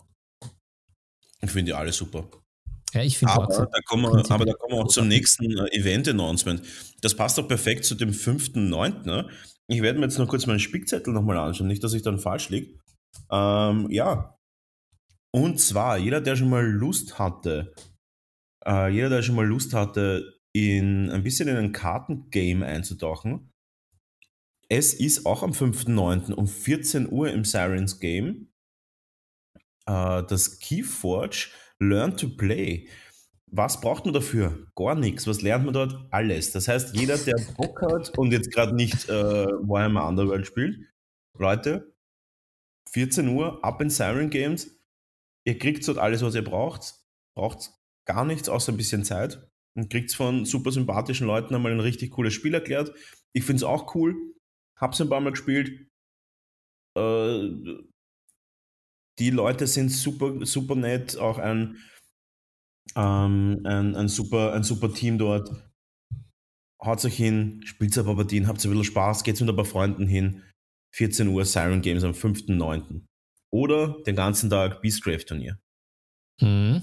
Ich 1.42 1.50
finde 1.50 1.70
die 1.70 1.74
alle 1.74 1.92
super. 1.92 2.28
Ja, 2.92 3.02
ich 3.02 3.18
finde 3.18 3.34
aber, 3.34 3.46
da 3.46 3.80
kommen 3.86 4.02
wir, 4.02 4.30
aber 4.30 4.44
da 4.44 4.52
kommen 4.52 4.76
wir 4.76 4.84
auch 4.84 4.88
zum 4.88 5.08
nächsten 5.08 5.56
äh, 5.56 5.66
Event-Announcement. 5.76 6.62
Das 7.02 7.14
passt 7.14 7.38
doch 7.38 7.46
perfekt 7.46 7.84
zu 7.84 7.94
dem 7.94 8.10
5.9. 8.10 9.06
Ne? 9.06 9.28
Ich 9.68 9.80
werde 9.80 9.98
mir 9.98 10.06
jetzt 10.06 10.18
noch 10.18 10.28
kurz 10.28 10.46
meinen 10.46 10.58
Spickzettel 10.58 11.12
nochmal 11.12 11.36
anschauen, 11.36 11.68
nicht, 11.68 11.84
dass 11.84 11.92
ich 11.92 12.02
dann 12.02 12.18
falsch 12.18 12.48
liege. 12.48 12.78
Ähm, 13.30 13.88
ja. 13.90 14.36
Und 15.32 15.60
zwar, 15.60 15.98
jeder, 15.98 16.20
der 16.20 16.34
schon 16.34 16.50
mal 16.50 16.66
Lust 16.66 17.20
hatte, 17.20 17.72
äh, 18.66 18.92
jeder, 18.92 19.08
der 19.08 19.22
schon 19.22 19.36
mal 19.36 19.46
Lust 19.46 19.72
hatte, 19.72 20.40
in 20.52 21.10
ein 21.10 21.22
bisschen 21.22 21.48
in 21.48 21.56
ein 21.56 21.72
Kartengame 21.72 22.66
einzutauchen, 22.66 23.52
es 24.70 24.94
ist 24.94 25.26
auch 25.26 25.42
am 25.42 25.50
5.9. 25.50 26.32
um 26.32 26.46
14 26.46 27.10
Uhr 27.10 27.30
im 27.30 27.44
Sirens 27.44 27.98
Game 27.98 28.48
äh, 29.86 30.22
das 30.22 30.60
Keyforge 30.60 31.48
Learn 31.80 32.16
to 32.16 32.28
Play. 32.28 32.88
Was 33.46 33.80
braucht 33.80 34.04
man 34.04 34.14
dafür? 34.14 34.66
Gar 34.76 34.94
nichts. 34.94 35.26
Was 35.26 35.42
lernt 35.42 35.64
man 35.64 35.74
dort? 35.74 36.06
Alles. 36.12 36.52
Das 36.52 36.68
heißt, 36.68 36.94
jeder, 36.94 37.18
der 37.18 37.36
Bock 37.56 37.82
hat 37.82 38.16
und 38.16 38.30
jetzt 38.30 38.52
gerade 38.52 38.74
nicht 38.76 39.08
äh, 39.08 39.12
Warhammer 39.12 40.06
Underworld 40.06 40.46
spielt, 40.46 40.86
Leute, 41.36 41.92
14 42.92 43.26
Uhr, 43.28 43.64
ab 43.64 43.82
in 43.82 43.90
Siren 43.90 44.30
Games. 44.30 44.70
Ihr 45.44 45.58
kriegt 45.58 45.86
dort 45.88 45.98
alles, 45.98 46.22
was 46.22 46.36
ihr 46.36 46.44
braucht. 46.44 46.94
Braucht 47.34 47.72
gar 48.04 48.24
nichts, 48.24 48.48
außer 48.48 48.72
ein 48.72 48.76
bisschen 48.76 49.04
Zeit. 49.04 49.50
Und 49.74 49.90
kriegt 49.90 50.14
von 50.14 50.44
super 50.44 50.70
sympathischen 50.70 51.26
Leuten 51.26 51.54
einmal 51.54 51.72
ein 51.72 51.80
richtig 51.80 52.12
cooles 52.12 52.34
Spiel 52.34 52.54
erklärt. 52.54 52.92
Ich 53.32 53.44
finde 53.44 53.58
es 53.58 53.64
auch 53.64 53.94
cool. 53.96 54.14
Hab's 54.80 55.00
ein 55.00 55.08
paar 55.08 55.20
Mal 55.20 55.30
gespielt. 55.30 55.86
Äh, 56.96 57.50
die 59.18 59.30
Leute 59.30 59.66
sind 59.66 59.90
super, 59.90 60.44
super 60.46 60.74
nett. 60.74 61.18
Auch 61.18 61.38
ein, 61.38 61.76
ähm, 62.96 63.60
ein, 63.64 63.94
ein, 63.94 64.08
super, 64.08 64.54
ein 64.54 64.62
super 64.62 64.92
Team 64.92 65.18
dort. 65.18 65.50
Haut 66.82 67.04
euch 67.04 67.16
hin, 67.16 67.60
spielt 67.66 67.96
ein 67.98 68.04
paar 68.06 68.16
Partien, 68.16 68.46
habt 68.46 68.64
ein 68.64 68.70
bisschen 68.70 68.84
Spaß, 68.84 69.22
geht 69.22 69.38
mit 69.38 69.50
ein 69.50 69.56
paar 69.56 69.66
Freunden 69.66 70.06
hin. 70.06 70.42
14 70.94 71.28
Uhr 71.28 71.44
Siren 71.44 71.82
Games 71.82 72.02
am 72.02 72.12
5.9. 72.12 73.04
Oder 73.52 74.02
den 74.06 74.16
ganzen 74.16 74.48
Tag 74.48 74.80
Beastgrave 74.80 75.24
Turnier. 75.24 75.58
Mhm. 76.40 76.82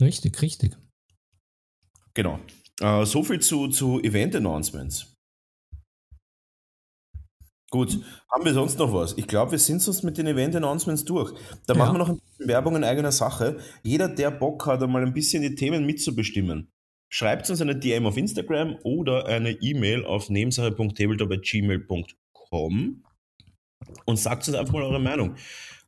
Richtig, 0.00 0.40
richtig. 0.42 0.76
Genau. 2.14 2.40
Äh, 2.80 3.06
so 3.06 3.22
viel 3.22 3.40
zu, 3.40 3.68
zu 3.68 4.00
Event 4.00 4.36
Announcements. 4.36 5.11
Gut, 7.72 7.98
haben 8.30 8.44
wir 8.44 8.52
sonst 8.52 8.78
noch 8.78 8.92
was? 8.92 9.16
Ich 9.16 9.26
glaube, 9.26 9.52
wir 9.52 9.58
sind 9.58 9.80
sonst 9.80 10.02
mit 10.02 10.18
den 10.18 10.26
Event-Announcements 10.26 11.06
durch. 11.06 11.32
Da 11.66 11.72
ja. 11.72 11.78
machen 11.78 11.94
wir 11.94 12.00
noch 12.00 12.10
ein 12.10 12.18
bisschen 12.18 12.48
Werbung 12.48 12.76
in 12.76 12.84
eigener 12.84 13.12
Sache. 13.12 13.56
Jeder, 13.82 14.08
der 14.08 14.30
Bock 14.30 14.66
hat, 14.66 14.82
einmal 14.82 15.02
ein 15.02 15.14
bisschen 15.14 15.40
die 15.40 15.54
Themen 15.54 15.86
mitzubestimmen, 15.86 16.70
schreibt 17.08 17.48
uns 17.48 17.62
eine 17.62 17.74
DM 17.74 18.04
auf 18.04 18.18
Instagram 18.18 18.76
oder 18.82 19.24
eine 19.24 19.52
E-Mail 19.52 20.04
auf 20.04 20.28
nebensache.tabletop.gmail.com 20.28 23.04
und 24.04 24.18
sagt 24.18 24.48
uns 24.48 24.54
einfach 24.54 24.74
mal 24.74 24.82
eure 24.82 25.00
Meinung. 25.00 25.36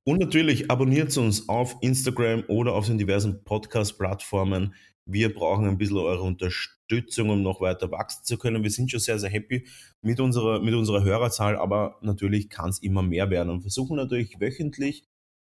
Und 0.05 0.20
natürlich 0.20 0.70
abonniert 0.70 1.14
uns 1.18 1.51
auf 1.51 1.76
Instagram 1.82 2.45
oder 2.49 2.72
auf 2.72 2.87
den 2.87 2.97
diversen 2.97 3.45
Podcast-Plattformen. 3.45 4.74
Wir 5.05 5.35
brauchen 5.35 5.68
ein 5.68 5.76
bisschen 5.76 5.99
eure 5.99 6.22
Unterstützung, 6.22 6.73
um 7.18 7.43
noch 7.43 7.61
weiter 7.61 7.91
wachsen 7.91 8.24
zu 8.24 8.39
können. 8.39 8.62
Wir 8.62 8.70
sind 8.70 8.91
schon 8.91 9.01
sehr, 9.01 9.18
sehr 9.18 9.30
happy 9.30 9.66
mit 10.03 10.20
unserer, 10.20 10.61
mit 10.61 10.74
unserer 10.74 11.03
Hörerzahl, 11.03 11.57
aber 11.57 11.99
natürlich 12.03 12.51
kann 12.51 12.70
es 12.70 12.80
immer 12.80 13.03
mehr 13.03 13.30
werden 13.30 13.51
und 13.51 13.62
versuchen 13.62 13.97
natürlich 13.97 14.41
wöchentlich 14.41 15.05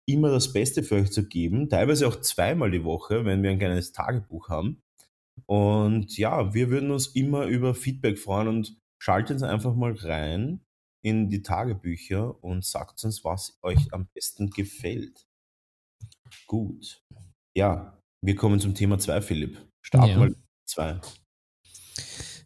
immer 0.07 0.29
das 0.29 0.53
Beste 0.53 0.83
für 0.83 0.95
euch 0.95 1.11
zu 1.11 1.27
geben, 1.27 1.69
teilweise 1.69 2.07
auch 2.07 2.21
zweimal 2.21 2.71
die 2.71 2.83
Woche, 2.83 3.25
wenn 3.25 3.41
wir 3.41 3.49
ein 3.49 3.59
kleines 3.59 3.91
Tagebuch 3.91 4.49
haben. 4.49 4.81
Und 5.47 6.17
ja, 6.17 6.53
wir 6.53 6.69
würden 6.69 6.91
uns 6.91 7.07
immer 7.07 7.45
über 7.45 7.73
Feedback 7.73 8.19
freuen 8.19 8.47
und 8.47 8.77
schaltet 9.01 9.35
uns 9.35 9.43
einfach 9.43 9.75
mal 9.75 9.93
rein 9.93 10.61
in 11.03 11.29
die 11.29 11.41
Tagebücher 11.41 12.43
und 12.43 12.65
sagt 12.65 13.03
uns, 13.03 13.23
was 13.23 13.59
euch 13.61 13.93
am 13.93 14.07
besten 14.13 14.49
gefällt. 14.49 15.27
Gut. 16.47 17.03
Ja, 17.55 17.99
wir 18.23 18.35
kommen 18.35 18.59
zum 18.59 18.73
Thema 18.73 18.97
2, 18.97 19.21
Philipp. 19.21 19.57
Start 19.81 20.09
ja. 20.09 20.17
mal 20.17 20.35
2. 20.65 20.99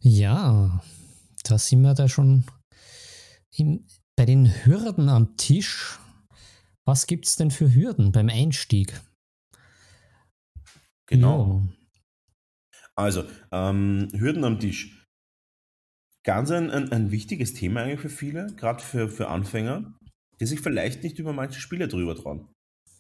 Ja, 0.01 0.82
da 1.43 1.57
sind 1.57 1.82
wir 1.82 1.93
da 1.93 2.07
schon 2.07 2.45
im, 3.55 3.86
bei 4.15 4.26
den 4.26 4.47
Hürden 4.65 5.09
am 5.09 5.38
Tisch. 5.38 5.99
Was 6.86 7.07
gibt 7.07 7.26
es 7.26 7.36
denn 7.36 7.51
für 7.51 7.74
Hürden 7.74 8.11
beim 8.11 8.30
Einstieg? 8.30 8.99
Genau. 11.07 11.63
Ja. 11.63 12.80
Also, 12.95 13.24
ähm, 13.51 14.09
Hürden 14.13 14.43
am 14.43 14.59
Tisch. 14.59 15.07
Ganz 16.24 16.51
ein, 16.51 16.70
ein, 16.70 16.91
ein, 16.91 17.11
wichtiges 17.11 17.53
Thema 17.53 17.84
eigentlich 17.84 18.01
für 18.01 18.09
viele, 18.09 18.53
gerade 18.55 18.84
für, 18.84 19.07
für 19.07 19.30
Anfänger, 19.30 19.97
die 20.39 20.45
sich 20.45 20.59
vielleicht 20.59 21.03
nicht 21.03 21.17
über 21.17 21.34
manche 21.34 21.61
Spiele 21.61 21.88
drüber 21.88 22.15
trauen. 22.15 22.49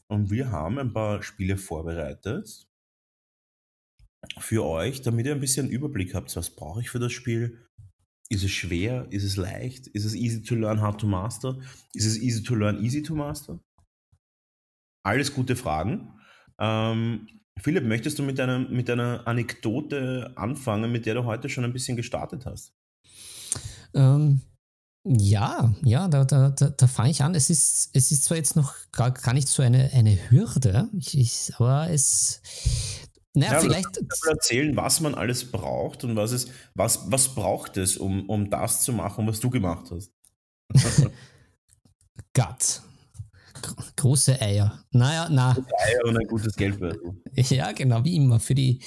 Und 0.07 0.31
wir 0.31 0.51
haben 0.51 0.79
ein 0.79 0.93
paar 0.93 1.21
Spiele 1.21 1.57
vorbereitet, 1.57 2.68
für 4.37 4.65
euch, 4.65 5.01
damit 5.01 5.25
ihr 5.25 5.33
ein 5.33 5.39
bisschen 5.39 5.69
Überblick 5.69 6.13
habt, 6.13 6.35
was 6.35 6.49
brauche 6.49 6.81
ich 6.81 6.89
für 6.89 6.99
das 6.99 7.11
Spiel? 7.11 7.57
Ist 8.29 8.43
es 8.43 8.51
schwer? 8.51 9.07
Ist 9.09 9.23
es 9.23 9.37
leicht? 9.37 9.87
Ist 9.87 10.05
es 10.05 10.13
easy 10.13 10.43
to 10.43 10.55
learn, 10.55 10.81
how 10.81 10.95
to 10.95 11.07
master? 11.07 11.57
Ist 11.93 12.05
es 12.05 12.17
easy 12.17 12.43
to 12.43 12.55
learn, 12.55 12.83
easy 12.83 13.01
to 13.01 13.15
master? 13.15 13.59
Alles 15.03 15.33
gute 15.33 15.55
Fragen. 15.55 16.13
Ähm, 16.59 17.27
Philipp, 17.59 17.85
möchtest 17.85 18.19
du 18.19 18.23
mit 18.23 18.39
einer, 18.39 18.59
mit 18.59 18.89
einer 18.89 19.27
Anekdote 19.27 20.33
anfangen, 20.35 20.91
mit 20.91 21.05
der 21.05 21.15
du 21.15 21.25
heute 21.25 21.49
schon 21.49 21.65
ein 21.65 21.73
bisschen 21.73 21.97
gestartet 21.97 22.45
hast? 22.45 22.73
Ähm, 23.93 24.41
ja, 25.03 25.73
ja, 25.83 26.07
da, 26.07 26.25
da, 26.25 26.49
da, 26.49 26.69
da 26.69 26.87
fange 26.87 27.09
ich 27.09 27.23
an. 27.23 27.33
Es 27.33 27.49
ist, 27.49 27.89
es 27.93 28.11
ist 28.11 28.25
zwar 28.25 28.37
jetzt 28.37 28.55
noch 28.55 28.75
gar, 28.91 29.11
gar 29.11 29.33
nicht 29.33 29.47
so 29.47 29.63
eine, 29.63 29.91
eine 29.93 30.29
Hürde, 30.29 30.89
ich, 30.93 31.17
ich, 31.17 31.51
aber 31.55 31.89
es, 31.89 32.41
naja, 33.33 33.53
ja, 33.53 33.59
vielleicht. 33.59 33.99
erzählen, 34.27 34.75
was 34.75 35.01
man 35.01 35.15
alles 35.15 35.51
braucht 35.51 36.03
und 36.03 36.15
was 36.15 36.31
es, 36.31 36.47
was, 36.73 37.11
was 37.11 37.35
braucht 37.35 37.77
es, 37.77 37.97
um, 37.97 38.27
um 38.27 38.49
das 38.49 38.81
zu 38.81 38.93
machen, 38.93 39.27
was 39.27 39.39
du 39.39 39.49
gemacht 39.49 39.91
hast. 39.91 40.11
Gott. 42.33 42.81
Große 43.97 44.41
Eier. 44.41 44.83
Naja, 44.91 45.27
na. 45.29 45.53
Große 45.53 45.67
Eier 45.79 46.05
und 46.05 46.17
ein 46.17 46.27
gutes 46.27 46.55
Geldbeutel. 46.55 47.21
Ja, 47.35 47.71
genau, 47.71 48.03
wie 48.03 48.15
immer. 48.15 48.39
Für 48.39 48.55
die, 48.55 48.81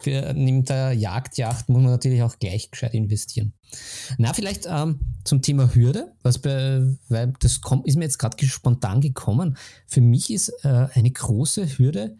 für 0.00 0.32
neben 0.34 0.64
der 0.64 0.92
Jagdjacht 0.92 1.68
muss 1.68 1.82
man 1.82 1.92
natürlich 1.92 2.22
auch 2.22 2.38
gleich 2.38 2.70
gescheit 2.70 2.94
investieren. 2.94 3.54
Na, 4.18 4.32
vielleicht 4.34 4.66
ähm, 4.66 5.00
zum 5.24 5.40
Thema 5.40 5.74
Hürde, 5.74 6.12
was 6.22 6.38
bei, 6.38 6.82
weil 7.08 7.32
das 7.40 7.60
kommt, 7.60 7.86
ist 7.86 7.96
mir 7.96 8.04
jetzt 8.04 8.18
gerade 8.18 8.36
spontan 8.46 9.00
gekommen. 9.00 9.56
Für 9.86 10.00
mich 10.00 10.30
ist 10.30 10.50
äh, 10.64 10.88
eine 10.94 11.10
große 11.10 11.78
Hürde, 11.78 12.18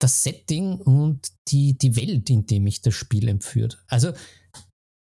das 0.00 0.22
Setting 0.22 0.80
und 0.80 1.30
die, 1.48 1.78
die 1.78 1.94
Welt, 1.94 2.30
in 2.30 2.46
dem 2.46 2.64
mich 2.64 2.80
das 2.82 2.94
Spiel 2.94 3.28
empführt. 3.28 3.82
Also 3.86 4.12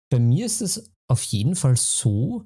bei 0.09 0.19
mir 0.19 0.45
ist 0.45 0.61
es 0.61 0.91
auf 1.07 1.21
jeden 1.23 1.55
Fall 1.55 1.75
so, 1.77 2.45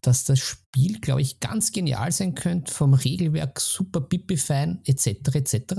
dass 0.00 0.24
das 0.24 0.38
Spiel, 0.38 1.00
glaube 1.00 1.22
ich, 1.22 1.40
ganz 1.40 1.72
genial 1.72 2.10
sein 2.10 2.34
könnte, 2.34 2.72
vom 2.72 2.94
Regelwerk 2.94 3.60
super 3.60 4.00
pipi-fein, 4.00 4.80
etc., 4.84 5.34
etc. 5.34 5.74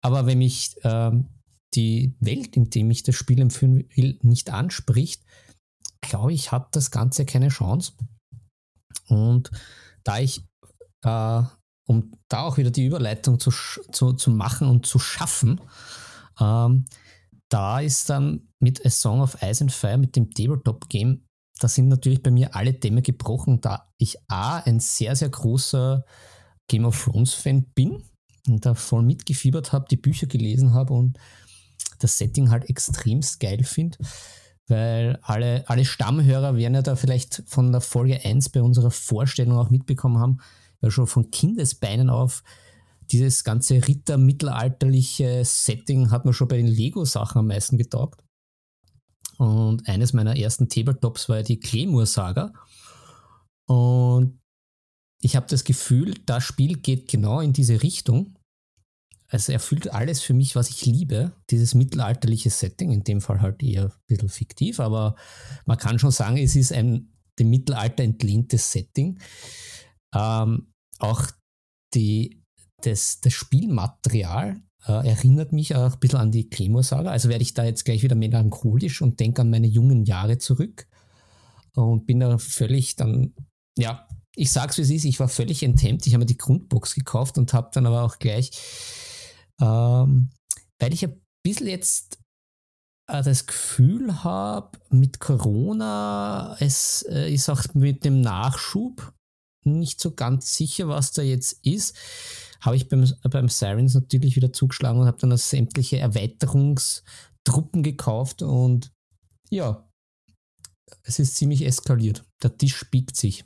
Aber 0.00 0.26
wenn 0.26 0.38
mich 0.38 0.76
ähm, 0.84 1.28
die 1.74 2.14
Welt, 2.20 2.56
in 2.56 2.70
dem 2.70 2.90
ich 2.90 3.02
das 3.02 3.16
Spiel 3.16 3.40
empführen 3.40 3.84
will, 3.94 4.18
nicht 4.22 4.50
anspricht, 4.50 5.24
glaube 6.00 6.32
ich, 6.32 6.52
hat 6.52 6.74
das 6.74 6.90
Ganze 6.90 7.24
keine 7.26 7.48
Chance. 7.48 7.92
Und 9.08 9.50
da 10.04 10.18
ich 10.18 10.42
äh, 11.04 11.42
um 11.88 12.12
da 12.28 12.42
auch 12.42 12.58
wieder 12.58 12.70
die 12.70 12.84
Überleitung 12.84 13.40
zu, 13.40 13.50
zu, 13.50 14.12
zu 14.12 14.30
machen 14.30 14.68
und 14.68 14.84
zu 14.84 14.98
schaffen, 14.98 15.60
ähm, 16.38 16.84
da 17.48 17.80
ist 17.80 18.10
dann 18.10 18.48
mit 18.60 18.84
A 18.84 18.90
Song 18.90 19.22
of 19.22 19.38
Ice 19.42 19.64
and 19.64 19.72
Fire, 19.72 19.96
mit 19.96 20.14
dem 20.14 20.30
Tabletop-Game, 20.30 21.24
da 21.58 21.66
sind 21.66 21.88
natürlich 21.88 22.22
bei 22.22 22.30
mir 22.30 22.54
alle 22.54 22.74
Dämme 22.74 23.00
gebrochen, 23.00 23.62
da 23.62 23.90
ich 23.96 24.18
A, 24.28 24.58
ein 24.58 24.80
sehr, 24.80 25.16
sehr 25.16 25.30
großer 25.30 26.04
Game 26.68 26.84
of 26.84 27.02
Thrones-Fan 27.02 27.64
bin 27.74 28.04
und 28.46 28.66
da 28.66 28.74
voll 28.74 29.02
mitgefiebert 29.02 29.72
habe, 29.72 29.86
die 29.90 29.96
Bücher 29.96 30.26
gelesen 30.26 30.74
habe 30.74 30.92
und 30.92 31.18
das 32.00 32.18
Setting 32.18 32.50
halt 32.50 32.68
extremst 32.68 33.40
geil 33.40 33.64
finde, 33.64 33.96
weil 34.68 35.18
alle, 35.22 35.64
alle 35.68 35.86
Stammhörer 35.86 36.54
werden 36.56 36.74
ja 36.74 36.82
da 36.82 36.96
vielleicht 36.96 37.42
von 37.46 37.72
der 37.72 37.80
Folge 37.80 38.22
1 38.22 38.50
bei 38.50 38.60
unserer 38.60 38.90
Vorstellung 38.90 39.56
auch 39.56 39.70
mitbekommen 39.70 40.18
haben, 40.18 40.38
ja 40.80 40.90
schon 40.90 41.06
von 41.06 41.30
Kindesbeinen 41.30 42.10
auf 42.10 42.42
dieses 43.10 43.42
ganze 43.42 43.86
Ritter-mittelalterliche 43.86 45.44
Setting 45.44 46.10
hat 46.10 46.24
mir 46.24 46.34
schon 46.34 46.48
bei 46.48 46.58
den 46.58 46.66
Lego-Sachen 46.66 47.38
am 47.38 47.46
meisten 47.46 47.78
getaugt. 47.78 48.22
Und 49.38 49.88
eines 49.88 50.12
meiner 50.12 50.36
ersten 50.36 50.68
Tabletops 50.68 51.28
war 51.28 51.38
ja 51.38 51.42
die 51.42 51.60
Claymore-Saga. 51.60 52.52
Und 53.66 54.40
ich 55.20 55.36
habe 55.36 55.46
das 55.48 55.64
Gefühl, 55.64 56.14
das 56.26 56.44
Spiel 56.44 56.76
geht 56.78 57.08
genau 57.08 57.40
in 57.40 57.52
diese 57.52 57.82
Richtung. 57.82 58.36
Also 59.28 59.52
erfüllt 59.52 59.92
alles 59.92 60.20
für 60.20 60.34
mich, 60.34 60.56
was 60.56 60.70
ich 60.70 60.86
liebe. 60.86 61.32
Dieses 61.50 61.74
mittelalterliche 61.74 62.50
Setting, 62.50 62.92
in 62.92 63.04
dem 63.04 63.20
Fall 63.20 63.40
halt 63.40 63.62
eher 63.62 63.86
ein 63.86 63.92
bisschen 64.06 64.28
fiktiv, 64.28 64.80
aber 64.80 65.16
man 65.66 65.78
kann 65.78 65.98
schon 65.98 66.10
sagen, 66.10 66.36
es 66.38 66.56
ist 66.56 66.72
ein 66.72 67.12
dem 67.38 67.50
Mittelalter 67.50 68.02
entlehntes 68.02 68.72
Setting. 68.72 69.18
Ähm, 70.14 70.72
auch 70.98 71.26
die, 71.94 72.42
das, 72.82 73.20
das 73.20 73.32
Spielmaterial 73.32 74.62
äh, 74.86 75.08
erinnert 75.08 75.52
mich 75.52 75.74
auch 75.74 75.94
ein 75.94 76.00
bisschen 76.00 76.18
an 76.18 76.32
die 76.32 76.48
Claymore-Saga. 76.48 77.10
Also 77.10 77.28
werde 77.28 77.42
ich 77.42 77.54
da 77.54 77.64
jetzt 77.64 77.84
gleich 77.84 78.02
wieder 78.02 78.14
melancholisch 78.14 79.02
und 79.02 79.20
denke 79.20 79.42
an 79.42 79.50
meine 79.50 79.66
jungen 79.66 80.04
Jahre 80.04 80.38
zurück 80.38 80.88
und 81.74 82.06
bin 82.06 82.20
da 82.20 82.38
völlig 82.38 82.96
dann, 82.96 83.34
ja, 83.76 84.06
ich 84.36 84.52
sag's 84.52 84.78
wie 84.78 84.82
es 84.82 84.90
ist, 84.90 85.04
ich 85.04 85.20
war 85.20 85.28
völlig 85.28 85.62
enthemmt. 85.62 86.06
Ich 86.06 86.14
habe 86.14 86.20
mir 86.20 86.26
die 86.26 86.38
Grundbox 86.38 86.94
gekauft 86.94 87.38
und 87.38 87.52
habe 87.52 87.70
dann 87.72 87.86
aber 87.86 88.02
auch 88.02 88.18
gleich, 88.18 88.50
ähm, 89.60 90.30
weil 90.78 90.92
ich 90.94 91.04
ein 91.04 91.20
bisschen 91.42 91.66
jetzt 91.66 92.18
äh, 93.08 93.22
das 93.22 93.46
Gefühl 93.46 94.22
habe, 94.22 94.78
mit 94.90 95.18
Corona, 95.18 96.56
es 96.60 97.02
äh, 97.10 97.32
ist 97.32 97.48
auch 97.48 97.62
mit 97.74 98.04
dem 98.04 98.20
Nachschub 98.20 99.12
nicht 99.68 100.00
so 100.00 100.14
ganz 100.14 100.54
sicher, 100.56 100.88
was 100.88 101.12
da 101.12 101.22
jetzt 101.22 101.64
ist, 101.64 101.96
habe 102.60 102.76
ich 102.76 102.88
beim, 102.88 103.06
beim 103.30 103.48
Sirens 103.48 103.94
natürlich 103.94 104.36
wieder 104.36 104.52
zugeschlagen 104.52 105.00
und 105.00 105.06
habe 105.06 105.18
dann 105.20 105.30
das 105.30 105.50
sämtliche 105.50 105.98
Erweiterungstruppen 105.98 107.82
gekauft 107.82 108.42
und 108.42 108.92
ja, 109.50 109.88
es 111.02 111.18
ist 111.18 111.36
ziemlich 111.36 111.64
eskaliert. 111.64 112.24
Der 112.42 112.56
Tisch 112.56 112.84
biegt 112.90 113.16
sich. 113.16 113.44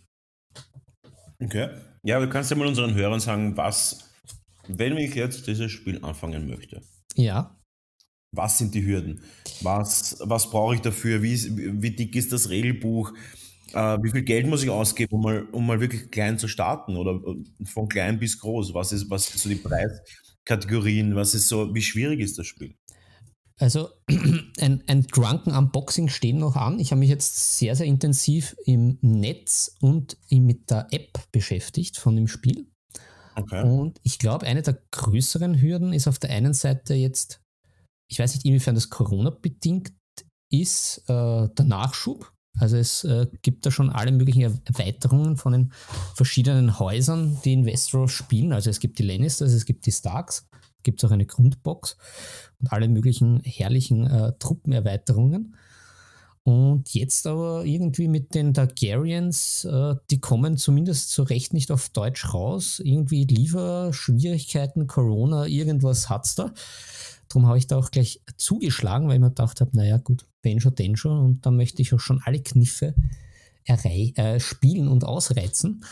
Okay. 1.40 1.70
Ja, 2.02 2.18
du 2.20 2.28
kannst 2.28 2.50
ja 2.50 2.56
mal 2.56 2.66
unseren 2.66 2.94
Hörern 2.94 3.20
sagen, 3.20 3.56
was, 3.56 4.10
wenn 4.68 4.96
ich 4.96 5.14
jetzt 5.14 5.46
dieses 5.46 5.70
Spiel 5.70 6.04
anfangen 6.04 6.48
möchte. 6.48 6.82
Ja. 7.14 7.56
Was 8.34 8.58
sind 8.58 8.74
die 8.74 8.84
Hürden? 8.84 9.22
Was, 9.60 10.16
was 10.20 10.50
brauche 10.50 10.74
ich 10.74 10.80
dafür? 10.80 11.22
Wie, 11.22 11.82
wie 11.82 11.90
dick 11.90 12.16
ist 12.16 12.32
das 12.32 12.48
Regelbuch? 12.48 13.12
Äh, 13.74 13.98
wie 14.02 14.10
viel 14.10 14.22
Geld 14.22 14.46
muss 14.46 14.62
ich 14.62 14.70
ausgeben, 14.70 15.16
um 15.16 15.22
mal, 15.22 15.42
um 15.52 15.66
mal 15.66 15.80
wirklich 15.80 16.10
klein 16.10 16.38
zu 16.38 16.48
starten 16.48 16.96
oder 16.96 17.20
äh, 17.26 17.64
von 17.64 17.88
klein 17.88 18.18
bis 18.18 18.38
groß? 18.38 18.74
Was 18.74 18.92
ist, 18.92 19.10
was 19.10 19.26
sind 19.26 19.38
so 19.38 19.48
die 19.48 19.56
Preiskategorien? 19.56 21.14
Was 21.14 21.34
ist 21.34 21.48
so, 21.48 21.74
wie 21.74 21.82
schwierig 21.82 22.20
ist 22.20 22.38
das 22.38 22.46
Spiel? 22.46 22.74
Also 23.58 23.90
ein, 24.60 24.82
ein 24.86 25.06
Drunken 25.06 25.54
Unboxing 25.54 26.08
steht 26.08 26.36
noch 26.36 26.56
an. 26.56 26.80
Ich 26.80 26.90
habe 26.90 26.98
mich 26.98 27.10
jetzt 27.10 27.58
sehr, 27.58 27.76
sehr 27.76 27.86
intensiv 27.86 28.56
im 28.64 28.98
Netz 29.00 29.76
und 29.80 30.16
mit 30.30 30.70
der 30.70 30.88
App 30.90 31.20
beschäftigt 31.30 31.96
von 31.96 32.16
dem 32.16 32.28
Spiel. 32.28 32.66
Okay. 33.36 33.62
Und 33.62 33.98
ich 34.02 34.18
glaube, 34.18 34.46
eine 34.46 34.62
der 34.62 34.78
größeren 34.90 35.60
Hürden 35.60 35.92
ist 35.92 36.08
auf 36.08 36.18
der 36.18 36.30
einen 36.30 36.54
Seite 36.54 36.94
jetzt, 36.94 37.40
ich 38.10 38.18
weiß 38.18 38.34
nicht, 38.34 38.44
inwiefern 38.44 38.74
das 38.74 38.90
Corona 38.90 39.30
bedingt 39.30 39.92
ist, 40.50 40.98
äh, 41.08 41.48
der 41.48 41.64
Nachschub. 41.64 42.32
Also 42.58 42.76
es 42.76 43.04
äh, 43.04 43.26
gibt 43.42 43.64
da 43.66 43.70
schon 43.70 43.90
alle 43.90 44.12
möglichen 44.12 44.42
Erweiterungen 44.42 45.36
von 45.36 45.52
den 45.52 45.72
verschiedenen 46.14 46.78
Häusern, 46.78 47.38
die 47.44 47.54
in 47.54 47.66
Westeros 47.66 48.12
spielen. 48.12 48.52
Also 48.52 48.70
es 48.70 48.78
gibt 48.78 48.98
die 48.98 49.04
Lannisters, 49.04 49.52
es 49.52 49.64
gibt 49.64 49.86
die 49.86 49.92
Starks, 49.92 50.48
gibt 50.82 51.02
es 51.02 51.08
auch 51.08 51.12
eine 51.12 51.26
Grundbox 51.26 51.96
und 52.60 52.72
alle 52.72 52.88
möglichen 52.88 53.40
herrlichen 53.40 54.06
äh, 54.06 54.32
Truppenerweiterungen. 54.38 55.56
Und 56.44 56.92
jetzt 56.92 57.26
aber 57.28 57.64
irgendwie 57.64 58.08
mit 58.08 58.34
den 58.34 58.52
Targaryens, 58.52 59.64
äh, 59.64 59.94
die 60.10 60.18
kommen 60.18 60.56
zumindest 60.56 61.10
zu 61.10 61.22
Recht 61.22 61.54
nicht 61.54 61.70
auf 61.70 61.88
Deutsch 61.90 62.34
raus. 62.34 62.80
Irgendwie 62.84 63.24
Lieferschwierigkeiten, 63.24 64.88
Corona, 64.88 65.46
irgendwas 65.46 66.08
hat's 66.08 66.34
da. 66.34 66.52
Darum 67.28 67.46
habe 67.46 67.58
ich 67.58 67.68
da 67.68 67.76
auch 67.76 67.92
gleich 67.92 68.22
zugeschlagen, 68.36 69.06
weil 69.06 69.14
ich 69.14 69.20
mir 69.20 69.28
gedacht 69.28 69.60
habe, 69.60 69.70
naja 69.74 69.98
gut, 69.98 70.26
wenn 70.42 70.60
schon, 70.60 70.74
denn 70.74 70.96
schon. 70.96 71.18
Und 71.18 71.46
dann 71.46 71.56
möchte 71.56 71.80
ich 71.80 71.94
auch 71.94 72.00
schon 72.00 72.20
alle 72.24 72.40
Kniffe 72.40 72.94
äh, 73.64 74.40
spielen 74.40 74.88
und 74.88 75.04
ausreizen. 75.04 75.84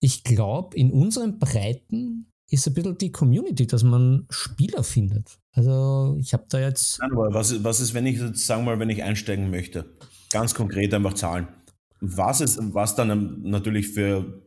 Ich 0.00 0.24
glaube, 0.24 0.76
in 0.76 0.90
unseren 0.90 1.38
Breiten 1.38 2.31
ist 2.52 2.66
ein 2.66 2.74
bisschen 2.74 2.98
die 2.98 3.10
Community, 3.10 3.66
dass 3.66 3.82
man 3.82 4.26
Spieler 4.28 4.84
findet. 4.84 5.38
Also 5.52 6.18
ich 6.20 6.34
habe 6.34 6.44
da 6.50 6.60
jetzt... 6.60 6.98
Nein, 7.00 7.12
aber 7.12 7.32
was, 7.32 7.50
ist, 7.50 7.64
was 7.64 7.80
ist, 7.80 7.94
wenn 7.94 8.04
ich 8.04 8.18
jetzt, 8.18 8.46
sagen 8.46 8.64
wir 8.64 8.72
mal, 8.72 8.78
wenn 8.78 8.90
ich 8.90 9.02
einsteigen 9.02 9.50
möchte? 9.50 9.96
Ganz 10.30 10.54
konkret 10.54 10.92
einfach 10.92 11.14
Zahlen. 11.14 11.48
Was, 12.00 12.42
ist, 12.42 12.58
was 12.74 12.94
dann 12.94 13.40
natürlich 13.42 13.88
für 13.88 14.42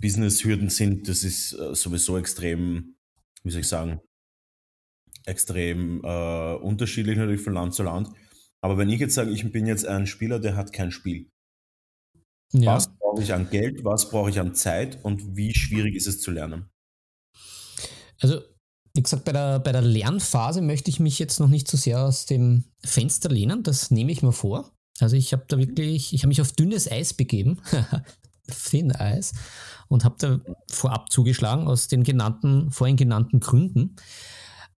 Business-Hürden 0.00 0.70
sind, 0.70 1.08
das 1.08 1.24
ist 1.24 1.52
äh, 1.52 1.74
sowieso 1.74 2.16
extrem, 2.16 2.94
wie 3.42 3.50
soll 3.50 3.60
ich 3.60 3.68
sagen, 3.68 4.00
extrem 5.26 6.02
äh, 6.04 6.54
unterschiedlich 6.54 7.18
natürlich 7.18 7.42
von 7.42 7.52
Land 7.52 7.74
zu 7.74 7.82
Land. 7.82 8.08
Aber 8.62 8.78
wenn 8.78 8.88
ich 8.88 9.00
jetzt 9.00 9.14
sage, 9.14 9.30
ich 9.30 9.52
bin 9.52 9.66
jetzt 9.66 9.86
ein 9.86 10.06
Spieler, 10.06 10.38
der 10.38 10.56
hat 10.56 10.72
kein 10.72 10.90
Spiel. 10.90 11.28
Ja. 12.52 12.76
Was 12.76 12.88
brauche 12.96 13.22
ich 13.22 13.34
an 13.34 13.50
Geld, 13.50 13.84
was 13.84 14.08
brauche 14.08 14.30
ich 14.30 14.40
an 14.40 14.54
Zeit 14.54 15.04
und 15.04 15.36
wie 15.36 15.52
schwierig 15.52 15.96
ist 15.96 16.06
es 16.06 16.22
zu 16.22 16.30
lernen? 16.30 16.70
Also, 18.20 18.40
wie 18.94 19.02
gesagt, 19.02 19.24
bei 19.24 19.32
der, 19.32 19.58
bei 19.58 19.72
der 19.72 19.82
Lernphase 19.82 20.62
möchte 20.62 20.90
ich 20.90 21.00
mich 21.00 21.18
jetzt 21.18 21.38
noch 21.38 21.48
nicht 21.48 21.68
so 21.68 21.76
sehr 21.76 22.02
aus 22.02 22.26
dem 22.26 22.64
Fenster 22.84 23.28
lehnen. 23.28 23.62
Das 23.62 23.90
nehme 23.90 24.10
ich 24.10 24.22
mir 24.22 24.32
vor. 24.32 24.72
Also 25.00 25.16
ich 25.16 25.32
habe 25.32 25.44
da 25.48 25.58
wirklich, 25.58 26.14
ich 26.14 26.22
habe 26.22 26.28
mich 26.28 26.40
auf 26.40 26.52
dünnes 26.52 26.90
Eis 26.90 27.12
begeben, 27.12 27.60
Thin 28.70 28.92
Eis, 28.92 29.34
und 29.88 30.04
habe 30.04 30.16
da 30.18 30.40
vorab 30.70 31.12
zugeschlagen 31.12 31.66
aus 31.66 31.88
den 31.88 32.02
genannten, 32.02 32.70
vorhin 32.70 32.96
genannten 32.96 33.40
Gründen. 33.40 33.96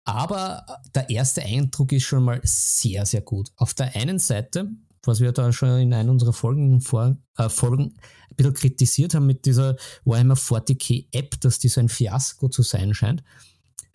Aber 0.05 0.64
der 0.95 1.11
erste 1.11 1.43
Eindruck 1.43 1.93
ist 1.93 2.05
schon 2.05 2.24
mal 2.24 2.41
sehr, 2.43 3.05
sehr 3.07 3.20
gut. 3.20 3.51
Auf 3.57 3.74
der 3.74 3.95
einen 3.95 4.18
Seite, 4.18 4.70
was 5.05 5.21
wir 5.21 5.33
da 5.33 5.53
schon 5.53 5.81
in 5.81 5.95
einer 5.95 6.11
unserer 6.11 6.33
Folgen, 6.33 6.81
vor, 6.81 7.17
äh, 7.37 7.49
Folgen 7.49 7.95
ein 8.31 8.37
bisschen 8.37 8.55
kritisiert 8.55 9.15
haben 9.15 9.27
mit 9.27 9.45
dieser 9.47 9.77
Warhammer 10.05 10.37
40k 10.37 11.07
App, 11.13 11.41
dass 11.41 11.59
die 11.59 11.69
so 11.69 11.81
ein 11.81 11.89
Fiasko 11.89 12.49
zu 12.49 12.63
sein 12.63 12.95
scheint. 12.95 13.23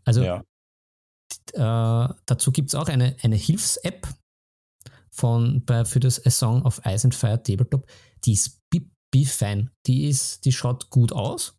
Also 0.05 0.23
ja. 0.23 0.43
äh, 1.53 2.13
dazu 2.25 2.51
gibt 2.51 2.69
es 2.69 2.75
auch 2.75 2.87
eine, 2.87 3.15
eine 3.21 3.35
Hilfs-App 3.35 4.07
von, 5.11 5.63
bei, 5.65 5.85
für 5.85 5.99
das 5.99 6.25
A 6.25 6.29
Song 6.29 6.63
of 6.63 6.81
Ice 6.85 7.05
and 7.05 7.15
Fire 7.15 7.41
Tabletop. 7.41 7.85
Die 8.25 8.33
ist 8.33 8.59
fein. 9.27 9.69
Die, 9.85 10.07
ist, 10.07 10.45
die 10.45 10.51
schaut 10.51 10.89
gut 10.89 11.11
aus. 11.11 11.55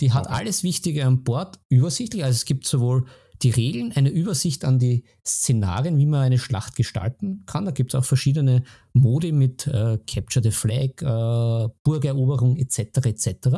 Die 0.00 0.12
hat 0.12 0.28
alles 0.28 0.62
Wichtige 0.62 1.06
an 1.06 1.24
Bord 1.24 1.60
übersichtlich. 1.68 2.24
Also 2.24 2.36
es 2.36 2.44
gibt 2.44 2.66
sowohl 2.66 3.06
die 3.42 3.50
Regeln, 3.50 3.92
eine 3.92 4.10
Übersicht 4.10 4.64
an 4.64 4.78
die 4.78 5.04
Szenarien, 5.26 5.98
wie 5.98 6.06
man 6.06 6.20
eine 6.20 6.38
Schlacht 6.38 6.76
gestalten 6.76 7.44
kann. 7.46 7.64
Da 7.64 7.70
gibt 7.70 7.92
es 7.92 7.98
auch 7.98 8.04
verschiedene 8.04 8.62
Modi 8.92 9.32
mit 9.32 9.66
äh, 9.66 9.98
Capture 10.06 10.42
the 10.42 10.50
Flag, 10.50 11.02
äh, 11.02 11.68
Burgeroberung 11.82 12.56
etc. 12.56 13.06
etc. 13.06 13.48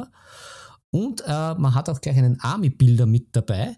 Und 0.90 1.22
äh, 1.22 1.26
man 1.26 1.74
hat 1.74 1.88
auch 1.88 2.00
gleich 2.00 2.16
einen 2.16 2.38
Army-Builder 2.40 3.06
mit 3.06 3.34
dabei. 3.34 3.76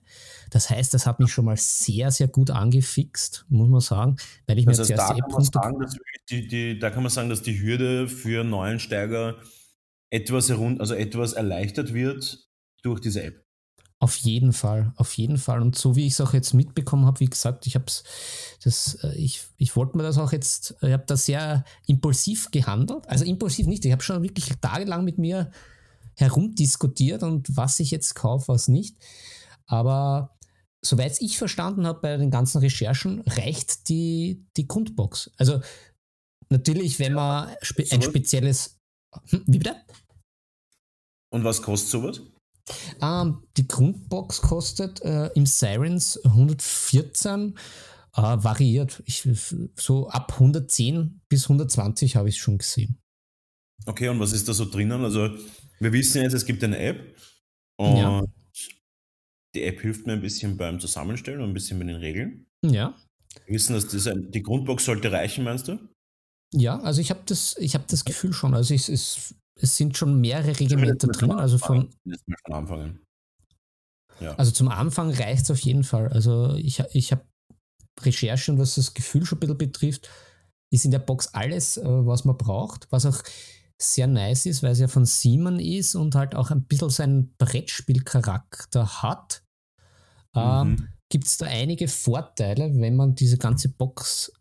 Das 0.50 0.68
heißt, 0.68 0.92
das 0.92 1.06
hat 1.06 1.18
mich 1.18 1.32
schon 1.32 1.46
mal 1.46 1.56
sehr, 1.56 2.10
sehr 2.10 2.28
gut 2.28 2.50
angefixt, 2.50 3.46
muss 3.48 3.68
man 3.70 3.80
sagen. 3.80 4.16
Weil 4.46 4.58
ich 4.58 4.66
das 4.66 4.80
heißt, 4.80 4.90
mir 4.90 4.96
da, 4.96 5.14
kann 5.14 5.32
man 5.32 5.44
sagen, 5.44 5.80
dass 5.80 5.96
die, 6.28 6.46
die, 6.46 6.78
da 6.78 6.90
kann 6.90 7.02
man 7.02 7.10
sagen, 7.10 7.30
dass 7.30 7.42
die 7.42 7.58
Hürde 7.58 8.06
für 8.06 8.44
Neuensteiger 8.44 9.36
etwas, 10.10 10.50
herun 10.50 10.78
also 10.78 10.94
etwas 10.94 11.32
erleichtert 11.32 11.94
wird 11.94 12.50
durch 12.82 13.00
diese 13.00 13.22
App. 13.22 13.45
Auf 13.98 14.16
jeden 14.16 14.52
Fall, 14.52 14.92
auf 14.96 15.16
jeden 15.16 15.38
Fall. 15.38 15.62
Und 15.62 15.76
so 15.76 15.96
wie 15.96 16.06
ich 16.06 16.12
es 16.12 16.20
auch 16.20 16.34
jetzt 16.34 16.52
mitbekommen 16.52 17.06
habe, 17.06 17.20
wie 17.20 17.30
gesagt, 17.30 17.66
ich 17.66 17.74
habe 17.76 17.86
das, 18.62 18.94
äh, 19.02 19.14
ich, 19.14 19.46
ich 19.56 19.74
wollte 19.74 19.96
mir 19.96 20.02
das 20.02 20.18
auch 20.18 20.32
jetzt, 20.32 20.76
ich 20.82 20.92
habe 20.92 21.04
da 21.06 21.16
sehr 21.16 21.64
impulsiv 21.86 22.50
gehandelt. 22.50 23.08
Also 23.08 23.24
impulsiv 23.24 23.66
nicht, 23.66 23.84
ich 23.86 23.92
habe 23.92 24.02
schon 24.02 24.22
wirklich 24.22 24.50
tagelang 24.60 25.04
mit 25.04 25.16
mir 25.16 25.50
herumdiskutiert 26.14 27.22
und 27.22 27.56
was 27.56 27.80
ich 27.80 27.90
jetzt 27.90 28.14
kaufe, 28.14 28.48
was 28.48 28.68
nicht. 28.68 28.96
Aber 29.66 30.36
soweit 30.82 31.20
ich 31.20 31.38
verstanden 31.38 31.86
habe 31.86 32.00
bei 32.00 32.16
den 32.18 32.30
ganzen 32.30 32.58
Recherchen, 32.58 33.22
reicht 33.22 33.88
die, 33.88 34.44
die 34.58 34.68
Grundbox. 34.68 35.30
Also 35.38 35.60
natürlich, 36.50 36.98
wenn 36.98 37.14
man 37.14 37.54
spe 37.62 37.84
ein 37.90 38.02
spezielles. 38.02 38.78
Hm, 39.30 39.42
wie 39.46 39.58
bitte? 39.58 39.76
Und 41.30 41.44
was 41.44 41.62
kostet 41.62 41.90
sowas? 41.90 42.20
Ähm, 43.00 43.42
die 43.56 43.66
Grundbox 43.66 44.42
kostet 44.42 45.00
äh, 45.02 45.28
im 45.34 45.46
Sirens 45.46 46.18
114, 46.24 47.56
äh, 48.16 48.20
variiert. 48.20 49.02
Ich, 49.06 49.28
so 49.76 50.08
ab 50.08 50.32
110 50.34 51.20
bis 51.28 51.44
120 51.44 52.16
habe 52.16 52.28
ich 52.28 52.36
es 52.36 52.40
schon 52.40 52.58
gesehen. 52.58 52.98
Okay, 53.84 54.08
und 54.08 54.18
was 54.20 54.32
ist 54.32 54.48
da 54.48 54.54
so 54.54 54.64
drinnen? 54.64 55.04
Also, 55.04 55.30
wir 55.80 55.92
wissen 55.92 56.22
jetzt, 56.22 56.32
es 56.32 56.46
gibt 56.46 56.64
eine 56.64 56.78
App 56.78 57.16
und 57.78 57.96
ja. 57.96 58.24
die 59.54 59.62
App 59.62 59.80
hilft 59.80 60.06
mir 60.06 60.14
ein 60.14 60.22
bisschen 60.22 60.56
beim 60.56 60.80
Zusammenstellen 60.80 61.40
und 61.40 61.50
ein 61.50 61.54
bisschen 61.54 61.78
mit 61.78 61.88
den 61.88 61.96
Regeln. 61.96 62.46
Ja. 62.64 62.96
Wir 63.44 63.54
wissen, 63.54 63.74
dass 63.74 63.86
das 63.88 64.06
ein, 64.06 64.30
die 64.30 64.42
Grundbox 64.42 64.86
sollte 64.86 65.12
reichen, 65.12 65.44
meinst 65.44 65.68
du? 65.68 65.78
Ja, 66.54 66.80
also 66.80 67.00
ich 67.00 67.10
habe 67.10 67.20
das, 67.26 67.54
hab 67.60 67.86
das 67.88 68.04
Gefühl 68.04 68.32
schon. 68.32 68.54
Also 68.54 68.74
es, 68.74 68.88
es, 68.88 69.34
es 69.60 69.76
sind 69.76 69.96
schon 69.96 70.20
mehrere 70.20 70.58
Regimenter 70.58 71.08
drinnen. 71.08 71.38
Also 71.38 71.58
von. 71.58 71.90
Ja. 74.20 74.34
Also 74.36 74.50
zum 74.50 74.68
Anfang 74.68 75.10
reicht 75.10 75.44
es 75.44 75.50
auf 75.50 75.60
jeden 75.60 75.84
Fall. 75.84 76.08
Also 76.08 76.54
ich, 76.54 76.80
ich 76.92 77.12
habe 77.12 77.24
Recherche 78.00 78.52
und 78.52 78.58
was 78.58 78.74
das 78.74 78.94
Gefühl 78.94 79.24
schon 79.24 79.38
ein 79.38 79.40
bisschen 79.40 79.58
betrifft, 79.58 80.08
ist 80.70 80.84
in 80.84 80.90
der 80.90 80.98
Box 80.98 81.28
alles, 81.28 81.76
äh, 81.76 81.84
was 81.84 82.24
man 82.24 82.36
braucht, 82.36 82.90
was 82.90 83.06
auch 83.06 83.22
sehr 83.78 84.06
nice 84.06 84.46
ist, 84.46 84.62
weil 84.62 84.72
es 84.72 84.78
ja 84.78 84.88
von 84.88 85.04
Simon 85.04 85.60
ist 85.60 85.94
und 85.94 86.14
halt 86.14 86.34
auch 86.34 86.50
ein 86.50 86.64
bisschen 86.64 86.90
seinen 86.90 87.34
Brettspielcharakter 87.36 89.02
hat. 89.02 89.42
Ähm, 90.34 90.70
mhm. 90.70 90.88
Gibt 91.10 91.26
es 91.26 91.36
da 91.36 91.46
einige 91.46 91.88
Vorteile, 91.88 92.74
wenn 92.74 92.96
man 92.96 93.14
diese 93.14 93.38
ganze 93.38 93.68
Box 93.68 94.32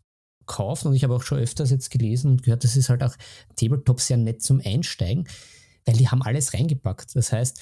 kauft? 0.46 0.86
Und 0.86 0.94
ich 0.94 1.04
habe 1.04 1.14
auch 1.14 1.22
schon 1.22 1.38
öfters 1.38 1.70
jetzt 1.70 1.90
gelesen 1.90 2.32
und 2.32 2.42
gehört, 2.42 2.64
das 2.64 2.76
ist 2.76 2.88
halt 2.88 3.02
auch 3.02 3.16
Tabletop 3.56 4.00
sehr 4.00 4.16
nett 4.16 4.42
zum 4.42 4.60
Einsteigen, 4.64 5.28
weil 5.84 5.96
die 5.96 6.08
haben 6.08 6.22
alles 6.22 6.54
reingepackt. 6.54 7.14
Das 7.16 7.32
heißt, 7.32 7.60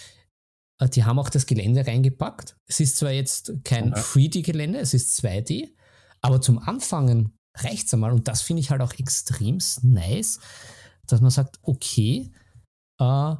äh, 0.79 0.89
die 0.89 1.05
haben 1.05 1.19
auch 1.19 1.31
das 1.31 1.47
Gelände 1.47 1.87
reingepackt. 1.87 2.57
Es 2.67 2.81
ist 2.81 2.97
zwar 2.97 3.11
jetzt 3.11 3.53
kein 3.65 3.93
okay. 3.93 4.29
3D-Gelände, 4.29 4.79
es 4.79 4.95
ist 4.95 5.19
2D, 5.25 5.71
aber 6.21 6.41
zum 6.41 6.59
Anfangen 6.59 7.37
reicht 7.57 7.87
es 7.87 7.95
einmal. 7.95 8.13
Und 8.13 8.29
das 8.29 8.43
finde 8.43 8.61
ich 8.61 8.71
halt 8.71 8.83
auch 8.83 8.93
extrem 8.99 9.59
nice, 9.83 10.41
dass 11.07 11.21
man 11.21 11.31
sagt, 11.31 11.59
okay, 11.63 12.31
äh, 12.99 13.35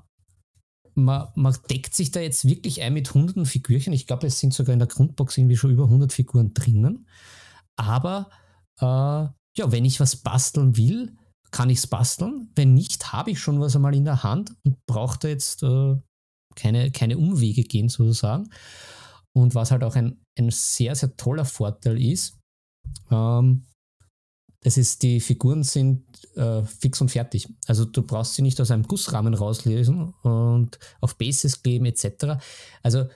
man, 0.97 1.29
man, 1.35 1.57
deckt 1.69 1.95
sich 1.95 2.11
da 2.13 2.21
jetzt 2.21 2.45
wirklich 2.45 2.83
ein 2.83 2.93
mit 2.93 3.13
hunderten 3.15 3.47
Figürchen. 3.47 3.93
Ich 3.93 4.07
glaube, 4.07 4.27
es 4.27 4.39
sind 4.39 4.55
sogar 4.55 4.73
in 4.73 4.79
der 4.79 4.89
Grundbox 4.89 5.37
irgendwie 5.37 5.57
schon 5.57 5.73
über 5.73 5.85
100 5.85 6.13
Figuren 6.13 6.55
drinnen. 6.55 7.09
Aber 7.77 8.31
äh, 8.81 8.85
ja, 9.57 9.71
wenn 9.73 9.85
ich 9.85 10.01
was 10.01 10.17
basteln 10.17 10.77
will, 10.77 11.17
kann 11.51 11.71
ich 11.71 11.79
es 11.79 11.87
basteln. 11.87 12.51
Wenn 12.57 12.75
nicht, 12.75 13.13
habe 13.13 13.31
ich 13.31 13.39
schon 13.39 13.61
was 13.61 13.77
einmal 13.77 13.95
in 13.95 14.05
der 14.05 14.23
Hand 14.23 14.55
und 14.65 14.85
brauche 14.87 15.19
da 15.19 15.29
jetzt 15.29 15.63
äh, 15.63 15.97
keine, 16.57 16.91
keine 16.91 17.19
Umwege 17.19 17.63
gehen 17.63 17.89
sozusagen. 17.89 18.51
Und 19.37 19.55
was 19.55 19.71
halt 19.71 19.85
auch 19.85 19.97
ein, 19.97 20.21
ein 20.39 20.51
sehr, 20.51 20.95
sehr 20.95 21.17
toller 21.17 21.45
Vorteil 21.45 22.01
ist, 22.01 22.39
ähm, 23.11 23.65
das 24.65 24.79
ist, 24.79 25.03
die 25.03 25.21
Figuren 25.21 25.63
sind 25.63 26.07
äh, 26.37 26.63
fix 26.63 27.01
und 27.01 27.11
fertig. 27.11 27.49
Also 27.67 27.85
du 27.85 28.03
brauchst 28.03 28.35
sie 28.35 28.43
nicht 28.43 28.61
aus 28.61 28.71
einem 28.71 28.85
Gussrahmen 28.85 29.35
rauslesen 29.35 30.15
und 30.23 30.79
auf 31.01 31.17
Bases 31.19 31.63
kleben 31.63 31.85
etc. 31.85 32.43
Also 32.83 33.07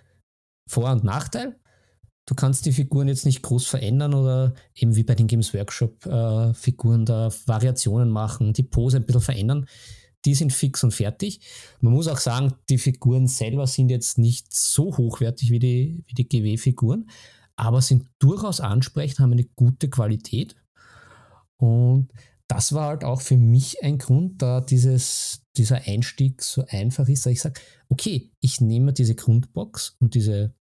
Vor- 0.69 0.93
und 0.93 1.05
Nachteil. 1.05 1.59
Du 2.29 2.35
kannst 2.35 2.67
die 2.67 2.73
Figuren 2.73 3.09
jetzt 3.09 3.25
nicht 3.25 3.41
groß 3.41 3.67
verändern 3.67 4.13
oder 4.13 4.53
eben 4.75 4.95
wie 4.97 5.03
bei 5.03 5.15
den 5.15 5.29
Games 5.29 5.55
Workshop 5.55 6.05
äh, 6.05 6.53
da 7.07 7.31
Variationen 7.47 8.11
machen, 8.11 8.53
die 8.53 8.65
Pose 8.65 8.99
ein 8.99 9.07
bisschen 9.07 9.23
verändern. 9.23 9.67
Die 10.27 10.35
sind 10.35 10.53
fix 10.53 10.85
und 10.85 10.93
fertig. 10.93 11.41
Man 11.81 11.95
muss 11.95 12.07
auch 12.07 12.19
sagen, 12.19 12.53
die 12.69 12.77
Figuren 12.77 13.29
selber 13.29 13.67
sind 13.67 13.89
jetzt 13.89 14.19
nicht 14.19 14.53
so 14.53 14.95
hochwertig 14.99 15.51
wie 15.51 15.59
die, 15.59 16.05
wie 16.07 16.15
die 16.15 16.29
GW-Figuren, 16.29 17.09
aber 17.57 17.81
sind 17.81 18.05
durchaus 18.19 18.61
ansprechend, 18.61 19.21
haben 19.21 19.33
eine 19.33 19.45
gute 19.45 19.89
Qualität. 19.89 20.55
Und 21.57 22.11
das 22.47 22.75
war 22.75 22.89
halt 22.89 23.05
auch 23.05 23.23
für 23.23 23.39
mich 23.39 23.83
ein 23.83 23.97
Grund, 23.97 24.43
da 24.43 24.61
dieses, 24.61 25.47
dieser 25.57 25.87
Einstieg 25.87 26.43
so 26.43 26.63
einfach 26.69 27.09
ist, 27.09 27.25
dass 27.25 27.33
ich 27.33 27.41
sage, 27.41 27.59
okay, 27.89 28.31
ich 28.41 28.61
nehme 28.61 28.93
diese 28.93 29.15
Grundbox 29.15 29.97
und 29.99 30.15
diese, 30.15 30.53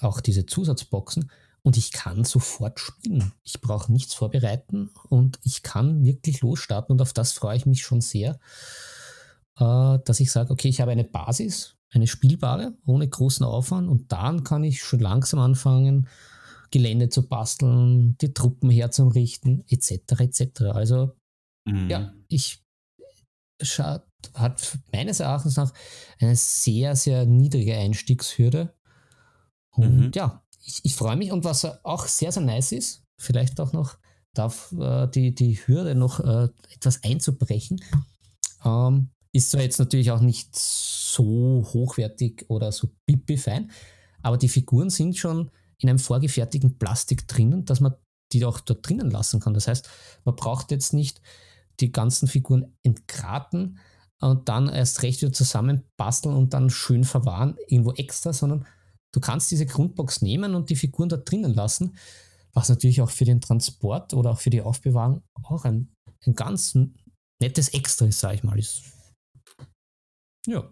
auch 0.00 0.20
diese 0.20 0.46
Zusatzboxen 0.46 1.30
und 1.62 1.76
ich 1.76 1.92
kann 1.92 2.24
sofort 2.24 2.78
spielen. 2.78 3.32
Ich 3.42 3.60
brauche 3.60 3.92
nichts 3.92 4.14
vorbereiten 4.14 4.90
und 5.08 5.38
ich 5.42 5.62
kann 5.62 6.04
wirklich 6.04 6.40
losstarten 6.40 6.92
und 6.92 7.02
auf 7.02 7.12
das 7.12 7.32
freue 7.32 7.56
ich 7.56 7.66
mich 7.66 7.82
schon 7.82 8.00
sehr, 8.00 8.38
äh, 9.58 9.98
dass 10.04 10.20
ich 10.20 10.30
sage, 10.30 10.52
okay, 10.52 10.68
ich 10.68 10.80
habe 10.80 10.92
eine 10.92 11.04
Basis, 11.04 11.76
eine 11.90 12.06
spielbare, 12.06 12.74
ohne 12.84 13.08
großen 13.08 13.44
Aufwand 13.44 13.88
und 13.88 14.12
dann 14.12 14.44
kann 14.44 14.64
ich 14.64 14.82
schon 14.82 15.00
langsam 15.00 15.40
anfangen, 15.40 16.08
Gelände 16.70 17.08
zu 17.08 17.28
basteln, 17.28 18.16
die 18.18 18.32
Truppen 18.32 18.70
herzurichten, 18.70 19.64
etc. 19.68 20.20
etc. 20.20 20.62
Also 20.72 21.12
mhm. 21.64 21.88
ja, 21.88 22.12
ich 22.28 22.62
hat 24.34 24.78
meines 24.92 25.20
Erachtens 25.20 25.56
nach 25.56 25.72
eine 26.20 26.36
sehr, 26.36 26.96
sehr 26.96 27.26
niedrige 27.26 27.76
Einstiegshürde. 27.76 28.74
Und 29.76 29.96
mhm. 29.96 30.10
ja, 30.14 30.42
ich, 30.64 30.80
ich 30.84 30.94
freue 30.94 31.16
mich. 31.16 31.32
Und 31.32 31.44
was 31.44 31.64
auch 31.84 32.06
sehr, 32.06 32.32
sehr 32.32 32.42
nice 32.42 32.72
ist, 32.72 33.02
vielleicht 33.18 33.60
auch 33.60 33.72
noch 33.72 33.96
darf 34.34 34.72
äh, 34.78 35.06
die, 35.08 35.34
die 35.34 35.54
Hürde 35.54 35.94
noch 35.94 36.20
äh, 36.20 36.48
etwas 36.74 37.02
einzubrechen, 37.02 37.80
ähm, 38.64 39.10
ist 39.32 39.50
zwar 39.50 39.62
jetzt 39.62 39.78
natürlich 39.78 40.10
auch 40.10 40.20
nicht 40.20 40.56
so 40.56 41.66
hochwertig 41.72 42.44
oder 42.48 42.72
so 42.72 42.88
pipi-fein, 43.06 43.70
aber 44.22 44.38
die 44.38 44.48
Figuren 44.48 44.90
sind 44.90 45.16
schon 45.16 45.50
in 45.78 45.88
einem 45.88 45.98
vorgefertigten 45.98 46.78
Plastik 46.78 47.28
drinnen, 47.28 47.64
dass 47.64 47.80
man 47.80 47.94
die 48.32 48.44
auch 48.44 48.60
dort 48.60 48.88
drinnen 48.88 49.10
lassen 49.10 49.40
kann. 49.40 49.54
Das 49.54 49.68
heißt, 49.68 49.88
man 50.24 50.36
braucht 50.36 50.70
jetzt 50.70 50.92
nicht 50.92 51.20
die 51.80 51.92
ganzen 51.92 52.26
Figuren 52.28 52.74
entgraten 52.82 53.78
und 54.20 54.48
dann 54.48 54.68
erst 54.68 55.02
recht 55.02 55.20
wieder 55.20 55.32
zusammenbasteln 55.32 56.34
und 56.34 56.54
dann 56.54 56.70
schön 56.70 57.04
verwahren, 57.04 57.56
irgendwo 57.68 57.92
extra, 57.92 58.32
sondern 58.32 58.66
du 59.16 59.20
kannst 59.20 59.50
diese 59.50 59.64
Grundbox 59.64 60.20
nehmen 60.20 60.54
und 60.54 60.68
die 60.68 60.76
Figuren 60.76 61.08
dort 61.08 61.30
drinnen 61.30 61.54
lassen, 61.54 61.96
was 62.52 62.68
natürlich 62.68 63.00
auch 63.00 63.10
für 63.10 63.24
den 63.24 63.40
Transport 63.40 64.12
oder 64.12 64.32
auch 64.32 64.38
für 64.38 64.50
die 64.50 64.60
Aufbewahrung 64.60 65.22
auch 65.42 65.64
ein, 65.64 65.88
ein 66.26 66.34
ganz 66.34 66.78
nettes 67.42 67.70
Extra 67.70 68.06
ist, 68.06 68.20
sage 68.20 68.34
ich 68.36 68.42
mal. 68.44 68.58
Ist 68.58 68.84
ja. 70.46 70.70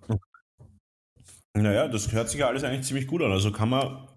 Naja, 1.56 1.88
das 1.88 2.12
hört 2.12 2.28
sich 2.28 2.40
ja 2.40 2.48
alles 2.48 2.64
eigentlich 2.64 2.86
ziemlich 2.86 3.06
gut 3.06 3.22
an. 3.22 3.32
Also 3.32 3.50
kann 3.50 3.70
man 3.70 4.08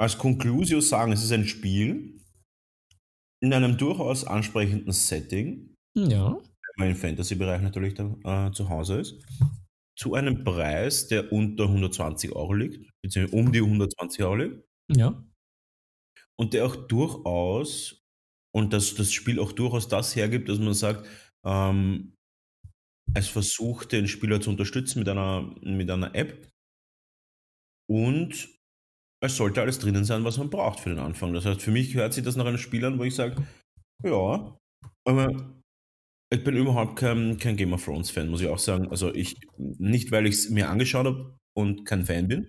als 0.00 0.16
Conclusio 0.16 0.80
sagen, 0.80 1.12
es 1.12 1.22
ist 1.22 1.32
ein 1.32 1.46
Spiel 1.46 2.18
in 3.42 3.52
einem 3.52 3.76
durchaus 3.76 4.24
ansprechenden 4.24 4.92
Setting. 4.92 5.74
Ja. 5.94 6.32
Wenn 6.32 6.78
man 6.78 6.88
im 6.88 6.96
Fantasy-Bereich 6.96 7.60
natürlich 7.60 7.94
dann, 7.94 8.20
äh, 8.24 8.50
zu 8.52 8.68
Hause 8.70 9.00
ist. 9.00 9.22
Zu 9.96 10.14
einem 10.14 10.44
Preis, 10.44 11.06
der 11.06 11.32
unter 11.32 11.64
120 11.64 12.32
Euro 12.32 12.54
liegt, 12.54 12.90
beziehungsweise 13.02 13.36
um 13.36 13.52
die 13.52 13.60
120 13.60 14.24
Euro 14.24 14.34
liegt. 14.36 14.64
Ja. 14.90 15.24
Und 16.36 16.52
der 16.52 16.66
auch 16.66 16.74
durchaus, 16.74 18.02
und 18.52 18.72
dass 18.72 18.94
das 18.94 19.12
Spiel 19.12 19.38
auch 19.38 19.52
durchaus 19.52 19.88
das 19.88 20.16
hergibt, 20.16 20.48
dass 20.48 20.58
man 20.58 20.74
sagt, 20.74 21.08
ähm, 21.46 22.14
es 23.14 23.28
versucht, 23.28 23.92
den 23.92 24.08
Spieler 24.08 24.40
zu 24.40 24.50
unterstützen 24.50 24.98
mit 24.98 25.08
einer, 25.08 25.54
mit 25.62 25.90
einer 25.90 26.14
App. 26.14 26.50
Und 27.88 28.48
es 29.22 29.36
sollte 29.36 29.60
alles 29.60 29.78
drinnen 29.78 30.04
sein, 30.04 30.24
was 30.24 30.38
man 30.38 30.50
braucht 30.50 30.80
für 30.80 30.90
den 30.90 30.98
Anfang. 30.98 31.32
Das 31.32 31.44
heißt, 31.44 31.62
für 31.62 31.70
mich 31.70 31.94
hört 31.94 32.12
sich 32.14 32.24
das 32.24 32.36
nach 32.36 32.46
einem 32.46 32.58
Spiel 32.58 32.84
an, 32.84 32.98
wo 32.98 33.04
ich 33.04 33.14
sage, 33.14 33.46
ja, 34.02 34.58
aber 35.06 35.62
ich 36.34 36.44
bin 36.44 36.56
überhaupt 36.56 36.96
kein, 36.96 37.38
kein 37.38 37.56
Game 37.56 37.72
of 37.72 37.84
Thrones 37.84 38.10
Fan, 38.10 38.28
muss 38.28 38.40
ich 38.40 38.48
auch 38.48 38.58
sagen. 38.58 38.88
Also 38.88 39.14
ich, 39.14 39.36
nicht 39.56 40.10
weil 40.10 40.26
ich 40.26 40.34
es 40.34 40.50
mir 40.50 40.68
angeschaut 40.68 41.06
habe 41.06 41.38
und 41.54 41.84
kein 41.84 42.04
Fan 42.04 42.28
bin, 42.28 42.48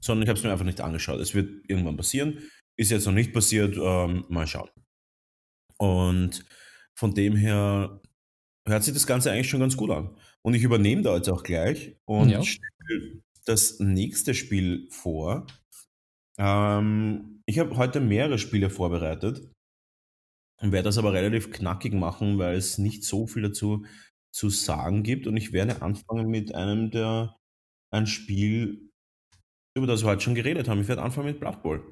sondern 0.00 0.22
ich 0.22 0.28
habe 0.28 0.38
es 0.38 0.44
mir 0.44 0.52
einfach 0.52 0.64
nicht 0.64 0.80
angeschaut. 0.80 1.20
Es 1.20 1.34
wird 1.34 1.68
irgendwann 1.68 1.96
passieren. 1.96 2.38
Ist 2.76 2.90
jetzt 2.90 3.06
noch 3.06 3.12
nicht 3.12 3.32
passiert, 3.32 3.76
ähm, 3.76 4.24
mal 4.28 4.46
schauen. 4.46 4.68
Und 5.78 6.44
von 6.94 7.14
dem 7.14 7.36
her 7.36 8.00
hört 8.66 8.84
sich 8.84 8.94
das 8.94 9.06
Ganze 9.06 9.30
eigentlich 9.30 9.48
schon 9.48 9.60
ganz 9.60 9.76
gut 9.76 9.90
an. 9.90 10.16
Und 10.42 10.54
ich 10.54 10.62
übernehme 10.62 11.02
da 11.02 11.16
jetzt 11.16 11.28
auch 11.28 11.42
gleich 11.42 11.96
und 12.04 12.30
ja. 12.30 12.42
stelle 12.42 13.22
das 13.46 13.80
nächste 13.80 14.34
Spiel 14.34 14.88
vor. 14.90 15.46
Ähm, 16.38 17.42
ich 17.46 17.58
habe 17.58 17.76
heute 17.76 18.00
mehrere 18.00 18.38
Spiele 18.38 18.70
vorbereitet 18.70 19.50
und 20.60 20.72
werde 20.72 20.84
das 20.84 20.98
aber 20.98 21.12
relativ 21.12 21.50
knackig 21.50 21.92
machen, 21.92 22.38
weil 22.38 22.56
es 22.56 22.78
nicht 22.78 23.04
so 23.04 23.26
viel 23.26 23.42
dazu 23.42 23.84
zu 24.32 24.50
sagen 24.50 25.02
gibt. 25.02 25.26
Und 25.26 25.36
ich 25.36 25.52
werde 25.52 25.82
anfangen 25.82 26.28
mit 26.28 26.54
einem 26.54 26.90
der 26.90 27.36
ein 27.90 28.06
Spiel, 28.06 28.90
über 29.74 29.86
das 29.86 30.02
wir 30.02 30.08
heute 30.08 30.22
schon 30.22 30.34
geredet 30.34 30.68
haben. 30.68 30.80
Ich 30.80 30.88
werde 30.88 31.02
anfangen 31.02 31.28
mit 31.28 31.40
Blood 31.40 31.62
Bowl. 31.62 31.82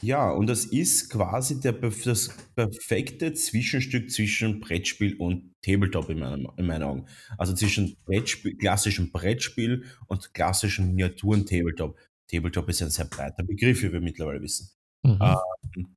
Ja, 0.00 0.32
und 0.32 0.48
das 0.48 0.64
ist 0.64 1.10
quasi 1.10 1.60
der, 1.60 1.74
das 1.74 2.36
perfekte 2.56 3.34
Zwischenstück 3.34 4.10
zwischen 4.10 4.58
Brettspiel 4.58 5.14
und 5.16 5.54
Tabletop 5.62 6.10
in, 6.10 6.18
meinem, 6.18 6.48
in 6.56 6.66
meinen 6.66 6.82
Augen. 6.82 7.06
Also 7.38 7.54
zwischen 7.54 7.96
Brettspiel, 8.04 8.56
klassischem 8.56 9.12
Brettspiel 9.12 9.84
und 10.08 10.34
klassischen 10.34 10.88
Miniaturen-Tabletop. 10.88 11.96
Tabletop 12.28 12.68
ist 12.68 12.82
ein 12.82 12.90
sehr 12.90 13.04
breiter 13.04 13.44
Begriff, 13.44 13.82
wie 13.82 13.92
wir 13.92 14.00
mittlerweile 14.00 14.42
wissen. 14.42 14.70
Mhm. 15.04 15.18
Ähm, 15.20 15.96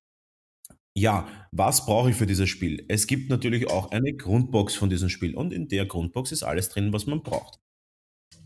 ja, 0.98 1.28
was 1.52 1.86
brauche 1.86 2.10
ich 2.10 2.16
für 2.16 2.26
dieses 2.26 2.50
Spiel? 2.50 2.86
Es 2.88 3.06
gibt 3.06 3.30
natürlich 3.30 3.70
auch 3.70 3.92
eine 3.92 4.14
Grundbox 4.14 4.76
von 4.76 4.90
diesem 4.90 5.10
Spiel 5.10 5.36
und 5.36 5.52
in 5.52 5.68
der 5.68 5.86
Grundbox 5.86 6.32
ist 6.32 6.44
alles 6.44 6.70
drin, 6.70 6.94
was 6.94 7.06
man 7.06 7.22
braucht. 7.22 7.60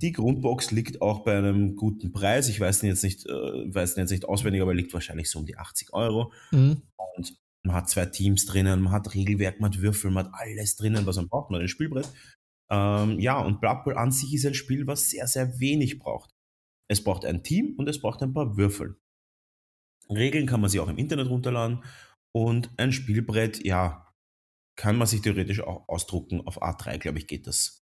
Die 0.02 0.12
Grundbox 0.12 0.72
liegt 0.72 1.02
auch 1.02 1.24
bei 1.24 1.38
einem 1.38 1.76
guten 1.76 2.12
Preis. 2.12 2.50
Ich 2.50 2.60
weiß 2.60 2.80
den 2.80 2.89
jetzt 2.89 3.04
nicht, 3.04 3.26
äh, 3.28 3.32
weiß 3.32 3.95
den 3.95 4.04
jetzt 4.04 4.12
nicht 4.12 4.26
auswendig, 4.26 4.62
aber 4.62 4.74
liegt 4.74 4.93
wahrscheinlich 4.93 5.30
so 5.30 5.39
um 5.39 5.45
die 5.45 5.58
80 5.58 5.93
Euro. 5.93 6.34
Mhm. 6.52 6.82
Und 7.16 7.38
man 7.64 7.76
hat 7.76 7.89
zwei 7.89 8.06
Teams 8.06 8.45
drinnen, 8.45 8.82
man 8.82 8.93
hat 8.93 9.14
Regelwerk, 9.14 9.60
man 9.60 9.72
hat 9.72 9.82
Würfel, 9.82 10.10
man 10.10 10.26
hat 10.26 10.34
alles 10.34 10.76
drinnen, 10.76 11.06
was 11.06 11.18
man 11.18 11.28
braucht, 11.28 11.52
man 11.52 11.60
hat 11.60 11.66
ein 11.66 11.70
Spielbrett. 11.70 12.10
Ähm, 12.72 13.20
ja, 13.20 13.39
und 13.39 13.62
Blood 13.62 13.84
Bowl 13.84 13.97
an 13.97 14.12
sich 14.12 14.34
ist 14.34 14.45
ein 14.45 14.54
Spiel, 14.54 14.88
was 14.88 15.10
sehr, 15.10 15.28
sehr 15.28 15.60
wenig 15.60 16.00
braucht. 16.00 16.32
Es 16.88 17.04
braucht 17.04 17.26
ein 17.26 17.43
Team 17.43 17.76
und 17.78 17.88
es 17.88 18.02
braucht 18.02 18.24
ein 18.24 18.34
paar 18.34 18.58
Würfel. 18.58 19.00
Regeln 20.10 20.47
kann 20.47 20.62
man 20.62 20.70
sich 20.70 20.80
auch 20.80 20.88
im 20.88 20.97
Internet 20.97 21.30
runterladen 21.30 21.84
und 22.32 22.70
ein 22.78 22.92
Spielbrett, 22.92 23.66
ja, 23.66 24.14
kann 24.76 24.98
man 24.98 25.08
sich 25.08 25.22
theoretisch 25.22 25.62
auch 25.62 25.88
ausdrucken. 25.90 26.42
Auf 26.42 26.62
A3, 26.62 26.98
glaube 27.00 27.20
ich, 27.20 27.28
geht 27.28 27.48
das 27.48 27.86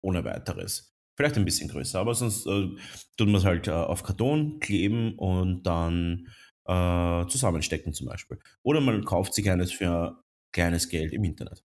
ohne 0.00 0.24
weiteres. 0.24 0.96
Vielleicht 1.16 1.36
ein 1.36 1.44
bisschen 1.44 1.68
größer, 1.68 2.00
aber 2.00 2.14
sonst 2.14 2.46
äh, 2.46 2.68
tut 3.16 3.28
man 3.28 3.36
es 3.36 3.44
halt 3.44 3.68
äh, 3.68 3.72
auf 3.72 4.02
Karton 4.02 4.58
kleben 4.60 5.14
und 5.18 5.62
dann 5.62 6.26
äh, 6.64 7.26
zusammenstecken 7.26 7.92
zum 7.92 8.08
Beispiel. 8.08 8.38
Oder 8.62 8.80
man 8.80 9.04
kauft 9.04 9.34
sich 9.34 9.48
eines 9.50 9.72
für 9.72 10.22
kleines 10.52 10.88
Geld 10.88 11.12
im 11.12 11.24
Internet. 11.24 11.64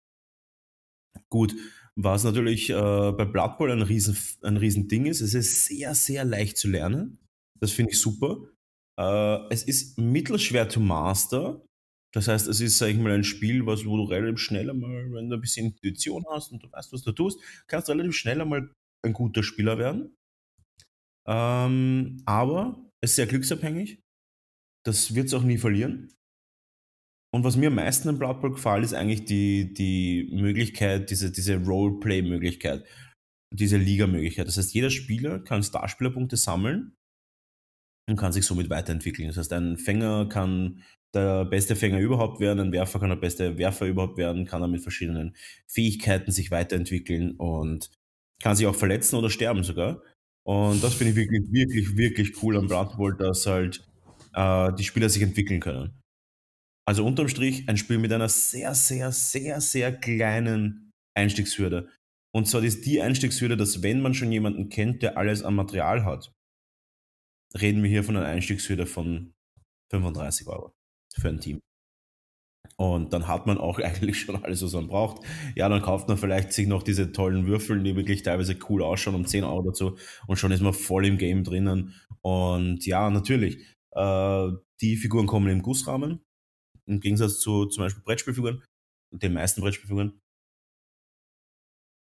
Gut, 1.29 1.55
was 1.97 2.25
natürlich 2.25 2.70
äh, 2.70 2.72
bei 2.72 3.25
Blood 3.25 3.59
Bowl 3.59 3.70
ein 3.70 3.83
riesen, 3.83 4.16
ein 4.43 4.57
riesen 4.57 4.89
ist, 5.07 5.20
es 5.20 5.35
ist 5.35 5.66
sehr, 5.66 5.95
sehr 5.95 6.25
leicht 6.25 6.57
zu 6.57 6.68
lernen. 6.68 7.18
Das 7.61 7.70
finde 7.72 7.93
ich 7.93 8.01
super. 8.01 8.39
Äh, 8.99 9.53
es 9.53 9.62
ist 9.62 9.99
mittelschwer 9.99 10.68
zu 10.68 10.81
master. 10.81 11.64
Das 12.15 12.29
heißt, 12.29 12.47
es 12.47 12.61
ist, 12.61 12.79
sag 12.79 12.91
ich 12.91 12.97
mal, 12.97 13.11
ein 13.11 13.25
Spiel, 13.25 13.67
was, 13.67 13.85
wo 13.85 13.97
du 13.97 14.05
relativ 14.05 14.39
schnell 14.39 14.71
einmal, 14.71 15.12
wenn 15.12 15.29
du 15.29 15.37
ein 15.37 15.41
bisschen 15.41 15.67
Intuition 15.67 16.25
hast 16.31 16.53
und 16.53 16.62
du 16.62 16.71
weißt, 16.71 16.93
was 16.93 17.03
du 17.03 17.11
tust, 17.11 17.41
kannst 17.67 17.89
du 17.89 17.93
relativ 17.93 18.15
schnell 18.15 18.41
einmal 18.41 18.73
ein 19.05 19.12
guter 19.12 19.43
Spieler 19.43 19.79
werden. 19.79 20.17
Ähm, 21.27 22.23
aber 22.25 22.89
es 23.01 23.11
ist 23.11 23.17
sehr 23.17 23.27
glücksabhängig. 23.27 24.01
Das 24.87 25.15
wird 25.17 25.27
es 25.27 25.35
auch 25.35 25.43
nie 25.43 25.59
verlieren. 25.59 26.15
Und 27.35 27.43
was 27.43 27.57
mir 27.57 27.67
am 27.67 27.75
meisten 27.75 28.09
im 28.09 28.19
Blood 28.19 28.41
Bowl 28.41 28.53
gefällt, 28.53 28.85
ist 28.85 28.95
eigentlich 28.95 29.25
die, 29.25 29.75
die 29.75 30.31
Möglichkeit, 30.33 31.11
diese, 31.11 31.33
diese 31.33 31.57
Roleplay-Möglichkeit, 31.57 32.87
diese 33.53 33.77
Liga-Möglichkeit. 33.77 34.47
Das 34.47 34.57
heißt, 34.57 34.73
jeder 34.73 34.91
Spieler 34.91 35.41
kann 35.41 35.65
Starspielerpunkte 35.65 36.37
sammeln 36.37 36.95
und 38.09 38.16
kann 38.16 38.32
sich 38.32 38.44
somit 38.44 38.70
weiterentwickeln. 38.70 39.28
Das 39.28 39.36
heißt, 39.36 39.52
ein 39.52 39.76
Fänger 39.76 40.28
kann 40.28 40.82
der 41.14 41.44
beste 41.44 41.76
Fänger 41.76 42.00
überhaupt 42.00 42.40
werden, 42.40 42.61
ein 42.61 42.72
Werfer 42.72 42.98
kann 42.98 43.09
der 43.09 43.16
beste 43.16 43.57
Werfer 43.57 43.86
überhaupt 43.86 44.18
werden, 44.18 44.46
kann 44.46 44.62
er 44.62 44.68
mit 44.68 44.82
verschiedenen 44.82 45.36
Fähigkeiten 45.66 46.32
sich 46.32 46.50
weiterentwickeln 46.50 47.32
und 47.36 47.90
kann 48.42 48.57
sich 48.57 48.66
auch 48.66 48.74
verletzen 48.74 49.16
oder 49.16 49.30
sterben 49.30 49.62
sogar. 49.62 50.02
Und 50.46 50.82
das 50.82 50.94
finde 50.94 51.12
ich 51.12 51.16
wirklich, 51.16 51.50
wirklich, 51.52 51.96
wirklich 51.96 52.42
cool 52.42 52.57
am 52.59 52.66
Blood 52.66 53.20
dass 53.20 53.46
halt 53.46 53.86
äh, 54.34 54.72
die 54.74 54.84
Spieler 54.84 55.09
sich 55.09 55.22
entwickeln 55.22 55.61
können. 55.61 55.98
Also 56.86 57.07
unterm 57.07 57.28
Strich 57.28 57.66
ein 57.68 57.78
Spiel 57.78 57.98
mit 57.98 58.12
einer 58.12 58.28
sehr, 58.28 58.74
sehr, 58.74 59.11
sehr, 59.11 59.61
sehr 59.61 59.92
kleinen 59.92 60.92
Einstiegshürde. 61.16 61.88
Und 62.34 62.46
zwar 62.46 62.62
ist 62.62 62.84
die 62.84 63.00
Einstiegshürde, 63.00 63.57
dass 63.57 63.82
wenn 63.82 64.02
man 64.02 64.12
schon 64.12 64.32
jemanden 64.32 64.68
kennt, 64.68 65.02
der 65.02 65.16
alles 65.16 65.42
an 65.42 65.55
Material 65.55 66.05
hat, 66.05 66.32
reden 67.59 67.82
wir 67.82 67.90
hier 67.90 68.05
von 68.05 68.16
einer 68.16 68.26
Einstiegshürde 68.26 68.86
von 68.86 69.34
35 69.90 70.46
Euro 70.48 70.72
für 71.16 71.28
ein 71.28 71.40
Team. 71.40 71.61
Und 72.76 73.12
dann 73.12 73.28
hat 73.28 73.46
man 73.46 73.59
auch 73.59 73.78
eigentlich 73.80 74.20
schon 74.20 74.42
alles, 74.42 74.62
was 74.62 74.72
man 74.72 74.88
braucht. 74.88 75.24
Ja, 75.55 75.68
dann 75.68 75.82
kauft 75.82 76.09
man 76.09 76.18
vielleicht 76.18 76.52
sich 76.52 76.66
noch 76.66 76.82
diese 76.82 77.12
tollen 77.12 77.46
Würfel, 77.46 77.82
die 77.82 77.96
wirklich 77.96 78.22
teilweise 78.22 78.59
cool 78.68 78.82
ausschauen, 78.82 79.14
um 79.14 79.26
10 79.26 79.44
Euro 79.44 79.62
dazu. 79.62 79.96
Und 80.26 80.36
schon 80.36 80.52
ist 80.52 80.62
man 80.62 80.72
voll 80.72 81.07
im 81.07 81.18
Game 81.18 81.44
drinnen. 81.44 81.94
Und 82.22 82.84
ja, 82.86 83.11
natürlich, 83.11 83.59
äh, 83.92 84.48
die 84.80 84.96
Figuren 84.96 85.26
kommen 85.26 85.48
im 85.48 85.62
Gussrahmen. 85.62 86.20
Im 86.86 87.00
Gegensatz 87.00 87.38
zu 87.40 87.66
zum 87.66 87.84
Beispiel 87.84 88.02
Brettspielfiguren, 88.02 88.62
den 89.12 89.32
meisten 89.32 89.61
Brettspielfiguren. 89.61 90.20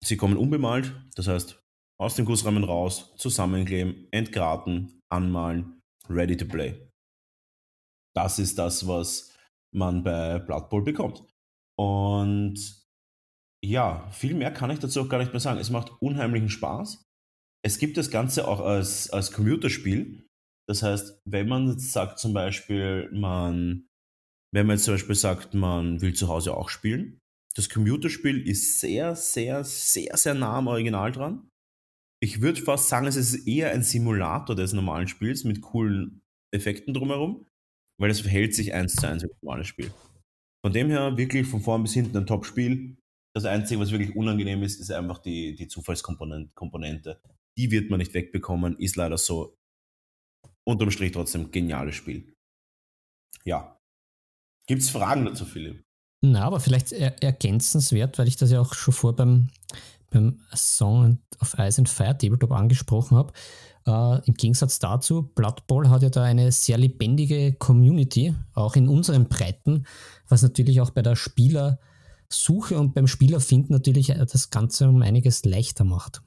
Sie 0.04 0.18
kommen 0.18 0.38
unbemalt, 0.38 0.94
das 1.16 1.28
heißt, 1.28 1.62
aus 2.00 2.16
dem 2.16 2.26
Gussrahmen 2.26 2.64
raus, 2.64 3.14
zusammenkleben, 3.18 4.08
entgraten, 4.12 5.01
anmalen, 5.12 5.80
ready 6.10 6.38
to 6.38 6.46
play. 6.46 6.88
Das 8.16 8.40
ist 8.40 8.58
das, 8.58 8.88
was 8.88 9.36
man 9.74 10.04
bei 10.04 10.40
Blood 10.40 10.70
Bowl 10.70 10.84
bekommt. 10.84 11.24
Und 11.78 12.82
ja, 13.64 14.10
viel 14.12 14.34
mehr 14.34 14.52
kann 14.52 14.72
ich 14.72 14.80
dazu 14.80 15.02
auch 15.02 15.10
gar 15.10 15.20
nicht 15.20 15.32
mehr 15.32 15.40
sagen. 15.40 15.60
Es 15.60 15.70
macht 15.70 15.92
unheimlichen 16.02 16.50
Spaß. 16.50 17.04
Es 17.64 17.78
gibt 17.78 17.98
das 17.98 18.10
Ganze 18.10 18.48
auch 18.48 18.60
als, 18.60 19.10
als 19.12 19.32
Computerspiel. 19.32 20.28
Das 20.68 20.84
heißt, 20.84 21.22
wenn 21.26 21.48
man 21.48 21.78
sagt 21.80 22.20
zum 22.20 22.34
Beispiel, 22.34 23.10
man, 23.12 23.88
wenn 24.54 24.66
man 24.66 24.76
jetzt 24.76 24.86
zum 24.86 24.96
Beispiel 24.96 25.16
sagt, 25.16 25.54
man 25.54 26.02
will 26.02 26.14
zu 26.14 26.28
Hause 26.28 26.56
auch 26.56 26.70
spielen, 26.70 27.20
das 27.56 27.70
Computerspiel 27.70 28.48
ist 28.48 28.80
sehr, 28.80 29.16
sehr, 29.16 29.64
sehr, 29.64 30.16
sehr 30.18 30.34
nah 30.34 30.58
am 30.58 30.68
Original 30.68 31.12
dran. 31.12 31.50
Ich 32.24 32.42
würde 32.42 32.62
fast 32.62 32.88
sagen, 32.88 33.08
es 33.08 33.16
ist 33.16 33.48
eher 33.48 33.72
ein 33.72 33.84
Simulator 33.84 34.56
des 34.56 34.74
normalen 34.74 35.08
Spiels 35.08 35.44
mit 35.44 35.62
coolen 35.62 36.22
Effekten 36.54 36.94
drumherum 36.94 37.46
weil 38.02 38.10
es 38.10 38.22
verhält 38.22 38.56
sich 38.56 38.74
eins 38.74 38.96
zu 38.96 39.08
eins 39.08 39.22
wie 39.22 39.28
ein 39.28 39.38
normales 39.44 39.68
Spiel. 39.68 39.94
Von 40.66 40.74
dem 40.74 40.90
her 40.90 41.18
wirklich 41.18 41.48
von 41.48 41.62
vorn 41.62 41.84
bis 41.84 41.94
hinten 41.94 42.18
ein 42.18 42.26
Top-Spiel. 42.26 42.98
Das 43.36 43.46
Einzige, 43.46 43.80
was 43.80 43.92
wirklich 43.92 44.16
unangenehm 44.16 44.64
ist, 44.64 44.80
ist 44.80 44.92
einfach 44.92 45.20
die, 45.20 45.56
die 45.56 45.68
Zufallskomponente. 45.68 47.22
Die 47.58 47.70
wird 47.70 47.92
man 47.92 48.00
nicht 48.00 48.14
wegbekommen, 48.14 48.78
ist 48.80 48.96
leider 48.96 49.18
so. 49.18 49.56
Unterm 50.68 50.92
Strich 50.92 51.12
trotzdem 51.12 51.52
geniales 51.52 51.96
Spiel. 51.96 52.34
Ja. 53.46 53.80
Gibt 54.68 54.82
es 54.82 54.90
Fragen 54.90 55.26
dazu, 55.26 55.46
Philipp? 55.46 55.84
Na, 56.24 56.44
aber 56.44 56.60
vielleicht 56.60 56.92
er 56.92 57.22
ergänzenswert, 57.22 58.18
weil 58.18 58.28
ich 58.28 58.36
das 58.36 58.52
ja 58.52 58.62
auch 58.62 58.74
schon 58.74 58.94
vor 58.94 59.16
beim, 59.16 59.50
beim 60.12 60.40
Song 60.54 61.20
of 61.40 61.56
Ice 61.58 61.80
and 61.80 61.90
Fire 61.90 62.16
Tabletop 62.16 62.52
angesprochen 62.52 63.18
habe. 63.18 63.34
Äh, 63.88 64.28
Im 64.28 64.36
Gegensatz 64.36 64.78
dazu, 64.78 65.24
Blood 65.24 65.66
Bowl 65.66 65.90
hat 65.90 66.04
ja 66.04 66.10
da 66.10 66.24
eine 66.24 66.52
sehr 66.52 66.78
lebendige 66.78 67.54
Community, 67.54 68.36
auch 68.54 68.76
in 68.76 68.88
unseren 68.88 69.28
Breiten, 69.28 69.88
was 70.30 70.44
natürlich 70.44 70.82
auch 70.82 70.92
bei 70.92 71.02
der 71.02 71.16
Spielersuche 71.16 72.78
und 72.78 72.94
beim 72.94 73.08
Spielerfinden 73.08 73.74
natürlich 73.74 74.08
das 74.08 74.52
Ganze 74.52 74.88
um 74.88 75.02
einiges 75.02 75.44
leichter 75.46 75.84
macht. 75.84 76.22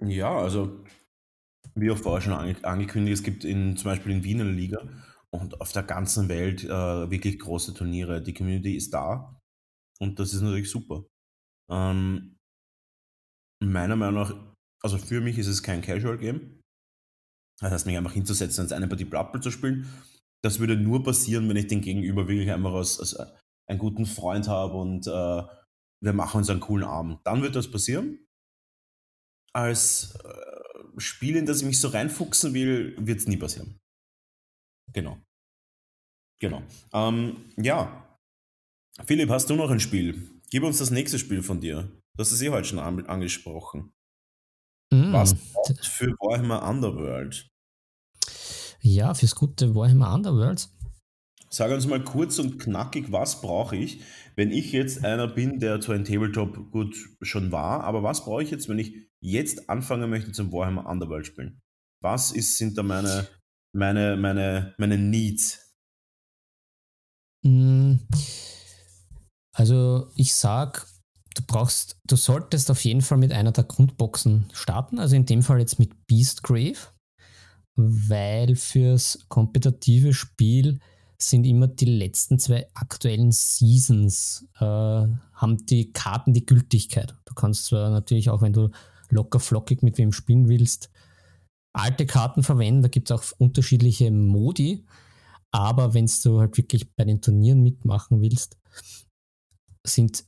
Ja, 0.00 0.36
also 0.36 0.80
wie 1.74 1.90
auch 1.90 1.98
vorher 1.98 2.22
schon 2.22 2.32
angekündigt, 2.64 3.18
es 3.18 3.22
gibt 3.22 3.44
in, 3.44 3.76
zum 3.76 3.90
Beispiel 3.90 4.12
in 4.12 4.24
Wiener 4.24 4.44
Liga 4.44 4.80
und 5.28 5.60
auf 5.60 5.72
der 5.72 5.82
ganzen 5.82 6.28
Welt 6.28 6.64
äh, 6.64 6.68
wirklich 7.10 7.38
große 7.38 7.74
Turniere. 7.74 8.22
Die 8.22 8.34
Community 8.34 8.74
ist 8.74 8.92
da 8.92 9.39
und 10.00 10.18
das 10.18 10.32
ist 10.32 10.40
natürlich 10.40 10.70
super. 10.70 11.04
Ähm, 11.70 12.36
meiner 13.62 13.96
Meinung 13.96 14.22
nach, 14.22 14.54
also 14.82 14.98
für 14.98 15.20
mich 15.20 15.38
ist 15.38 15.46
es 15.46 15.62
kein 15.62 15.82
Casual-Game. 15.82 16.60
Das 17.60 17.72
heißt, 17.72 17.86
mich 17.86 17.96
einfach 17.96 18.14
hinzusetzen 18.14 18.64
und 18.64 18.72
eine 18.72 18.88
Partie 18.88 19.04
Blood 19.04 19.42
zu 19.42 19.50
spielen. 19.50 19.86
Das 20.42 20.58
würde 20.58 20.76
nur 20.76 21.04
passieren, 21.04 21.48
wenn 21.48 21.56
ich 21.56 21.66
den 21.66 21.82
Gegenüber 21.82 22.26
wirklich 22.26 22.50
einfach 22.50 22.72
als, 22.72 22.98
als 22.98 23.18
einen 23.68 23.78
guten 23.78 24.06
Freund 24.06 24.48
habe 24.48 24.74
und 24.74 25.06
äh, 25.06 25.42
wir 26.02 26.12
machen 26.14 26.38
uns 26.38 26.48
einen 26.48 26.60
coolen 26.60 26.84
Abend. 26.84 27.20
Dann 27.24 27.42
wird 27.42 27.54
das 27.54 27.70
passieren. 27.70 28.26
Als 29.52 30.14
äh, 30.24 31.00
Spiel, 31.00 31.36
in 31.36 31.44
das 31.44 31.60
ich 31.60 31.66
mich 31.66 31.80
so 31.80 31.88
reinfuchsen 31.88 32.54
will, 32.54 32.96
wird 32.98 33.18
es 33.18 33.26
nie 33.26 33.36
passieren. 33.36 33.78
Genau. 34.92 35.18
Genau. 36.40 36.62
Ähm, 36.92 37.52
ja. 37.58 38.09
Philipp, 39.04 39.30
hast 39.30 39.48
du 39.50 39.56
noch 39.56 39.70
ein 39.70 39.80
Spiel? 39.80 40.30
Gib 40.50 40.62
uns 40.62 40.78
das 40.78 40.90
nächste 40.90 41.18
Spiel 41.18 41.42
von 41.42 41.60
dir. 41.60 41.90
Du 42.16 42.20
hast 42.20 42.32
es 42.32 42.42
eh 42.42 42.50
heute 42.50 42.68
schon 42.68 42.78
an 42.78 43.06
angesprochen. 43.06 43.92
Mm. 44.92 45.12
Was 45.12 45.36
für 45.82 46.12
Warhammer 46.20 46.68
Underworld? 46.68 47.48
Ja, 48.80 49.14
fürs 49.14 49.34
gute 49.34 49.74
Warhammer 49.74 50.12
Underworld. 50.12 50.68
Sag 51.48 51.72
uns 51.72 51.86
mal 51.86 52.02
kurz 52.02 52.38
und 52.38 52.58
knackig, 52.58 53.10
was 53.10 53.40
brauche 53.40 53.76
ich, 53.76 54.02
wenn 54.36 54.50
ich 54.50 54.72
jetzt 54.72 55.04
einer 55.04 55.26
bin, 55.26 55.58
der 55.58 55.80
zwar 55.80 55.96
ein 55.96 56.04
Tabletop 56.04 56.70
gut 56.70 56.96
schon 57.22 57.50
war, 57.50 57.82
aber 57.82 58.02
was 58.02 58.24
brauche 58.24 58.42
ich 58.42 58.50
jetzt, 58.50 58.68
wenn 58.68 58.78
ich 58.78 58.94
jetzt 59.20 59.68
anfangen 59.68 60.08
möchte 60.10 60.32
zum 60.32 60.52
Warhammer 60.52 60.86
Underworld 60.86 61.26
spielen? 61.26 61.60
Was 62.02 62.30
ist, 62.30 62.56
sind 62.56 62.78
da 62.78 62.82
meine, 62.82 63.26
meine, 63.72 64.16
meine, 64.16 64.74
meine 64.78 64.96
Needs? 64.96 65.76
Mm. 67.42 67.96
Also 69.52 70.08
ich 70.14 70.34
sag, 70.34 70.86
du 71.34 71.42
brauchst, 71.46 71.96
du 72.06 72.16
solltest 72.16 72.70
auf 72.70 72.84
jeden 72.84 73.02
Fall 73.02 73.18
mit 73.18 73.32
einer 73.32 73.52
der 73.52 73.64
Grundboxen 73.64 74.48
starten, 74.52 74.98
also 74.98 75.16
in 75.16 75.26
dem 75.26 75.42
Fall 75.42 75.60
jetzt 75.60 75.78
mit 75.78 76.06
Beastgrave, 76.06 76.78
weil 77.76 78.56
fürs 78.56 79.26
kompetitive 79.28 80.12
Spiel 80.12 80.80
sind 81.18 81.44
immer 81.44 81.68
die 81.68 81.86
letzten 81.86 82.38
zwei 82.38 82.66
aktuellen 82.74 83.30
Seasons, 83.32 84.48
äh, 84.58 84.64
haben 84.64 85.66
die 85.66 85.92
Karten 85.92 86.32
die 86.32 86.46
Gültigkeit. 86.46 87.14
Du 87.26 87.34
kannst 87.34 87.66
zwar 87.66 87.90
natürlich 87.90 88.30
auch, 88.30 88.40
wenn 88.40 88.54
du 88.54 88.70
locker 89.10 89.40
flockig 89.40 89.82
mit 89.82 89.98
wem 89.98 90.12
spielen 90.12 90.48
willst, 90.48 90.90
alte 91.72 92.06
Karten 92.06 92.42
verwenden, 92.42 92.82
da 92.82 92.88
gibt 92.88 93.10
es 93.10 93.16
auch 93.16 93.24
unterschiedliche 93.38 94.10
Modi, 94.10 94.86
aber 95.50 95.94
wenn 95.94 96.10
du 96.22 96.40
halt 96.40 96.56
wirklich 96.56 96.94
bei 96.94 97.04
den 97.04 97.20
Turnieren 97.20 97.62
mitmachen 97.62 98.20
willst, 98.20 98.56
sind 99.86 100.24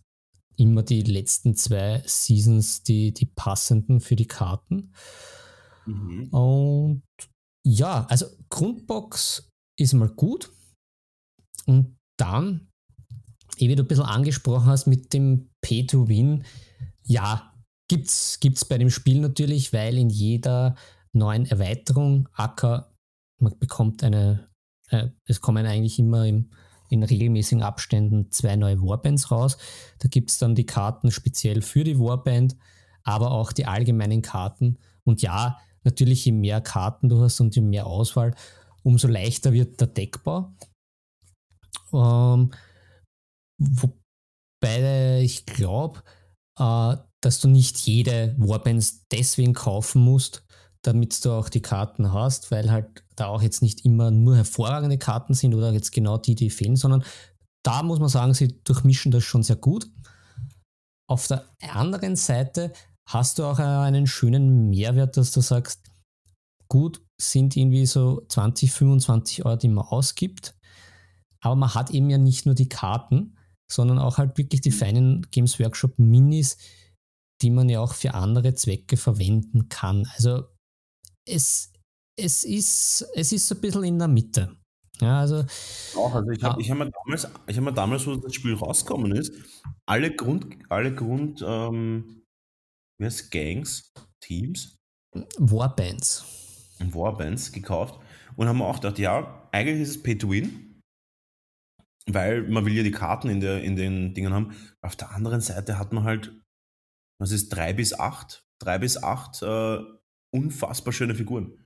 immer 0.56 0.82
die 0.82 1.02
letzten 1.02 1.54
zwei 1.54 2.02
Seasons 2.06 2.82
die, 2.82 3.12
die 3.12 3.26
passenden 3.26 4.00
für 4.00 4.16
die 4.16 4.26
Karten. 4.26 4.92
Mhm. 5.86 6.28
Und 6.28 7.02
ja, 7.66 8.06
also 8.06 8.26
Grundbox 8.50 9.48
ist 9.78 9.94
mal 9.94 10.08
gut. 10.08 10.52
Und 11.66 11.96
dann, 12.18 12.68
wie 13.56 13.74
du 13.74 13.82
ein 13.82 13.88
bisschen 13.88 14.04
angesprochen 14.04 14.66
hast 14.66 14.86
mit 14.86 15.12
dem 15.12 15.50
Pay-to-Win, 15.64 16.44
ja, 17.04 17.54
gibt 17.88 18.08
es 18.08 18.64
bei 18.68 18.78
dem 18.78 18.90
Spiel 18.90 19.20
natürlich, 19.20 19.72
weil 19.72 19.98
in 19.98 20.10
jeder 20.10 20.76
neuen 21.12 21.46
Erweiterung 21.46 22.28
Acker, 22.32 22.92
man 23.40 23.58
bekommt 23.58 24.02
eine, 24.02 24.48
äh, 24.88 25.08
es 25.28 25.40
kommen 25.40 25.66
eigentlich 25.66 25.98
immer 25.98 26.26
im, 26.26 26.50
in 26.92 27.02
regelmäßigen 27.02 27.62
Abständen 27.62 28.30
zwei 28.30 28.54
neue 28.54 28.80
Warbands 28.82 29.30
raus. 29.30 29.56
Da 29.98 30.08
gibt 30.08 30.30
es 30.30 30.38
dann 30.38 30.54
die 30.54 30.66
Karten 30.66 31.10
speziell 31.10 31.62
für 31.62 31.84
die 31.84 31.98
Warband, 31.98 32.54
aber 33.02 33.30
auch 33.30 33.52
die 33.52 33.64
allgemeinen 33.64 34.20
Karten. 34.20 34.78
Und 35.04 35.22
ja, 35.22 35.58
natürlich, 35.84 36.26
je 36.26 36.32
mehr 36.32 36.60
Karten 36.60 37.08
du 37.08 37.22
hast 37.22 37.40
und 37.40 37.56
je 37.56 37.62
mehr 37.62 37.86
Auswahl, 37.86 38.34
umso 38.82 39.08
leichter 39.08 39.52
wird 39.52 39.80
der 39.80 39.88
Deckbau. 39.88 40.52
Ähm, 41.94 42.50
wobei 43.58 45.22
ich 45.22 45.46
glaube, 45.46 46.02
äh, 46.58 46.96
dass 47.22 47.40
du 47.40 47.48
nicht 47.48 47.78
jede 47.78 48.34
Warbands 48.36 49.06
deswegen 49.08 49.54
kaufen 49.54 50.02
musst, 50.02 50.44
damit 50.82 51.24
du 51.24 51.32
auch 51.32 51.48
die 51.48 51.62
Karten 51.62 52.12
hast, 52.12 52.50
weil 52.50 52.70
halt 52.70 53.04
da 53.16 53.26
auch 53.26 53.42
jetzt 53.42 53.62
nicht 53.62 53.84
immer 53.84 54.10
nur 54.10 54.36
hervorragende 54.36 54.98
Karten 54.98 55.34
sind 55.34 55.54
oder 55.54 55.72
jetzt 55.72 55.92
genau 55.92 56.18
die, 56.18 56.34
die 56.34 56.50
fehlen, 56.50 56.76
sondern 56.76 57.04
da 57.64 57.82
muss 57.82 58.00
man 58.00 58.08
sagen, 58.08 58.34
sie 58.34 58.60
durchmischen 58.64 59.12
das 59.12 59.22
schon 59.22 59.42
sehr 59.42 59.56
gut. 59.56 59.88
Auf 61.08 61.28
der 61.28 61.44
anderen 61.60 62.16
Seite 62.16 62.72
hast 63.08 63.38
du 63.38 63.44
auch 63.44 63.58
einen 63.58 64.06
schönen 64.06 64.70
Mehrwert, 64.70 65.16
dass 65.16 65.30
du 65.30 65.40
sagst, 65.40 65.82
gut, 66.68 67.02
sind 67.20 67.56
irgendwie 67.56 67.86
so 67.86 68.24
20, 68.28 68.72
25 68.72 69.44
Euro, 69.44 69.56
die 69.56 69.68
man 69.68 69.84
ausgibt, 69.84 70.56
aber 71.40 71.54
man 71.54 71.74
hat 71.74 71.90
eben 71.90 72.10
ja 72.10 72.18
nicht 72.18 72.46
nur 72.46 72.54
die 72.54 72.68
Karten, 72.68 73.36
sondern 73.70 73.98
auch 73.98 74.18
halt 74.18 74.38
wirklich 74.38 74.60
die 74.60 74.72
feinen 74.72 75.26
Games 75.30 75.58
Workshop 75.60 75.98
Minis, 75.98 76.56
die 77.42 77.50
man 77.50 77.68
ja 77.68 77.80
auch 77.80 77.94
für 77.94 78.14
andere 78.14 78.54
Zwecke 78.54 78.96
verwenden 78.96 79.68
kann. 79.68 80.08
Also 80.14 80.44
es, 81.26 81.72
es, 82.16 82.44
ist, 82.44 83.06
es 83.14 83.32
ist 83.32 83.48
so 83.48 83.54
ein 83.54 83.60
bisschen 83.60 83.84
in 83.84 83.98
der 83.98 84.08
Mitte. 84.08 84.56
Ja, 85.00 85.20
also, 85.20 85.44
auch, 85.96 86.14
also 86.14 86.30
ich 86.30 86.42
habe 86.44 86.60
ich 86.60 86.70
hab 86.70 86.78
mir, 86.78 86.90
damals, 86.90 87.24
hab 87.24 87.56
mir 87.56 87.72
damals, 87.72 88.06
wo 88.06 88.14
das 88.16 88.34
Spiel 88.34 88.54
rausgekommen 88.54 89.12
ist, 89.12 89.34
alle 89.86 90.14
Grund, 90.14 90.46
alle 90.68 90.94
Grund, 90.94 91.42
ähm, 91.44 92.22
wie 92.98 93.06
heißt 93.06 93.30
Gangs, 93.30 93.92
Teams? 94.20 94.76
Warbands. 95.38 96.24
Warbands 96.78 97.52
gekauft 97.52 98.00
und 98.36 98.48
haben 98.48 98.62
auch 98.62 98.76
gedacht, 98.76 98.98
ja, 98.98 99.48
eigentlich 99.52 99.80
ist 99.80 99.96
es 99.96 100.02
Pay 100.02 100.18
to 100.18 100.30
Win, 100.30 100.80
weil 102.06 102.42
man 102.42 102.64
will 102.64 102.74
ja 102.74 102.82
die 102.82 102.90
Karten 102.90 103.28
in, 103.28 103.40
der, 103.40 103.62
in 103.62 103.76
den 103.76 104.14
Dingen 104.14 104.32
haben. 104.32 104.54
Auf 104.82 104.96
der 104.96 105.10
anderen 105.10 105.40
Seite 105.40 105.78
hat 105.78 105.92
man 105.92 106.04
halt, 106.04 106.32
was 107.20 107.32
ist, 107.32 107.50
drei 107.50 107.72
bis 107.72 107.92
acht, 107.92 108.46
drei 108.60 108.78
bis 108.78 109.02
acht 109.02 109.42
äh, 109.42 109.78
unfassbar 110.34 110.92
schöne 110.92 111.14
Figuren. 111.14 111.64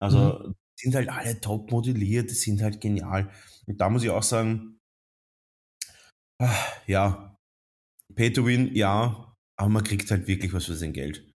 Also 0.00 0.38
mhm. 0.38 0.54
sind 0.78 0.94
halt 0.94 1.08
alle 1.08 1.40
top 1.40 1.70
modelliert, 1.70 2.30
sind 2.30 2.62
halt 2.62 2.80
genial. 2.80 3.30
Und 3.66 3.80
da 3.80 3.88
muss 3.88 4.02
ich 4.02 4.10
auch 4.10 4.22
sagen, 4.22 4.78
ah, 6.40 6.54
ja, 6.86 7.36
Pay 8.14 8.32
to 8.32 8.46
Win, 8.46 8.74
ja, 8.74 9.34
aber 9.58 9.68
man 9.68 9.84
kriegt 9.84 10.10
halt 10.10 10.26
wirklich 10.26 10.52
was 10.52 10.66
für 10.66 10.74
sein 10.74 10.92
Geld. 10.92 11.30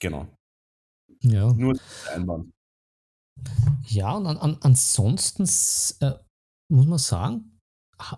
Genau. 0.00 0.26
Ja. 1.22 1.52
Nur 1.52 1.78
Einwand. 2.12 2.50
Ja, 3.86 4.12
und 4.12 4.26
an, 4.26 4.36
an, 4.38 4.58
ansonsten 4.60 5.44
äh, 6.00 6.18
muss 6.70 6.86
man 6.86 6.98
sagen, 6.98 7.58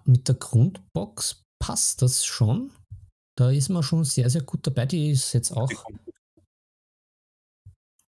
mit 0.05 0.29
der 0.29 0.37
Grundbox 0.37 1.43
passt 1.63 2.03
das 2.03 2.25
schon. 2.25 2.73
Da 3.37 3.51
ist 3.51 3.69
man 3.69 3.83
schon 3.83 4.05
sehr, 4.05 4.31
sehr 4.31 4.43
gut 4.43 4.67
dabei. 4.67 4.87
Die 4.87 5.11
ist 5.11 5.33
jetzt 5.33 5.53
auch 5.53 5.71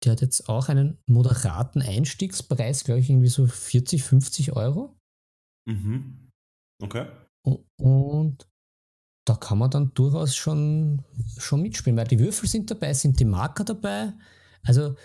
der 0.04 0.12
hat 0.12 0.20
jetzt 0.20 0.48
auch 0.48 0.68
einen 0.68 0.98
moderaten 1.06 1.82
Einstiegspreis, 1.82 2.84
glaube 2.84 3.00
ich, 3.00 3.10
irgendwie 3.10 3.28
so 3.28 3.46
40, 3.46 4.02
50 4.02 4.52
Euro. 4.52 4.96
Mhm. 5.66 6.30
Okay. 6.80 7.06
Und 7.76 8.48
da 9.24 9.34
kann 9.34 9.58
man 9.58 9.70
dann 9.70 9.92
durchaus 9.94 10.34
schon, 10.34 11.04
schon 11.36 11.62
mitspielen, 11.62 11.96
weil 11.96 12.06
die 12.06 12.18
Würfel 12.18 12.48
sind 12.48 12.70
dabei, 12.70 12.94
sind 12.94 13.20
die 13.20 13.24
Marker 13.24 13.64
dabei. 13.64 14.12
Also 14.62 14.96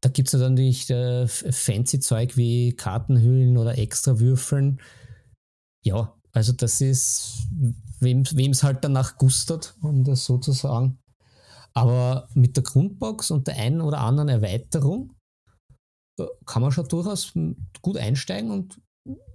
da 0.00 0.08
gibt 0.08 0.32
es 0.32 0.40
natürlich 0.40 0.88
äh, 0.90 1.26
fancy 1.26 2.00
Zeug 2.00 2.36
wie 2.36 2.74
Kartenhüllen 2.74 3.56
oder 3.56 3.76
extra 3.76 4.20
Würfeln. 4.20 4.80
Ja, 5.84 6.14
also 6.32 6.52
das 6.52 6.80
ist, 6.80 7.48
wem 8.00 8.22
es 8.22 8.62
halt 8.62 8.84
danach 8.84 9.18
gustert, 9.18 9.74
um 9.82 10.04
das 10.04 10.24
so 10.24 10.38
zu 10.38 10.52
sagen. 10.52 10.98
Aber 11.78 12.28
mit 12.34 12.56
der 12.56 12.64
Grundbox 12.64 13.30
und 13.30 13.46
der 13.46 13.54
einen 13.56 13.80
oder 13.80 14.00
anderen 14.00 14.28
Erweiterung 14.28 15.14
äh, 16.18 16.26
kann 16.44 16.60
man 16.60 16.72
schon 16.72 16.88
durchaus 16.88 17.32
gut 17.82 17.96
einsteigen 17.96 18.50
und 18.50 18.80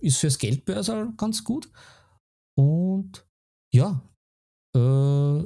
ist 0.02 0.18
fürs 0.18 0.38
Geldbörsal 0.40 1.14
ganz 1.16 1.46
gut. 1.46 1.72
Und 2.60 3.26
ja, 3.74 4.02
äh, 4.76 5.40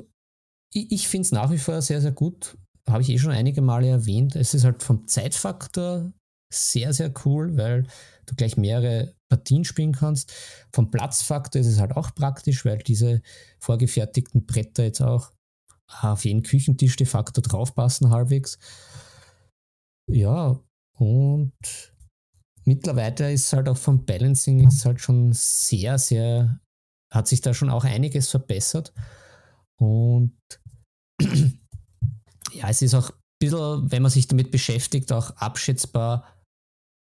ich, 0.73 0.91
ich 0.91 1.07
finde 1.07 1.21
es 1.27 1.31
nach 1.31 1.51
wie 1.51 1.59
vor 1.59 1.83
sehr, 1.83 2.01
sehr 2.01 2.13
gut. 2.13 2.57
Habe 2.89 3.03
ich 3.03 3.09
eh 3.09 3.19
schon 3.19 3.31
einige 3.31 3.61
Male 3.61 3.87
erwähnt. 3.87 4.35
Es 4.35 4.55
ist 4.55 4.63
halt 4.63 4.81
vom 4.81 5.07
Zeitfaktor 5.07 6.11
sehr, 6.51 6.93
sehr 6.93 7.13
cool, 7.25 7.55
weil 7.57 7.85
du 8.25 8.33
gleich 8.35 8.57
mehrere 8.57 9.13
Partien 9.29 9.65
spielen 9.65 9.91
kannst. 9.91 10.33
Vom 10.73 10.89
Platzfaktor 10.89 11.61
ist 11.61 11.67
es 11.67 11.79
halt 11.79 11.95
auch 11.95 12.15
praktisch, 12.15 12.65
weil 12.65 12.79
diese 12.79 13.21
vorgefertigten 13.59 14.47
Bretter 14.47 14.85
jetzt 14.85 15.01
auch 15.01 15.31
auf 15.87 16.25
jeden 16.25 16.43
Küchentisch 16.43 16.95
de 16.95 17.07
facto 17.07 17.41
draufpassen 17.41 18.09
halbwegs. 18.09 18.57
Ja, 20.09 20.59
und 20.97 21.53
mittlerweile 22.65 23.33
ist 23.33 23.51
halt 23.53 23.69
auch 23.69 23.77
vom 23.77 24.05
Balancing 24.05 24.67
ist 24.67 24.85
halt 24.85 25.01
schon 25.01 25.33
sehr, 25.33 25.97
sehr, 25.97 26.59
hat 27.13 27.27
sich 27.27 27.41
da 27.41 27.53
schon 27.53 27.69
auch 27.69 27.83
einiges 27.83 28.29
verbessert. 28.29 28.93
Und 29.79 30.37
ja, 31.21 32.69
es 32.69 32.81
ist 32.81 32.93
auch 32.93 33.09
ein 33.09 33.17
bisschen, 33.39 33.91
wenn 33.91 34.01
man 34.01 34.11
sich 34.11 34.27
damit 34.27 34.51
beschäftigt, 34.51 35.11
auch 35.11 35.31
abschätzbar, 35.31 36.33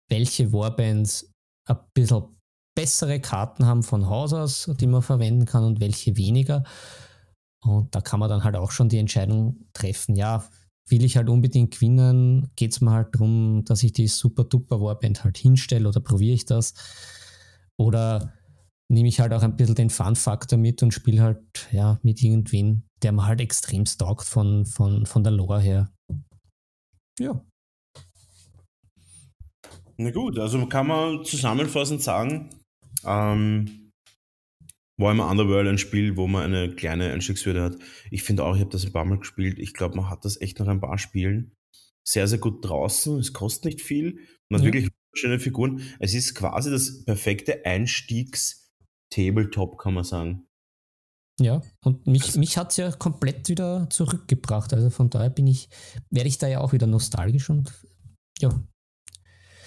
welche 0.09 0.51
Warbands 0.51 1.31
ein 1.67 1.77
bisschen 1.93 2.35
bessere 2.75 3.19
Karten 3.19 3.65
haben 3.65 3.83
von 3.83 4.07
Haus 4.07 4.33
aus, 4.33 4.71
die 4.79 4.87
man 4.87 5.01
verwenden 5.01 5.45
kann 5.45 5.63
und 5.63 5.79
welche 5.79 6.15
weniger. 6.15 6.63
Und 7.61 7.93
da 7.93 8.01
kann 8.01 8.19
man 8.19 8.29
dann 8.29 8.43
halt 8.43 8.55
auch 8.55 8.71
schon 8.71 8.89
die 8.89 8.97
Entscheidung 8.97 9.65
treffen, 9.73 10.15
ja, 10.15 10.47
will 10.87 11.03
ich 11.03 11.17
halt 11.17 11.29
unbedingt 11.29 11.73
gewinnen, 11.73 12.51
geht 12.55 12.71
es 12.71 12.81
mir 12.81 12.91
halt 12.91 13.13
darum, 13.13 13.63
dass 13.65 13.83
ich 13.83 13.93
die 13.93 14.07
super 14.07 14.43
duper 14.43 14.81
Warband 14.81 15.23
halt 15.23 15.37
hinstelle 15.37 15.87
oder 15.87 15.99
probiere 15.99 16.33
ich 16.33 16.45
das? 16.45 16.73
Oder 17.77 18.33
nehme 18.91 19.07
ich 19.07 19.19
halt 19.19 19.33
auch 19.33 19.43
ein 19.43 19.55
bisschen 19.55 19.75
den 19.75 19.89
Fun-Faktor 19.89 20.57
mit 20.57 20.81
und 20.81 20.93
spiele 20.93 21.21
halt 21.21 21.69
ja 21.71 21.99
mit 22.01 22.23
irgendwen, 22.23 22.83
der 23.03 23.11
mir 23.11 23.25
halt 23.25 23.39
extrem 23.39 23.85
taugt 23.85 24.25
von, 24.25 24.65
von, 24.65 25.05
von 25.05 25.23
der 25.23 25.31
Lore 25.31 25.59
her. 25.59 25.91
Ja. 27.19 27.45
Na 29.97 30.11
gut, 30.11 30.39
also 30.39 30.65
kann 30.67 30.87
man 30.87 31.25
zusammenfassend 31.25 32.01
sagen, 32.01 32.49
ähm, 33.05 33.88
Warhammer 34.99 35.29
Underworld 35.29 35.67
ein 35.67 35.77
Spiel, 35.77 36.17
wo 36.17 36.27
man 36.27 36.43
eine 36.43 36.75
kleine 36.75 37.11
Einstiegshürde 37.11 37.63
hat. 37.63 37.77
Ich 38.11 38.23
finde 38.23 38.43
auch, 38.43 38.55
ich 38.55 38.61
habe 38.61 38.69
das 38.69 38.85
ein 38.85 38.91
paar 38.91 39.05
Mal 39.05 39.19
gespielt. 39.19 39.57
Ich 39.57 39.73
glaube, 39.73 39.95
man 39.95 40.09
hat 40.09 40.25
das 40.25 40.41
echt 40.41 40.59
noch 40.59 40.67
ein 40.67 40.81
paar 40.81 40.97
Spielen. 40.97 41.55
Sehr, 42.03 42.27
sehr 42.27 42.39
gut 42.39 42.65
draußen. 42.65 43.17
Es 43.17 43.31
kostet 43.33 43.63
nicht 43.65 43.81
viel. 43.81 44.19
Man 44.49 44.59
hat 44.59 44.67
ja. 44.67 44.73
wirklich 44.73 44.91
schöne 45.13 45.39
Figuren. 45.39 45.81
Es 45.99 46.13
ist 46.13 46.35
quasi 46.35 46.69
das 46.69 47.05
perfekte 47.05 47.65
Einstiegs-Tabletop, 47.65 49.77
kann 49.77 49.93
man 49.93 50.03
sagen. 50.03 50.45
Ja, 51.39 51.61
und 51.85 52.05
mich, 52.05 52.35
mich 52.35 52.57
hat 52.57 52.71
es 52.71 52.77
ja 52.77 52.91
komplett 52.91 53.47
wieder 53.47 53.89
zurückgebracht. 53.89 54.73
Also 54.73 54.89
von 54.89 55.09
daher 55.09 55.29
bin 55.29 55.47
ich, 55.47 55.69
werde 56.09 56.27
ich 56.27 56.37
da 56.37 56.49
ja 56.49 56.59
auch 56.59 56.73
wieder 56.73 56.87
nostalgisch 56.87 57.49
und 57.49 57.71
ja. 58.39 58.49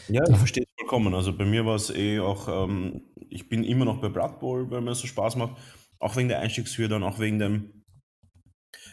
Ja, 0.09 0.29
ich 0.29 0.37
verstehe 0.37 0.67
vollkommen. 0.83 1.15
Also 1.15 1.37
bei 1.37 1.45
mir 1.45 1.65
war 1.65 1.77
es 1.77 1.91
eh 1.91 2.21
auch, 2.21 2.49
ähm, 2.49 3.03
ich 3.31 3.49
bin 3.49 3.65
immer 3.65 3.85
noch 3.85 4.01
bei 4.01 4.09
Blood 4.09 4.41
Bowl, 4.41 4.71
weil 4.71 4.81
mir 4.81 4.95
so 4.95 5.07
Spaß 5.07 5.37
macht. 5.37 5.61
Auch 5.99 6.17
wegen 6.17 6.29
der 6.29 6.41
Einstiegshürde 6.41 6.97
und 6.97 7.03
auch 7.05 7.19
wegen 7.21 7.39
dem, 7.39 7.85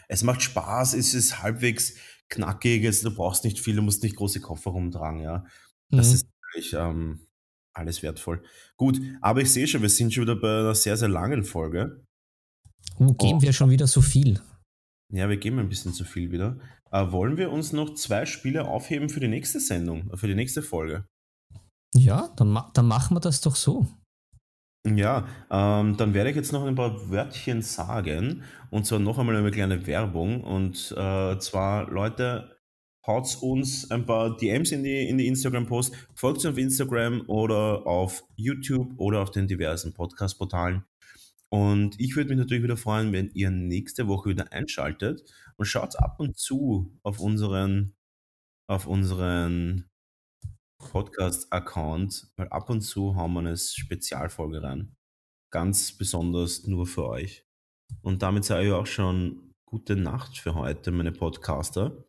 es 0.08 0.22
macht 0.22 0.42
Spaß, 0.42 0.94
es 0.94 1.14
ist 1.14 1.42
halbwegs 1.42 1.96
knackig, 2.28 2.84
es, 2.84 3.02
du 3.02 3.14
brauchst 3.14 3.44
nicht 3.44 3.58
viel, 3.58 3.76
du 3.76 3.82
musst 3.82 4.02
nicht 4.02 4.16
große 4.16 4.40
Koffer 4.40 4.70
rumtragen, 4.70 5.20
ja. 5.20 5.44
Das 5.90 6.08
mhm. 6.08 6.14
ist 6.14 6.26
wirklich 6.42 6.72
ähm, 6.74 7.26
alles 7.72 8.02
wertvoll. 8.02 8.42
Gut, 8.76 9.00
aber 9.20 9.40
ich 9.40 9.52
sehe 9.52 9.66
schon, 9.66 9.82
wir 9.82 9.88
sind 9.88 10.14
schon 10.14 10.22
wieder 10.22 10.36
bei 10.36 10.60
einer 10.60 10.74
sehr, 10.74 10.96
sehr 10.96 11.08
langen 11.08 11.42
Folge. 11.42 12.04
Uh, 12.98 13.14
geben 13.14 13.38
oh. 13.38 13.42
wir 13.42 13.52
schon 13.52 13.70
wieder 13.70 13.88
so 13.88 14.00
viel? 14.00 14.40
Ja, 15.12 15.28
wir 15.28 15.36
geben 15.36 15.58
ein 15.58 15.68
bisschen 15.68 15.92
zu 15.92 16.04
viel 16.04 16.30
wieder. 16.30 16.58
Äh, 16.92 17.10
wollen 17.10 17.36
wir 17.36 17.50
uns 17.50 17.72
noch 17.72 17.94
zwei 17.94 18.26
Spiele 18.26 18.66
aufheben 18.66 19.08
für 19.08 19.18
die 19.18 19.28
nächste 19.28 19.58
Sendung, 19.58 20.16
für 20.16 20.28
die 20.28 20.36
nächste 20.36 20.62
Folge? 20.62 21.04
Ja, 21.94 22.30
dann, 22.36 22.58
dann 22.72 22.86
machen 22.86 23.16
wir 23.16 23.20
das 23.20 23.40
doch 23.40 23.56
so. 23.56 23.86
Ja, 24.86 25.28
ähm, 25.50 25.96
dann 25.98 26.14
werde 26.14 26.30
ich 26.30 26.36
jetzt 26.36 26.52
noch 26.52 26.64
ein 26.64 26.74
paar 26.74 27.10
Wörtchen 27.10 27.60
sagen. 27.60 28.42
Und 28.70 28.86
zwar 28.86 28.98
noch 28.98 29.18
einmal 29.18 29.36
eine 29.36 29.50
kleine 29.50 29.86
Werbung. 29.86 30.42
Und 30.42 30.94
äh, 30.96 31.38
zwar, 31.38 31.90
Leute, 31.90 32.56
haut 33.06 33.36
uns 33.42 33.90
ein 33.90 34.06
paar 34.06 34.36
DMs 34.36 34.72
in 34.72 34.82
die, 34.82 35.08
in 35.08 35.18
die 35.18 35.26
Instagram-Post. 35.26 35.94
Folgt 36.14 36.38
uns 36.38 36.46
auf 36.46 36.58
Instagram 36.58 37.24
oder 37.26 37.86
auf 37.86 38.24
YouTube 38.36 38.92
oder 38.96 39.20
auf 39.20 39.30
den 39.30 39.48
diversen 39.48 39.92
Podcast-Portalen. 39.92 40.84
Und 41.50 41.98
ich 41.98 42.16
würde 42.16 42.30
mich 42.30 42.38
natürlich 42.38 42.62
wieder 42.62 42.76
freuen, 42.76 43.12
wenn 43.12 43.30
ihr 43.34 43.50
nächste 43.50 44.06
Woche 44.06 44.30
wieder 44.30 44.52
einschaltet 44.52 45.24
und 45.56 45.66
schaut 45.66 45.98
ab 45.98 46.20
und 46.20 46.38
zu 46.38 46.96
auf 47.02 47.18
unseren, 47.18 47.94
auf 48.68 48.86
unseren 48.86 49.89
Podcast-Account, 50.80 52.32
weil 52.36 52.48
ab 52.48 52.68
und 52.70 52.80
zu 52.80 53.14
haben 53.14 53.34
wir 53.34 53.40
eine 53.40 53.56
Spezialfolge 53.56 54.62
rein. 54.62 54.96
Ganz 55.52 55.96
besonders 55.96 56.66
nur 56.66 56.86
für 56.86 57.06
euch. 57.06 57.46
Und 58.02 58.22
damit 58.22 58.44
sage 58.44 58.66
ich 58.66 58.72
auch 58.72 58.86
schon 58.86 59.52
gute 59.64 59.94
Nacht 59.96 60.38
für 60.38 60.54
heute, 60.54 60.90
meine 60.90 61.12
Podcaster, 61.12 62.04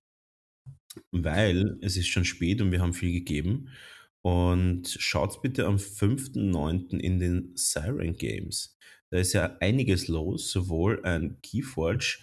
weil 1.12 1.78
es 1.82 1.98
ist 1.98 2.08
schon 2.08 2.26
spät 2.26 2.62
und 2.62 2.72
wir 2.72 2.82
haben 2.82 2.94
viel 2.94 3.12
gegeben. 3.12 3.70
Und 4.24 4.88
schaut 4.88 5.42
bitte 5.42 5.66
am 5.66 5.78
5.9. 5.78 6.98
in 6.98 7.20
den 7.20 7.56
Siren 7.56 8.16
Games. 8.18 8.78
Da 9.12 9.18
ist 9.18 9.34
ja 9.34 9.58
einiges 9.60 10.08
los, 10.08 10.52
sowohl 10.52 11.04
ein 11.04 11.40
Keyforge 11.42 12.20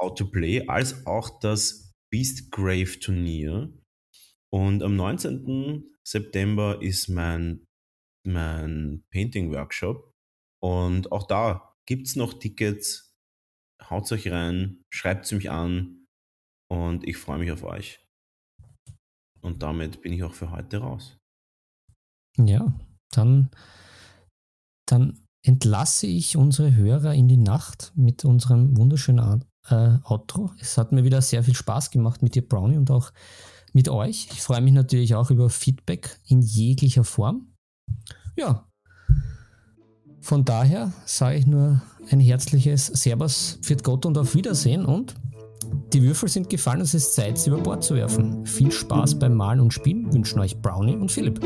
How 0.00 0.14
to 0.14 0.26
Play 0.26 0.66
als 0.68 1.06
auch 1.06 1.40
das 1.40 1.94
Beastgrave 2.10 2.98
Turnier. 3.00 3.72
Und 4.52 4.82
am 4.82 4.96
19. 4.96 5.88
September 6.06 6.80
ist 6.82 7.08
mein, 7.08 7.64
mein 8.26 9.02
Painting 9.10 9.50
Workshop. 9.52 10.12
Und 10.62 11.10
auch 11.10 11.26
da 11.26 11.74
gibt 11.86 12.06
es 12.06 12.16
noch 12.16 12.34
Tickets. 12.34 13.16
Haut 13.82 14.10
euch 14.12 14.30
rein, 14.30 14.84
schreibt 14.92 15.30
mich 15.32 15.50
an 15.50 16.06
und 16.70 17.06
ich 17.08 17.16
freue 17.16 17.38
mich 17.38 17.50
auf 17.50 17.64
euch. 17.64 17.98
Und 19.40 19.62
damit 19.62 20.02
bin 20.02 20.12
ich 20.12 20.22
auch 20.22 20.34
für 20.34 20.50
heute 20.50 20.78
raus. 20.78 21.18
Ja, 22.38 22.72
dann, 23.10 23.50
dann 24.86 25.26
entlasse 25.44 26.06
ich 26.06 26.36
unsere 26.36 26.74
Hörer 26.74 27.14
in 27.14 27.26
die 27.26 27.36
Nacht 27.36 27.92
mit 27.96 28.24
unserem 28.24 28.76
wunderschönen 28.76 29.44
äh, 29.68 29.98
Outro. 30.04 30.52
Es 30.60 30.78
hat 30.78 30.92
mir 30.92 31.04
wieder 31.04 31.20
sehr 31.22 31.42
viel 31.42 31.54
Spaß 31.56 31.90
gemacht 31.90 32.22
mit 32.22 32.34
dir, 32.34 32.46
Brownie, 32.46 32.76
und 32.76 32.90
auch 32.90 33.12
mit 33.72 33.88
euch. 33.88 34.28
Ich 34.32 34.42
freue 34.42 34.60
mich 34.60 34.72
natürlich 34.72 35.14
auch 35.14 35.30
über 35.30 35.50
Feedback 35.50 36.18
in 36.26 36.42
jeglicher 36.42 37.04
Form. 37.04 37.54
Ja, 38.36 38.66
von 40.20 40.44
daher 40.44 40.92
sage 41.04 41.38
ich 41.38 41.46
nur 41.46 41.82
ein 42.10 42.20
herzliches 42.20 42.86
Servus, 42.86 43.58
Pfiat 43.62 43.82
Gott 43.82 44.06
und 44.06 44.16
auf 44.16 44.34
Wiedersehen 44.34 44.84
und 44.84 45.14
die 45.92 46.02
Würfel 46.02 46.28
sind 46.28 46.48
gefallen, 46.48 46.80
es 46.80 46.94
ist 46.94 47.14
Zeit, 47.14 47.38
sie 47.38 47.50
über 47.50 47.60
Bord 47.60 47.82
zu 47.82 47.94
werfen. 47.94 48.46
Viel 48.46 48.70
Spaß 48.70 49.18
beim 49.18 49.34
Malen 49.34 49.60
und 49.60 49.72
Spielen 49.72 50.12
wünschen 50.12 50.38
euch 50.38 50.60
Brownie 50.60 50.96
und 50.96 51.10
Philipp. 51.10 51.40